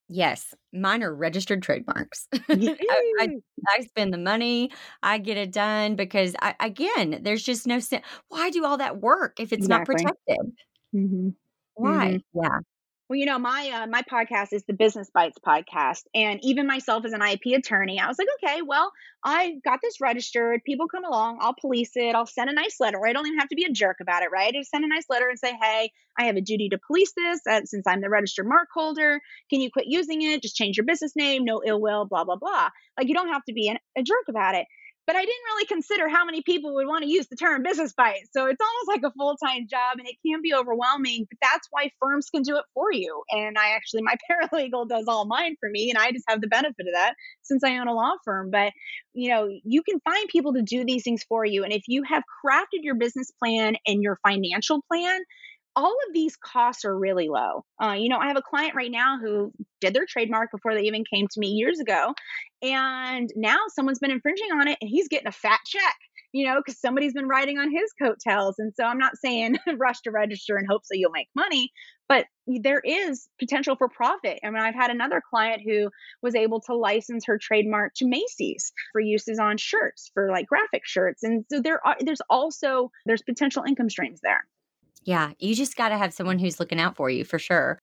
Yes, 0.09 0.53
mine 0.73 1.03
are 1.03 1.15
registered 1.15 1.63
trademarks. 1.63 2.27
I, 2.33 2.75
I, 3.21 3.29
I, 3.69 3.81
spend 3.83 4.13
the 4.13 4.17
money, 4.17 4.71
I 5.01 5.19
get 5.19 5.37
it 5.37 5.53
done 5.53 5.95
because, 5.95 6.35
I, 6.41 6.55
again, 6.59 7.21
there's 7.21 7.43
just 7.43 7.65
no 7.65 7.79
sense. 7.79 8.03
Why 8.27 8.49
do 8.49 8.65
all 8.65 8.77
that 8.77 8.99
work 8.99 9.39
if 9.39 9.53
it's 9.53 9.65
exactly. 9.65 9.95
not 9.95 10.03
protected? 10.03 10.53
Mm-hmm. 10.93 11.29
Why? 11.75 12.21
Mm-hmm. 12.33 12.39
Yeah. 12.41 12.59
Well, 13.11 13.19
you 13.19 13.25
know, 13.25 13.39
my 13.39 13.69
uh, 13.73 13.87
my 13.87 14.03
podcast 14.03 14.53
is 14.53 14.63
the 14.63 14.73
Business 14.73 15.09
Bites 15.13 15.37
podcast, 15.45 16.03
and 16.15 16.39
even 16.43 16.65
myself 16.65 17.03
as 17.03 17.11
an 17.11 17.21
IP 17.21 17.57
attorney, 17.57 17.99
I 17.99 18.07
was 18.07 18.17
like, 18.17 18.29
okay, 18.41 18.61
well, 18.61 18.89
I 19.21 19.55
got 19.65 19.79
this 19.81 19.99
registered. 19.99 20.63
People 20.63 20.87
come 20.87 21.03
along, 21.03 21.39
I'll 21.41 21.53
police 21.53 21.91
it. 21.95 22.15
I'll 22.15 22.25
send 22.25 22.49
a 22.49 22.53
nice 22.53 22.79
letter. 22.79 23.05
I 23.05 23.11
don't 23.11 23.27
even 23.27 23.39
have 23.39 23.49
to 23.49 23.55
be 23.57 23.65
a 23.65 23.69
jerk 23.69 23.97
about 23.99 24.23
it, 24.23 24.29
right? 24.31 24.55
I 24.55 24.59
just 24.59 24.71
send 24.71 24.85
a 24.85 24.87
nice 24.87 25.03
letter 25.09 25.27
and 25.27 25.37
say, 25.37 25.51
hey, 25.61 25.91
I 26.17 26.23
have 26.23 26.37
a 26.37 26.41
duty 26.41 26.69
to 26.69 26.79
police 26.87 27.11
this 27.17 27.41
uh, 27.45 27.65
since 27.65 27.85
I'm 27.85 27.99
the 27.99 28.09
registered 28.09 28.47
mark 28.47 28.69
holder. 28.73 29.19
Can 29.49 29.59
you 29.59 29.69
quit 29.69 29.87
using 29.87 30.21
it? 30.21 30.41
Just 30.41 30.55
change 30.55 30.77
your 30.77 30.85
business 30.85 31.13
name. 31.13 31.43
No 31.43 31.61
ill 31.65 31.81
will. 31.81 32.05
Blah 32.05 32.23
blah 32.23 32.37
blah. 32.37 32.69
Like 32.97 33.09
you 33.09 33.13
don't 33.13 33.33
have 33.33 33.43
to 33.43 33.53
be 33.53 33.67
an, 33.67 33.77
a 33.97 34.03
jerk 34.03 34.29
about 34.29 34.55
it 34.55 34.67
but 35.07 35.15
I 35.15 35.19
didn't 35.19 35.45
really 35.45 35.65
consider 35.65 36.07
how 36.07 36.25
many 36.25 36.41
people 36.41 36.73
would 36.75 36.87
want 36.87 37.03
to 37.03 37.09
use 37.09 37.27
the 37.27 37.35
term 37.35 37.63
business 37.63 37.93
bite. 37.93 38.27
So 38.31 38.45
it's 38.45 38.61
almost 38.61 38.87
like 38.87 39.03
a 39.03 39.13
full 39.17 39.35
time 39.37 39.67
job 39.69 39.97
and 39.97 40.07
it 40.07 40.15
can 40.25 40.41
be 40.41 40.53
overwhelming, 40.53 41.27
but 41.29 41.37
that's 41.41 41.67
why 41.71 41.91
firms 41.99 42.29
can 42.29 42.43
do 42.43 42.57
it 42.57 42.65
for 42.73 42.91
you. 42.91 43.23
And 43.29 43.57
I 43.57 43.71
actually, 43.75 44.03
my 44.03 44.15
paralegal 44.31 44.87
does 44.87 45.05
all 45.07 45.25
mine 45.25 45.55
for 45.59 45.69
me, 45.69 45.89
and 45.89 45.97
I 45.97 46.11
just 46.11 46.25
have 46.27 46.41
the 46.41 46.47
benefit 46.47 46.87
of 46.87 46.93
that 46.93 47.15
since 47.41 47.63
I 47.63 47.77
own 47.77 47.87
a 47.87 47.93
law 47.93 48.13
firm. 48.23 48.51
But, 48.51 48.73
you 49.13 49.29
know, 49.29 49.49
you 49.63 49.83
can 49.83 49.99
find 50.01 50.27
people 50.29 50.53
to 50.53 50.61
do 50.61 50.85
these 50.85 51.03
things 51.03 51.23
for 51.23 51.45
you. 51.45 51.63
And 51.63 51.73
if 51.73 51.83
you 51.87 52.03
have 52.03 52.23
crafted 52.45 52.83
your 52.83 52.95
business 52.95 53.31
plan 53.31 53.75
and 53.85 54.01
your 54.01 54.19
financial 54.25 54.81
plan, 54.89 55.21
all 55.75 55.95
of 56.07 56.13
these 56.13 56.35
costs 56.35 56.85
are 56.85 56.97
really 56.97 57.29
low. 57.29 57.63
Uh, 57.81 57.93
you 57.93 58.09
know, 58.09 58.17
I 58.17 58.27
have 58.27 58.37
a 58.37 58.41
client 58.41 58.75
right 58.75 58.91
now 58.91 59.17
who 59.19 59.51
did 59.79 59.93
their 59.93 60.05
trademark 60.07 60.51
before 60.51 60.75
they 60.75 60.83
even 60.83 61.03
came 61.11 61.27
to 61.27 61.39
me 61.39 61.47
years 61.47 61.79
ago. 61.79 62.13
And 62.61 63.29
now 63.35 63.57
someone's 63.69 63.99
been 63.99 64.11
infringing 64.11 64.51
on 64.53 64.67
it 64.67 64.77
and 64.81 64.89
he's 64.89 65.07
getting 65.07 65.27
a 65.27 65.31
fat 65.31 65.59
check, 65.65 65.95
you 66.33 66.45
know, 66.45 66.57
because 66.57 66.79
somebody's 66.79 67.13
been 67.13 67.27
riding 67.27 67.57
on 67.57 67.71
his 67.71 67.91
coattails. 68.01 68.55
And 68.59 68.73
so 68.75 68.83
I'm 68.83 68.97
not 68.97 69.17
saying 69.17 69.57
rush 69.77 70.01
to 70.01 70.11
register 70.11 70.57
and 70.57 70.67
hope 70.69 70.81
so 70.83 70.93
you'll 70.93 71.11
make 71.11 71.29
money, 71.35 71.71
but 72.09 72.25
there 72.47 72.81
is 72.83 73.29
potential 73.39 73.77
for 73.77 73.87
profit. 73.87 74.39
I 74.43 74.49
mean, 74.49 74.61
I've 74.61 74.75
had 74.75 74.91
another 74.91 75.21
client 75.29 75.61
who 75.65 75.89
was 76.21 76.35
able 76.35 76.59
to 76.61 76.75
license 76.75 77.25
her 77.27 77.39
trademark 77.41 77.93
to 77.95 78.07
Macy's 78.07 78.73
for 78.91 78.99
uses 78.99 79.39
on 79.39 79.57
shirts, 79.57 80.11
for 80.13 80.29
like 80.29 80.47
graphic 80.47 80.81
shirts. 80.85 81.23
And 81.23 81.45
so 81.49 81.61
there 81.61 81.85
are, 81.85 81.95
there's 82.01 82.21
also, 82.29 82.91
there's 83.05 83.21
potential 83.21 83.63
income 83.65 83.89
streams 83.89 84.19
there. 84.21 84.45
Yeah, 85.03 85.31
you 85.39 85.55
just 85.55 85.75
got 85.75 85.89
to 85.89 85.97
have 85.97 86.13
someone 86.13 86.37
who's 86.37 86.59
looking 86.59 86.79
out 86.79 86.95
for 86.95 87.09
you 87.09 87.25
for 87.25 87.39
sure. 87.39 87.79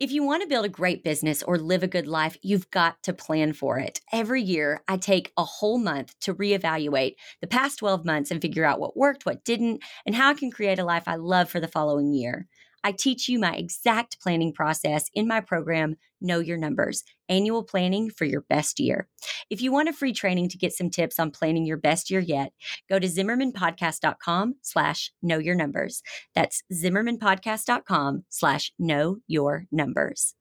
If 0.00 0.12
you 0.12 0.22
want 0.22 0.42
to 0.42 0.48
build 0.48 0.64
a 0.64 0.68
great 0.68 1.02
business 1.02 1.42
or 1.42 1.58
live 1.58 1.82
a 1.82 1.88
good 1.88 2.06
life, 2.06 2.36
you've 2.40 2.70
got 2.70 3.02
to 3.02 3.12
plan 3.12 3.52
for 3.52 3.80
it. 3.80 4.00
Every 4.12 4.40
year, 4.40 4.80
I 4.86 4.96
take 4.96 5.32
a 5.36 5.44
whole 5.44 5.76
month 5.76 6.14
to 6.20 6.34
reevaluate 6.34 7.16
the 7.40 7.48
past 7.48 7.80
12 7.80 8.04
months 8.04 8.30
and 8.30 8.40
figure 8.40 8.64
out 8.64 8.78
what 8.78 8.96
worked, 8.96 9.26
what 9.26 9.44
didn't, 9.44 9.82
and 10.06 10.14
how 10.14 10.30
I 10.30 10.34
can 10.34 10.52
create 10.52 10.78
a 10.78 10.84
life 10.84 11.08
I 11.08 11.16
love 11.16 11.50
for 11.50 11.58
the 11.58 11.66
following 11.66 12.12
year. 12.12 12.46
I 12.84 12.92
teach 12.92 13.28
you 13.28 13.38
my 13.38 13.54
exact 13.54 14.20
planning 14.20 14.52
process 14.52 15.06
in 15.14 15.26
my 15.26 15.40
program, 15.40 15.96
Know 16.20 16.40
Your 16.40 16.56
Numbers, 16.56 17.04
annual 17.28 17.62
planning 17.62 18.10
for 18.10 18.24
your 18.24 18.42
best 18.48 18.80
year. 18.80 19.08
If 19.50 19.60
you 19.60 19.72
want 19.72 19.88
a 19.88 19.92
free 19.92 20.12
training 20.12 20.48
to 20.50 20.58
get 20.58 20.72
some 20.72 20.90
tips 20.90 21.18
on 21.18 21.30
planning 21.30 21.66
your 21.66 21.76
best 21.76 22.10
year 22.10 22.20
yet, 22.20 22.52
go 22.88 22.98
to 22.98 23.06
zimmermanpodcast.com 23.06 24.54
slash 24.62 25.12
know 25.22 25.38
your 25.38 25.54
numbers. 25.54 26.02
That's 26.34 26.62
zimmermanpodcast.com 26.72 28.24
slash 28.28 28.72
know 28.78 29.18
your 29.26 29.66
numbers. 29.70 30.34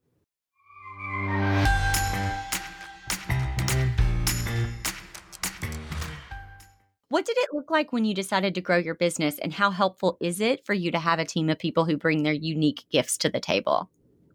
What 7.10 7.26
did 7.26 7.38
it 7.38 7.50
look 7.54 7.70
like 7.70 7.92
when 7.92 8.06
you 8.06 8.14
decided 8.14 8.56
to 8.56 8.62
grow 8.62 8.78
your 8.78 8.96
business, 8.96 9.40
and 9.40 9.52
how 9.54 9.72
helpful 9.72 10.18
is 10.22 10.40
it 10.40 10.66
for 10.66 10.74
you 10.74 10.90
to 10.92 11.00
have 11.00 11.20
a 11.20 11.26
team 11.26 11.50
of 11.50 11.60
people 11.60 11.84
who 11.84 11.98
bring 11.98 12.24
their 12.24 12.32
unique 12.32 12.86
gifts 12.90 13.18
to 13.20 13.30
the 13.30 13.42
table? 13.42 13.90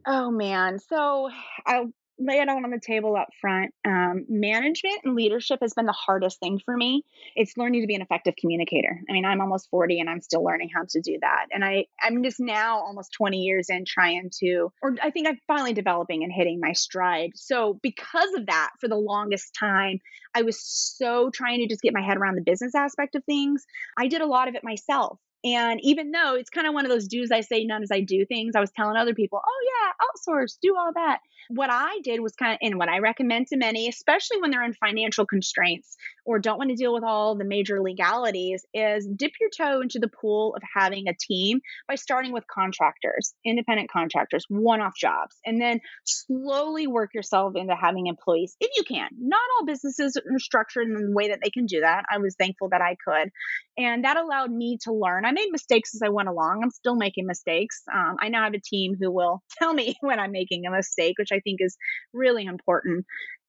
Oh 0.07 0.31
man. 0.31 0.79
So 0.79 1.31
I 1.67 1.85
lay 2.25 2.39
it 2.39 2.49
out 2.49 2.65
on 2.65 2.71
the 2.71 2.81
table 2.81 3.17
up 3.17 3.29
front. 3.41 3.75
Um, 3.85 4.25
management 4.29 5.01
and 5.05 5.15
leadership 5.15 5.61
has 5.63 5.75
been 5.75 5.87
the 5.87 5.93
hardest 5.93 6.41
thing 6.41 6.61
for 6.65 6.77
me. 6.77 7.05
It's 7.37 7.57
learning 7.57 7.83
to 7.83 7.87
be 7.87 7.95
an 7.95 8.03
effective 8.03 8.35
communicator. 8.37 9.01
I 9.09 9.13
mean, 9.13 9.25
I'm 9.25 9.41
almost 9.41 9.69
40 9.71 10.01
and 10.01 10.09
I'm 10.09 10.21
still 10.21 10.45
learning 10.45 10.71
how 10.75 10.83
to 10.89 11.01
do 11.01 11.19
that. 11.21 11.47
And 11.53 11.65
I, 11.65 11.87
I'm 12.01 12.23
just 12.23 12.41
now 12.41 12.79
almost 12.79 13.13
20 13.13 13.39
years 13.39 13.69
in 13.69 13.85
trying 13.85 14.31
to, 14.41 14.73
or 14.83 14.97
I 15.03 15.11
think 15.11 15.29
I'm 15.29 15.39
finally 15.47 15.73
developing 15.73 16.23
and 16.23 16.33
hitting 16.33 16.61
my 16.61 16.73
stride. 16.73 17.33
So 17.35 17.79
because 17.83 18.33
of 18.35 18.47
that, 18.47 18.71
for 18.81 18.89
the 18.89 18.97
longest 18.97 19.55
time, 19.59 20.01
I 20.35 20.43
was 20.43 20.61
so 20.61 21.31
trying 21.31 21.61
to 21.61 21.67
just 21.67 21.83
get 21.83 21.95
my 21.95 22.03
head 22.03 22.17
around 22.17 22.37
the 22.37 22.43
business 22.43 22.75
aspect 22.75 23.15
of 23.15 23.25
things. 23.25 23.65
I 23.99 24.09
did 24.09 24.21
a 24.21 24.27
lot 24.27 24.49
of 24.49 24.55
it 24.55 24.65
myself. 24.65 25.19
And 25.45 25.81
even 25.83 26.13
though 26.13 26.37
it's 26.37 26.51
kind 26.51 26.67
of 26.67 26.75
one 26.75 26.85
of 26.85 26.91
those 26.91 27.09
do's 27.09 27.31
I 27.33 27.41
say, 27.41 27.65
none 27.65 27.83
as 27.83 27.91
I 27.91 28.01
do 28.01 28.25
things, 28.25 28.55
I 28.55 28.61
was 28.61 28.71
telling 28.71 28.97
other 28.97 29.15
people, 29.15 29.41
oh, 29.45 29.61
yeah, 29.71 30.35
outsource, 30.35 30.57
do 30.63 30.77
all 30.77 30.93
that 30.95 31.21
what 31.49 31.71
I 31.71 32.01
did 32.03 32.21
was 32.21 32.33
kind 32.33 32.53
of, 32.53 32.59
and 32.63 32.79
what 32.79 32.89
I 32.89 32.99
recommend 32.99 33.49
to 33.49 33.57
many, 33.57 33.89
especially 33.89 34.41
when 34.41 34.51
they're 34.51 34.65
in 34.65 34.75
financial 34.75 35.27
constraints 35.27 35.97
or 36.25 36.39
don't 36.39 36.59
want 36.59 36.71
to 36.71 36.77
deal 36.77 36.95
with 36.95 37.05
all 37.05 37.37
the 37.37 37.45
major 37.45 37.81
legalities, 37.81 38.65
is 38.73 39.07
dip 39.07 39.33
your 39.41 39.51
toe 39.57 39.81
into 39.81 39.99
the 39.99 40.09
pool 40.09 40.55
of 40.55 40.63
having 40.75 41.09
a 41.09 41.15
team 41.15 41.61
by 41.89 41.97
starting 41.97 42.33
with 42.33 42.45
contractors, 42.47 43.35
independent 43.45 43.91
contractors, 43.91 44.45
one 44.49 44.81
off 44.81 44.97
jobs, 44.97 45.37
and 45.45 45.61
then 45.61 45.81
slowly 46.05 46.87
work 46.87 47.13
yourself 47.15 47.55
into 47.57 47.75
having 47.75 48.07
employees 48.07 48.57
if 48.61 48.71
you 48.77 48.85
can. 48.85 49.09
Not 49.19 49.41
all 49.59 49.67
businesses 49.67 50.17
are 50.17 50.39
structured 50.39 50.89
in 50.89 50.95
the 50.95 51.13
way 51.13 51.29
that 51.29 51.41
they 51.43 51.51
can 51.51 51.67
do 51.67 51.81
that. 51.81 52.05
I 52.11 52.19
was 52.19 52.35
thankful 52.37 52.69
that 52.71 52.81
I 52.81 52.97
could. 53.07 53.31
And 53.77 54.05
that 54.05 54.17
allowed 54.17 54.51
me 54.51 54.79
to 54.83 54.93
learn. 54.93 55.25
I 55.25 55.32
made 55.33 55.49
mistakes 55.51 55.95
as 55.95 56.03
I 56.03 56.09
went 56.09 56.29
along. 56.29 56.61
I'm 56.63 56.71
still 56.71 56.95
making 56.95 57.27
mistakes. 57.27 57.83
Um, 57.93 58.17
I 58.21 58.29
now 58.29 58.45
have 58.45 58.55
a 58.55 58.61
team 58.61 58.95
who 58.99 59.11
will 59.11 59.43
tell 59.59 59.73
me 59.73 59.97
when 60.01 60.21
I'm 60.21 60.33
making 60.33 60.67
a 60.67 60.71
mistake, 60.71 61.19
which 61.19 61.33
I 61.33 61.41
think 61.41 61.61
is 61.61 61.77
really 62.13 62.45
important. 62.45 63.05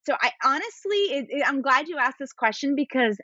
So 0.05 0.15
I 0.19 0.31
honestly, 0.43 0.97
it, 0.97 1.25
it, 1.29 1.43
I'm 1.47 1.61
glad 1.61 1.87
you 1.87 1.97
asked 1.97 2.17
this 2.19 2.33
question 2.33 2.75
because 2.75 3.17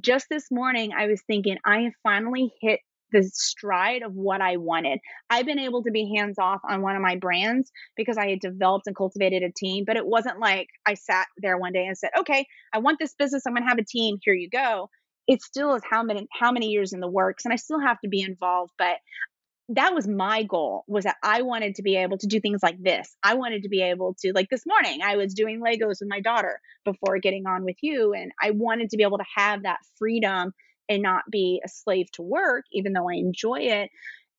just 0.00 0.26
this 0.30 0.50
morning 0.50 0.92
I 0.96 1.06
was 1.06 1.22
thinking 1.26 1.58
I 1.64 1.80
have 1.80 1.92
finally 2.04 2.52
hit 2.60 2.80
the 3.12 3.24
stride 3.24 4.02
of 4.02 4.14
what 4.14 4.40
I 4.40 4.56
wanted. 4.56 5.00
I've 5.28 5.46
been 5.46 5.58
able 5.58 5.82
to 5.82 5.90
be 5.90 6.14
hands 6.16 6.38
off 6.38 6.60
on 6.68 6.82
one 6.82 6.94
of 6.94 7.02
my 7.02 7.16
brands 7.16 7.70
because 7.96 8.16
I 8.16 8.28
had 8.28 8.40
developed 8.40 8.86
and 8.86 8.94
cultivated 8.94 9.42
a 9.42 9.50
team, 9.50 9.84
but 9.84 9.96
it 9.96 10.06
wasn't 10.06 10.38
like 10.38 10.68
I 10.86 10.94
sat 10.94 11.26
there 11.38 11.58
one 11.58 11.72
day 11.72 11.86
and 11.86 11.98
said, 11.98 12.10
"Okay, 12.20 12.46
I 12.72 12.78
want 12.78 12.98
this 13.00 13.14
business. 13.14 13.42
I'm 13.46 13.54
going 13.54 13.64
to 13.64 13.68
have 13.68 13.78
a 13.78 13.84
team. 13.84 14.18
Here 14.22 14.34
you 14.34 14.48
go." 14.48 14.88
It 15.30 15.42
still 15.42 15.74
is 15.76 15.82
how 15.88 16.02
many 16.02 16.26
how 16.32 16.50
many 16.50 16.70
years 16.70 16.92
in 16.92 16.98
the 16.98 17.08
works, 17.08 17.44
and 17.44 17.54
I 17.54 17.56
still 17.56 17.80
have 17.80 18.00
to 18.00 18.08
be 18.08 18.20
involved. 18.20 18.72
But 18.76 18.96
that 19.70 19.94
was 19.94 20.08
my 20.08 20.42
goal 20.42 20.84
was 20.88 21.04
that 21.04 21.16
I 21.22 21.42
wanted 21.42 21.76
to 21.76 21.82
be 21.82 21.96
able 21.96 22.18
to 22.18 22.26
do 22.26 22.40
things 22.40 22.60
like 22.62 22.82
this. 22.82 23.16
I 23.22 23.34
wanted 23.34 23.62
to 23.62 23.68
be 23.68 23.82
able 23.82 24.16
to 24.20 24.32
like 24.34 24.48
this 24.50 24.64
morning 24.66 25.00
I 25.02 25.16
was 25.16 25.32
doing 25.32 25.60
Legos 25.60 26.00
with 26.00 26.08
my 26.08 26.20
daughter 26.20 26.60
before 26.84 27.18
getting 27.18 27.46
on 27.46 27.64
with 27.64 27.76
you 27.80 28.12
and 28.12 28.32
I 28.42 28.50
wanted 28.50 28.90
to 28.90 28.96
be 28.96 29.04
able 29.04 29.18
to 29.18 29.24
have 29.36 29.62
that 29.62 29.78
freedom 29.96 30.52
and 30.88 31.02
not 31.02 31.22
be 31.30 31.62
a 31.64 31.68
slave 31.68 32.10
to 32.14 32.22
work 32.22 32.64
even 32.72 32.92
though 32.92 33.08
I 33.08 33.14
enjoy 33.14 33.60
it. 33.60 33.90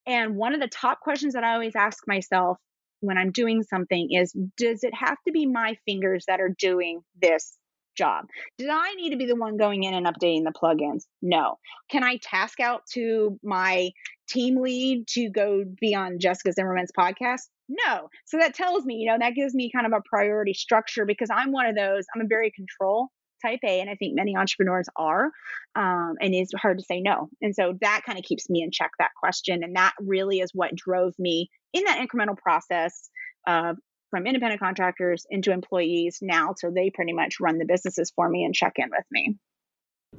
And 0.06 0.36
one 0.36 0.54
of 0.54 0.60
the 0.60 0.68
top 0.68 1.00
questions 1.00 1.34
that 1.34 1.46
I 1.46 1.54
always 1.54 1.78
ask 1.78 2.06
myself 2.08 2.58
when 3.00 3.18
I'm 3.18 3.32
doing 3.32 3.64
something 3.64 4.10
is 4.12 4.36
does 4.58 4.84
it 4.84 4.94
have 4.94 5.18
to 5.26 5.32
be 5.32 5.46
my 5.46 5.78
fingers 5.86 6.26
that 6.28 6.42
are 6.42 6.54
doing 6.60 7.02
this 7.22 7.58
job. 7.96 8.26
Did 8.58 8.70
I 8.70 8.94
need 8.96 9.12
to 9.12 9.18
be 9.18 9.26
the 9.26 9.36
one 9.36 9.58
going 9.58 9.84
in 9.84 9.94
and 9.94 10.06
updating 10.06 10.44
the 10.44 10.52
plugins? 10.52 11.04
No. 11.22 11.58
Can 11.90 12.04
I 12.04 12.18
task 12.18 12.60
out 12.60 12.82
to 12.94 13.40
my 13.44 13.92
team 14.30 14.62
lead 14.62 15.08
to 15.10 15.30
go 15.30 15.64
be 15.80 15.96
on 15.96 16.20
Jessica 16.20 16.54
Zimmerman's 16.54 16.92
podcast? 16.98 17.42
No. 17.68 18.10
So 18.26 18.38
that 18.38 18.54
tells 18.54 18.86
me, 18.86 18.96
you 18.96 19.08
know, 19.08 19.18
that 19.20 19.36
gives 19.36 19.54
me 19.54 19.72
kind 19.74 19.86
of 19.86 19.94
a 19.94 20.02
priority 20.10 20.54
structure 20.54 21.06
because 21.06 21.30
I'm 21.34 21.52
one 21.52 21.68
of 21.68 21.76
those, 21.76 22.06
I'm 22.14 22.22
a 22.22 22.28
very 22.28 22.52
control 22.52 23.10
type 23.42 23.60
A, 23.66 23.82
and 23.82 23.90
I 23.90 23.96
think 23.96 24.16
many 24.16 24.36
entrepreneurs 24.36 24.88
are. 24.96 25.32
Um, 25.76 26.16
and 26.22 26.34
it's 26.34 26.54
hard 26.54 26.78
to 26.78 26.84
say 26.84 27.02
no. 27.02 27.30
And 27.42 27.56
so 27.56 27.74
that 27.82 28.02
kind 28.06 28.20
of 28.20 28.24
keeps 28.26 28.50
me 28.50 28.62
in 28.62 28.72
check 28.72 28.92
that 29.00 29.12
question. 29.20 29.64
And 29.64 29.76
that 29.76 29.94
really 30.00 30.40
is 30.40 30.52
what 30.54 30.76
drove 30.76 31.14
me 31.18 31.50
in 31.74 31.84
that 31.86 32.06
incremental 32.06 32.38
process 32.38 33.10
of 33.48 33.78
from 34.12 34.28
independent 34.28 34.60
contractors 34.62 35.26
into 35.30 35.52
employees 35.52 36.20
now. 36.22 36.54
So 36.56 36.70
they 36.70 36.92
pretty 36.92 37.14
much 37.14 37.40
run 37.40 37.58
the 37.58 37.66
businesses 37.66 38.12
for 38.16 38.30
me 38.30 38.44
and 38.44 38.54
check 38.54 38.74
in 38.76 38.90
with 38.92 39.06
me. 39.10 39.38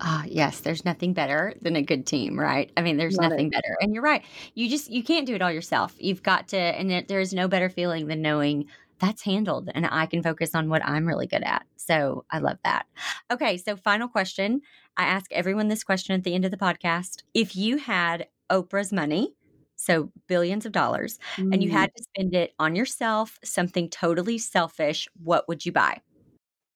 Ah, 0.00 0.24
yes, 0.26 0.60
there's 0.60 0.84
nothing 0.86 1.12
better 1.12 1.54
than 1.60 1.76
a 1.76 1.82
good 1.82 2.06
team, 2.06 2.40
right? 2.40 2.72
I 2.76 2.82
mean, 2.82 2.96
there's 2.96 3.16
Love 3.16 3.30
nothing 3.30 3.48
it. 3.48 3.52
better. 3.52 3.76
And 3.80 3.92
you're 3.92 4.02
right. 4.02 4.24
You 4.54 4.68
just 4.68 4.90
you 4.90 5.04
can't 5.04 5.26
do 5.26 5.34
it 5.34 5.42
all 5.42 5.52
yourself. 5.52 5.94
You've 5.98 6.22
got 6.22 6.48
to 6.48 6.56
and 6.58 6.90
it, 6.90 7.08
there's 7.08 7.34
no 7.34 7.46
better 7.46 7.68
feeling 7.68 8.06
than 8.06 8.22
knowing 8.22 8.66
that's 8.98 9.22
handled 9.22 9.68
and 9.74 9.86
I 9.86 10.06
can 10.06 10.22
focus 10.22 10.54
on 10.54 10.70
what 10.70 10.84
I'm 10.84 11.06
really 11.06 11.26
good 11.26 11.42
at. 11.42 11.66
So, 11.76 12.24
I 12.30 12.38
love 12.38 12.58
that. 12.64 12.86
Okay, 13.30 13.56
so 13.58 13.76
final 13.76 14.08
question. 14.08 14.62
I 14.96 15.04
ask 15.04 15.30
everyone 15.32 15.68
this 15.68 15.84
question 15.84 16.14
at 16.14 16.22
the 16.22 16.34
end 16.34 16.44
of 16.44 16.52
the 16.52 16.56
podcast. 16.56 17.22
If 17.34 17.56
you 17.56 17.78
had 17.78 18.28
Oprah's 18.50 18.92
money, 18.92 19.34
so 19.82 20.10
billions 20.28 20.66
of 20.66 20.72
dollars, 20.72 21.18
mm. 21.36 21.52
and 21.52 21.62
you 21.62 21.70
had 21.70 21.90
mm. 21.90 21.94
to 21.96 22.02
spend 22.04 22.34
it 22.34 22.54
on 22.58 22.76
yourself, 22.76 23.38
something 23.44 23.88
totally 23.88 24.38
selfish, 24.38 25.08
what 25.22 25.48
would 25.48 25.66
you 25.66 25.72
buy? 25.72 26.00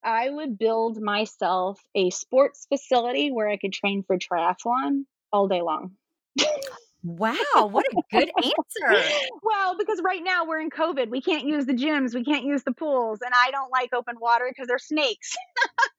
I 0.03 0.31
would 0.31 0.59
build 0.59 1.01
myself 1.01 1.83
a 1.95 2.11
sports 2.11 2.67
facility 2.69 3.31
where 3.31 3.49
I 3.49 3.57
could 3.57 3.73
train 3.73 4.05
for 4.07 4.17
triathlon 4.19 5.05
all 5.33 5.49
day 5.49 5.63
long. 5.63 5.93
Wow, 7.07 7.69
what 7.71 7.87
a 7.87 8.03
good 8.11 8.31
answer. 8.37 9.05
well, 9.45 9.77
because 9.79 10.01
right 10.03 10.23
now 10.25 10.45
we're 10.45 10.61
in 10.61 10.71
COVID. 10.71 11.09
We 11.09 11.21
can't 11.21 11.47
use 11.47 11.65
the 11.65 11.73
gyms, 11.73 12.15
we 12.15 12.25
can't 12.25 12.45
use 12.45 12.65
the 12.65 12.73
pools, 12.73 13.21
and 13.25 13.33
I 13.33 13.53
don't 13.53 13.71
like 13.71 13.91
open 13.95 14.17
water 14.21 14.47
because 14.49 14.67
there's 14.67 14.85
snakes. 14.85 15.37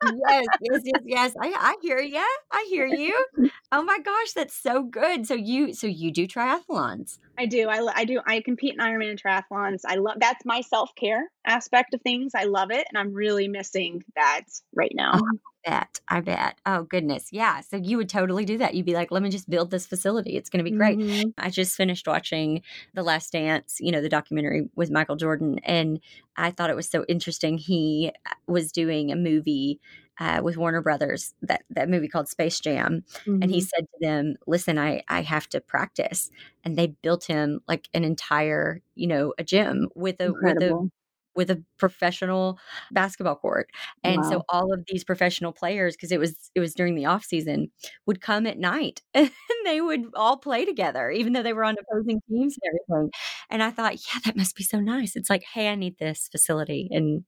yes, 0.04 0.46
yes, 0.60 0.82
yes, 0.84 1.02
yes. 1.06 1.34
I, 1.42 1.54
I 1.58 1.76
hear 1.82 2.00
you. 2.00 2.26
I 2.52 2.68
hear 2.70 2.86
you. 2.86 3.26
Oh 3.70 3.84
my 3.84 4.00
gosh, 4.00 4.32
that's 4.32 4.56
so 4.56 4.82
good. 4.82 5.28
So 5.28 5.34
you 5.34 5.74
so 5.74 5.88
you 5.88 6.10
do 6.10 6.26
triathlons. 6.26 7.18
I 7.38 7.46
do. 7.46 7.70
I, 7.70 7.88
I 7.96 8.06
do. 8.06 8.20
I 8.26 8.42
compete 8.42 8.74
in 8.74 8.80
Ironman 8.80 9.12
and 9.12 9.22
triathlons. 9.22 9.82
I 9.86 9.96
love 9.96 10.18
that's 10.20 10.44
my 10.44 10.62
self 10.62 10.96
care 10.96 11.30
aspect 11.46 11.94
of 11.94 12.02
things. 12.02 12.34
I 12.34 12.46
love 12.46 12.72
it, 12.72 12.88
and 12.90 12.98
I'm 12.98 13.14
really 13.14 13.48
missing 13.48 14.04
that 14.16 14.44
right 14.76 14.92
now. 14.96 15.12
Oh, 15.14 15.22
I 15.66 15.70
bet. 15.70 16.02
I 16.08 16.22
bet. 16.22 16.60
Oh 16.66 16.84
goodness, 16.84 17.28
yeah. 17.32 17.62
So 17.62 17.78
you 17.78 17.98
would 17.98 18.10
totally 18.10 18.44
do 18.44 18.58
that. 18.58 18.74
You'd 18.74 18.88
be 18.88 18.96
like, 18.96 19.12
"Let 19.12 19.22
me 19.22 19.30
just 19.30 19.50
build 19.50 19.70
this 19.70 19.86
facility. 19.86 20.36
It's 20.36 20.50
going 20.50 20.66
to 20.66 20.70
be 20.70 20.76
great." 20.76 20.98
Mm-hmm. 20.98 21.30
I 21.38 21.52
just 21.52 21.76
finished 21.76 22.08
watching 22.08 22.64
The 22.96 23.04
Last 23.04 23.32
Dance. 23.32 23.78
You 23.80 23.92
know, 23.92 24.02
the 24.02 24.10
documentary 24.10 24.70
with 24.76 24.90
Michael 24.90 25.16
Jordan, 25.16 25.60
and 25.64 26.00
I 26.36 26.50
thought 26.50 26.72
it 26.72 26.76
was 26.76 26.90
so 26.90 27.06
interesting. 27.08 27.60
He 27.60 28.12
uh, 28.26 28.34
was 28.48 28.72
doing 28.72 29.12
a 29.12 29.16
movie 29.16 29.80
uh, 30.20 30.42
with 30.44 30.58
Warner 30.58 30.82
Brothers, 30.82 31.34
that, 31.42 31.64
that 31.70 31.90
movie 31.90 32.08
called 32.08 32.28
Space 32.28 32.60
Jam. 32.60 33.04
Mm-hmm. 33.26 33.42
And 33.42 33.52
he 33.52 33.60
mm-hmm. 33.60 33.66
said 33.66 33.82
to 33.82 33.98
them, 34.02 34.36
listen, 34.46 34.78
I, 34.78 35.04
I 35.08 35.22
have 35.22 35.48
to 35.50 35.62
practice. 35.62 36.32
And 36.64 36.78
they 36.78 36.88
built 36.88 37.26
him 37.26 37.62
like 37.68 37.88
an 37.94 38.04
entire, 38.04 38.82
you 38.96 39.08
know, 39.08 39.34
a 39.38 39.44
gym 39.44 39.90
with 39.96 40.20
a, 40.20 40.34
with 40.42 40.62
a, 40.62 40.90
with 41.38 41.52
a 41.52 41.64
professional 41.78 42.60
basketball 42.92 43.36
court. 43.36 43.70
And 44.04 44.24
wow. 44.24 44.30
so 44.30 44.44
all 44.50 44.74
of 44.74 44.84
these 44.88 45.04
professional 45.04 45.54
players, 45.54 45.96
because 45.96 46.12
it 46.12 46.20
was 46.20 46.52
it 46.56 46.60
was 46.60 46.74
during 46.74 46.96
the 46.96 47.06
off 47.06 47.24
season, 47.24 47.70
would 48.08 48.20
come 48.20 48.48
at 48.48 48.58
night 48.58 49.04
and 49.14 49.30
they 49.64 49.80
would 49.80 50.08
all 50.16 50.38
play 50.38 50.66
together, 50.66 51.12
even 51.12 51.32
though 51.32 51.44
they 51.44 51.54
were 51.54 51.64
on 51.64 51.76
opposing 51.80 52.20
teams 52.28 52.58
and 52.62 52.74
everything. 52.74 53.12
And 53.50 53.64
I 53.64 53.70
thought, 53.70 53.94
yeah, 53.94 54.20
that 54.26 54.36
must 54.36 54.56
be 54.56 54.64
so 54.64 54.80
nice. 54.80 55.16
It's 55.16 55.30
like, 55.30 55.44
hey, 55.54 55.70
I 55.70 55.76
need 55.76 56.00
this 56.00 56.28
facility. 56.28 56.90
And 56.92 57.24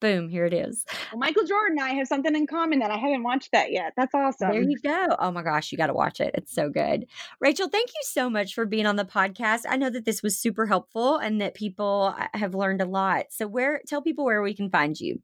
Boom, 0.00 0.30
here 0.30 0.46
it 0.46 0.54
is. 0.54 0.86
Well, 1.12 1.18
Michael 1.18 1.44
Jordan 1.44 1.76
and 1.78 1.86
I 1.86 1.94
have 1.94 2.08
something 2.08 2.34
in 2.34 2.46
common 2.46 2.78
that 2.78 2.90
I 2.90 2.96
haven't 2.96 3.22
watched 3.22 3.52
that 3.52 3.70
yet. 3.70 3.92
That's 3.96 4.14
awesome. 4.14 4.50
There 4.50 4.62
you 4.62 4.78
go. 4.78 5.14
Oh 5.18 5.30
my 5.30 5.42
gosh, 5.42 5.70
you 5.70 5.78
got 5.78 5.88
to 5.88 5.92
watch 5.92 6.20
it. 6.20 6.30
It's 6.34 6.54
so 6.54 6.70
good. 6.70 7.06
Rachel, 7.38 7.68
thank 7.68 7.90
you 7.90 8.00
so 8.04 8.30
much 8.30 8.54
for 8.54 8.64
being 8.64 8.86
on 8.86 8.96
the 8.96 9.04
podcast. 9.04 9.62
I 9.68 9.76
know 9.76 9.90
that 9.90 10.06
this 10.06 10.22
was 10.22 10.38
super 10.38 10.66
helpful 10.66 11.18
and 11.18 11.40
that 11.42 11.54
people 11.54 12.14
uh, 12.18 12.28
have 12.32 12.54
learned 12.54 12.80
a 12.80 12.86
lot. 12.86 13.26
So, 13.30 13.46
where 13.46 13.82
tell 13.86 14.00
people 14.00 14.24
where 14.24 14.42
we 14.42 14.54
can 14.54 14.70
find 14.70 14.98
you. 14.98 15.20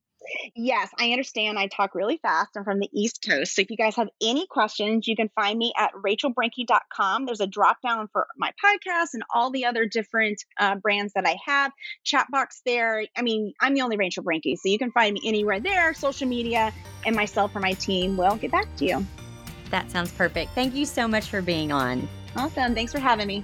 Yes, 0.55 0.91
I 0.99 1.11
understand. 1.13 1.59
I 1.59 1.69
talk 1.69 1.95
really 1.95 2.19
fast. 2.19 2.57
I'm 2.57 2.65
from 2.65 2.81
the 2.81 2.89
East 2.93 3.25
Coast. 3.27 3.55
So 3.55 3.63
if 3.63 3.71
you 3.71 3.77
guys 3.77 3.97
have 3.97 4.09
any 4.23 4.47
questions, 4.47 5.07
you 5.07 5.17
can 5.17 5.31
find 5.35 5.59
me 5.59 5.73
at 5.77 5.93
rachelbrenke.com. 5.93 7.27
There's 7.27 7.41
a 7.41 7.47
drop 7.47 7.79
down 7.83 8.09
for 8.13 8.27
my 8.37 8.53
podcast 8.65 9.15
and 9.15 9.23
all 9.35 9.51
the 9.51 9.65
other 9.67 9.87
different 9.87 10.43
uh, 10.59 10.77
brands 10.77 11.13
that 11.15 11.27
I 11.27 11.37
have. 11.47 11.73
Chat 12.05 12.27
box 12.31 12.63
there. 12.65 13.05
I 13.17 13.23
mean, 13.23 13.53
I'm 13.61 13.75
the 13.75 13.83
only 13.83 13.97
Rachel 13.97 14.25
Brenke. 14.25 14.57
So 14.57 14.69
you 14.69 14.79
can 14.79 14.91
find 14.93 15.15
me 15.15 15.21
anywhere 15.25 15.61
there, 15.61 15.95
social 15.95 16.29
media, 16.29 16.73
and 17.05 17.15
myself 17.15 17.55
or 17.55 17.61
my 17.61 17.73
team 17.75 18.17
will 18.17 18.37
get 18.37 18.51
back 18.51 18.75
to 18.77 18.85
you. 18.85 19.07
That 19.71 19.91
sounds 19.91 20.13
perfect. 20.13 20.53
Thank 20.55 20.75
you 20.75 20.87
so 20.87 21.09
much 21.09 21.27
for 21.27 21.43
being 21.43 21.73
on. 21.73 22.09
Awesome. 22.37 22.75
Thanks 22.75 22.93
for 22.93 23.01
having 23.01 23.27
me. 23.27 23.43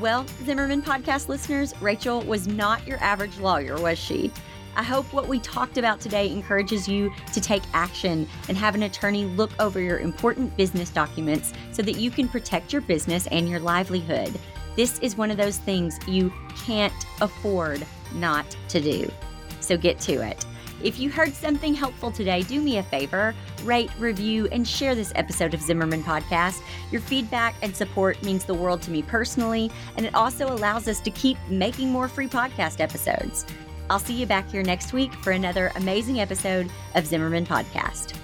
Well, 0.00 0.24
Zimmerman 0.46 0.80
podcast 0.80 1.28
listeners, 1.28 1.74
Rachel 1.78 2.22
was 2.22 2.48
not 2.48 2.86
your 2.86 2.96
average 3.02 3.36
lawyer, 3.38 3.78
was 3.78 3.98
she? 3.98 4.32
I 4.74 4.82
hope 4.82 5.04
what 5.12 5.28
we 5.28 5.40
talked 5.40 5.76
about 5.76 6.00
today 6.00 6.32
encourages 6.32 6.88
you 6.88 7.12
to 7.34 7.40
take 7.40 7.62
action 7.74 8.26
and 8.48 8.56
have 8.56 8.74
an 8.74 8.84
attorney 8.84 9.26
look 9.26 9.50
over 9.60 9.78
your 9.78 9.98
important 9.98 10.56
business 10.56 10.88
documents 10.88 11.52
so 11.70 11.82
that 11.82 11.96
you 11.96 12.10
can 12.10 12.28
protect 12.28 12.72
your 12.72 12.80
business 12.80 13.26
and 13.26 13.46
your 13.46 13.60
livelihood. 13.60 14.32
This 14.74 14.98
is 15.00 15.18
one 15.18 15.30
of 15.30 15.36
those 15.36 15.58
things 15.58 15.98
you 16.08 16.32
can't 16.56 16.94
afford 17.20 17.86
not 18.14 18.56
to 18.70 18.80
do. 18.80 19.12
So 19.60 19.76
get 19.76 20.00
to 20.00 20.26
it. 20.26 20.46
If 20.82 20.98
you 20.98 21.10
heard 21.10 21.34
something 21.34 21.74
helpful 21.74 22.10
today, 22.10 22.40
do 22.40 22.62
me 22.62 22.78
a 22.78 22.82
favor 22.82 23.34
rate, 23.62 23.90
review, 23.98 24.48
and 24.52 24.66
share 24.66 24.94
this 24.94 25.12
episode 25.14 25.54
of 25.54 25.60
Zimmerman 25.60 26.02
Podcast. 26.02 26.62
Your 26.90 27.00
feedback 27.00 27.54
and 27.62 27.74
support 27.74 28.22
means 28.22 28.44
the 28.44 28.54
world 28.54 28.82
to 28.82 28.90
me 28.90 29.02
personally, 29.02 29.70
and 29.96 30.06
it 30.06 30.14
also 30.14 30.52
allows 30.52 30.88
us 30.88 31.00
to 31.00 31.10
keep 31.10 31.36
making 31.48 31.90
more 31.90 32.08
free 32.08 32.28
podcast 32.28 32.80
episodes. 32.80 33.46
I'll 33.88 33.98
see 33.98 34.14
you 34.14 34.26
back 34.26 34.48
here 34.50 34.62
next 34.62 34.92
week 34.92 35.12
for 35.14 35.32
another 35.32 35.72
amazing 35.76 36.20
episode 36.20 36.70
of 36.94 37.06
Zimmerman 37.06 37.46
Podcast. 37.46 38.14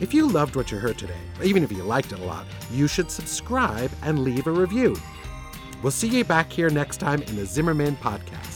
If 0.00 0.14
you 0.14 0.28
loved 0.28 0.56
what 0.56 0.70
you 0.70 0.78
heard 0.78 0.96
today, 0.96 1.20
even 1.42 1.62
if 1.62 1.70
you 1.70 1.82
liked 1.82 2.12
it 2.12 2.20
a 2.20 2.24
lot, 2.24 2.46
you 2.70 2.88
should 2.88 3.10
subscribe 3.10 3.90
and 4.02 4.20
leave 4.20 4.46
a 4.46 4.50
review. 4.50 4.96
We'll 5.82 5.90
see 5.90 6.08
you 6.08 6.24
back 6.24 6.50
here 6.50 6.70
next 6.70 6.98
time 6.98 7.22
in 7.22 7.36
the 7.36 7.44
Zimmerman 7.44 7.96
Podcast. 7.96 8.49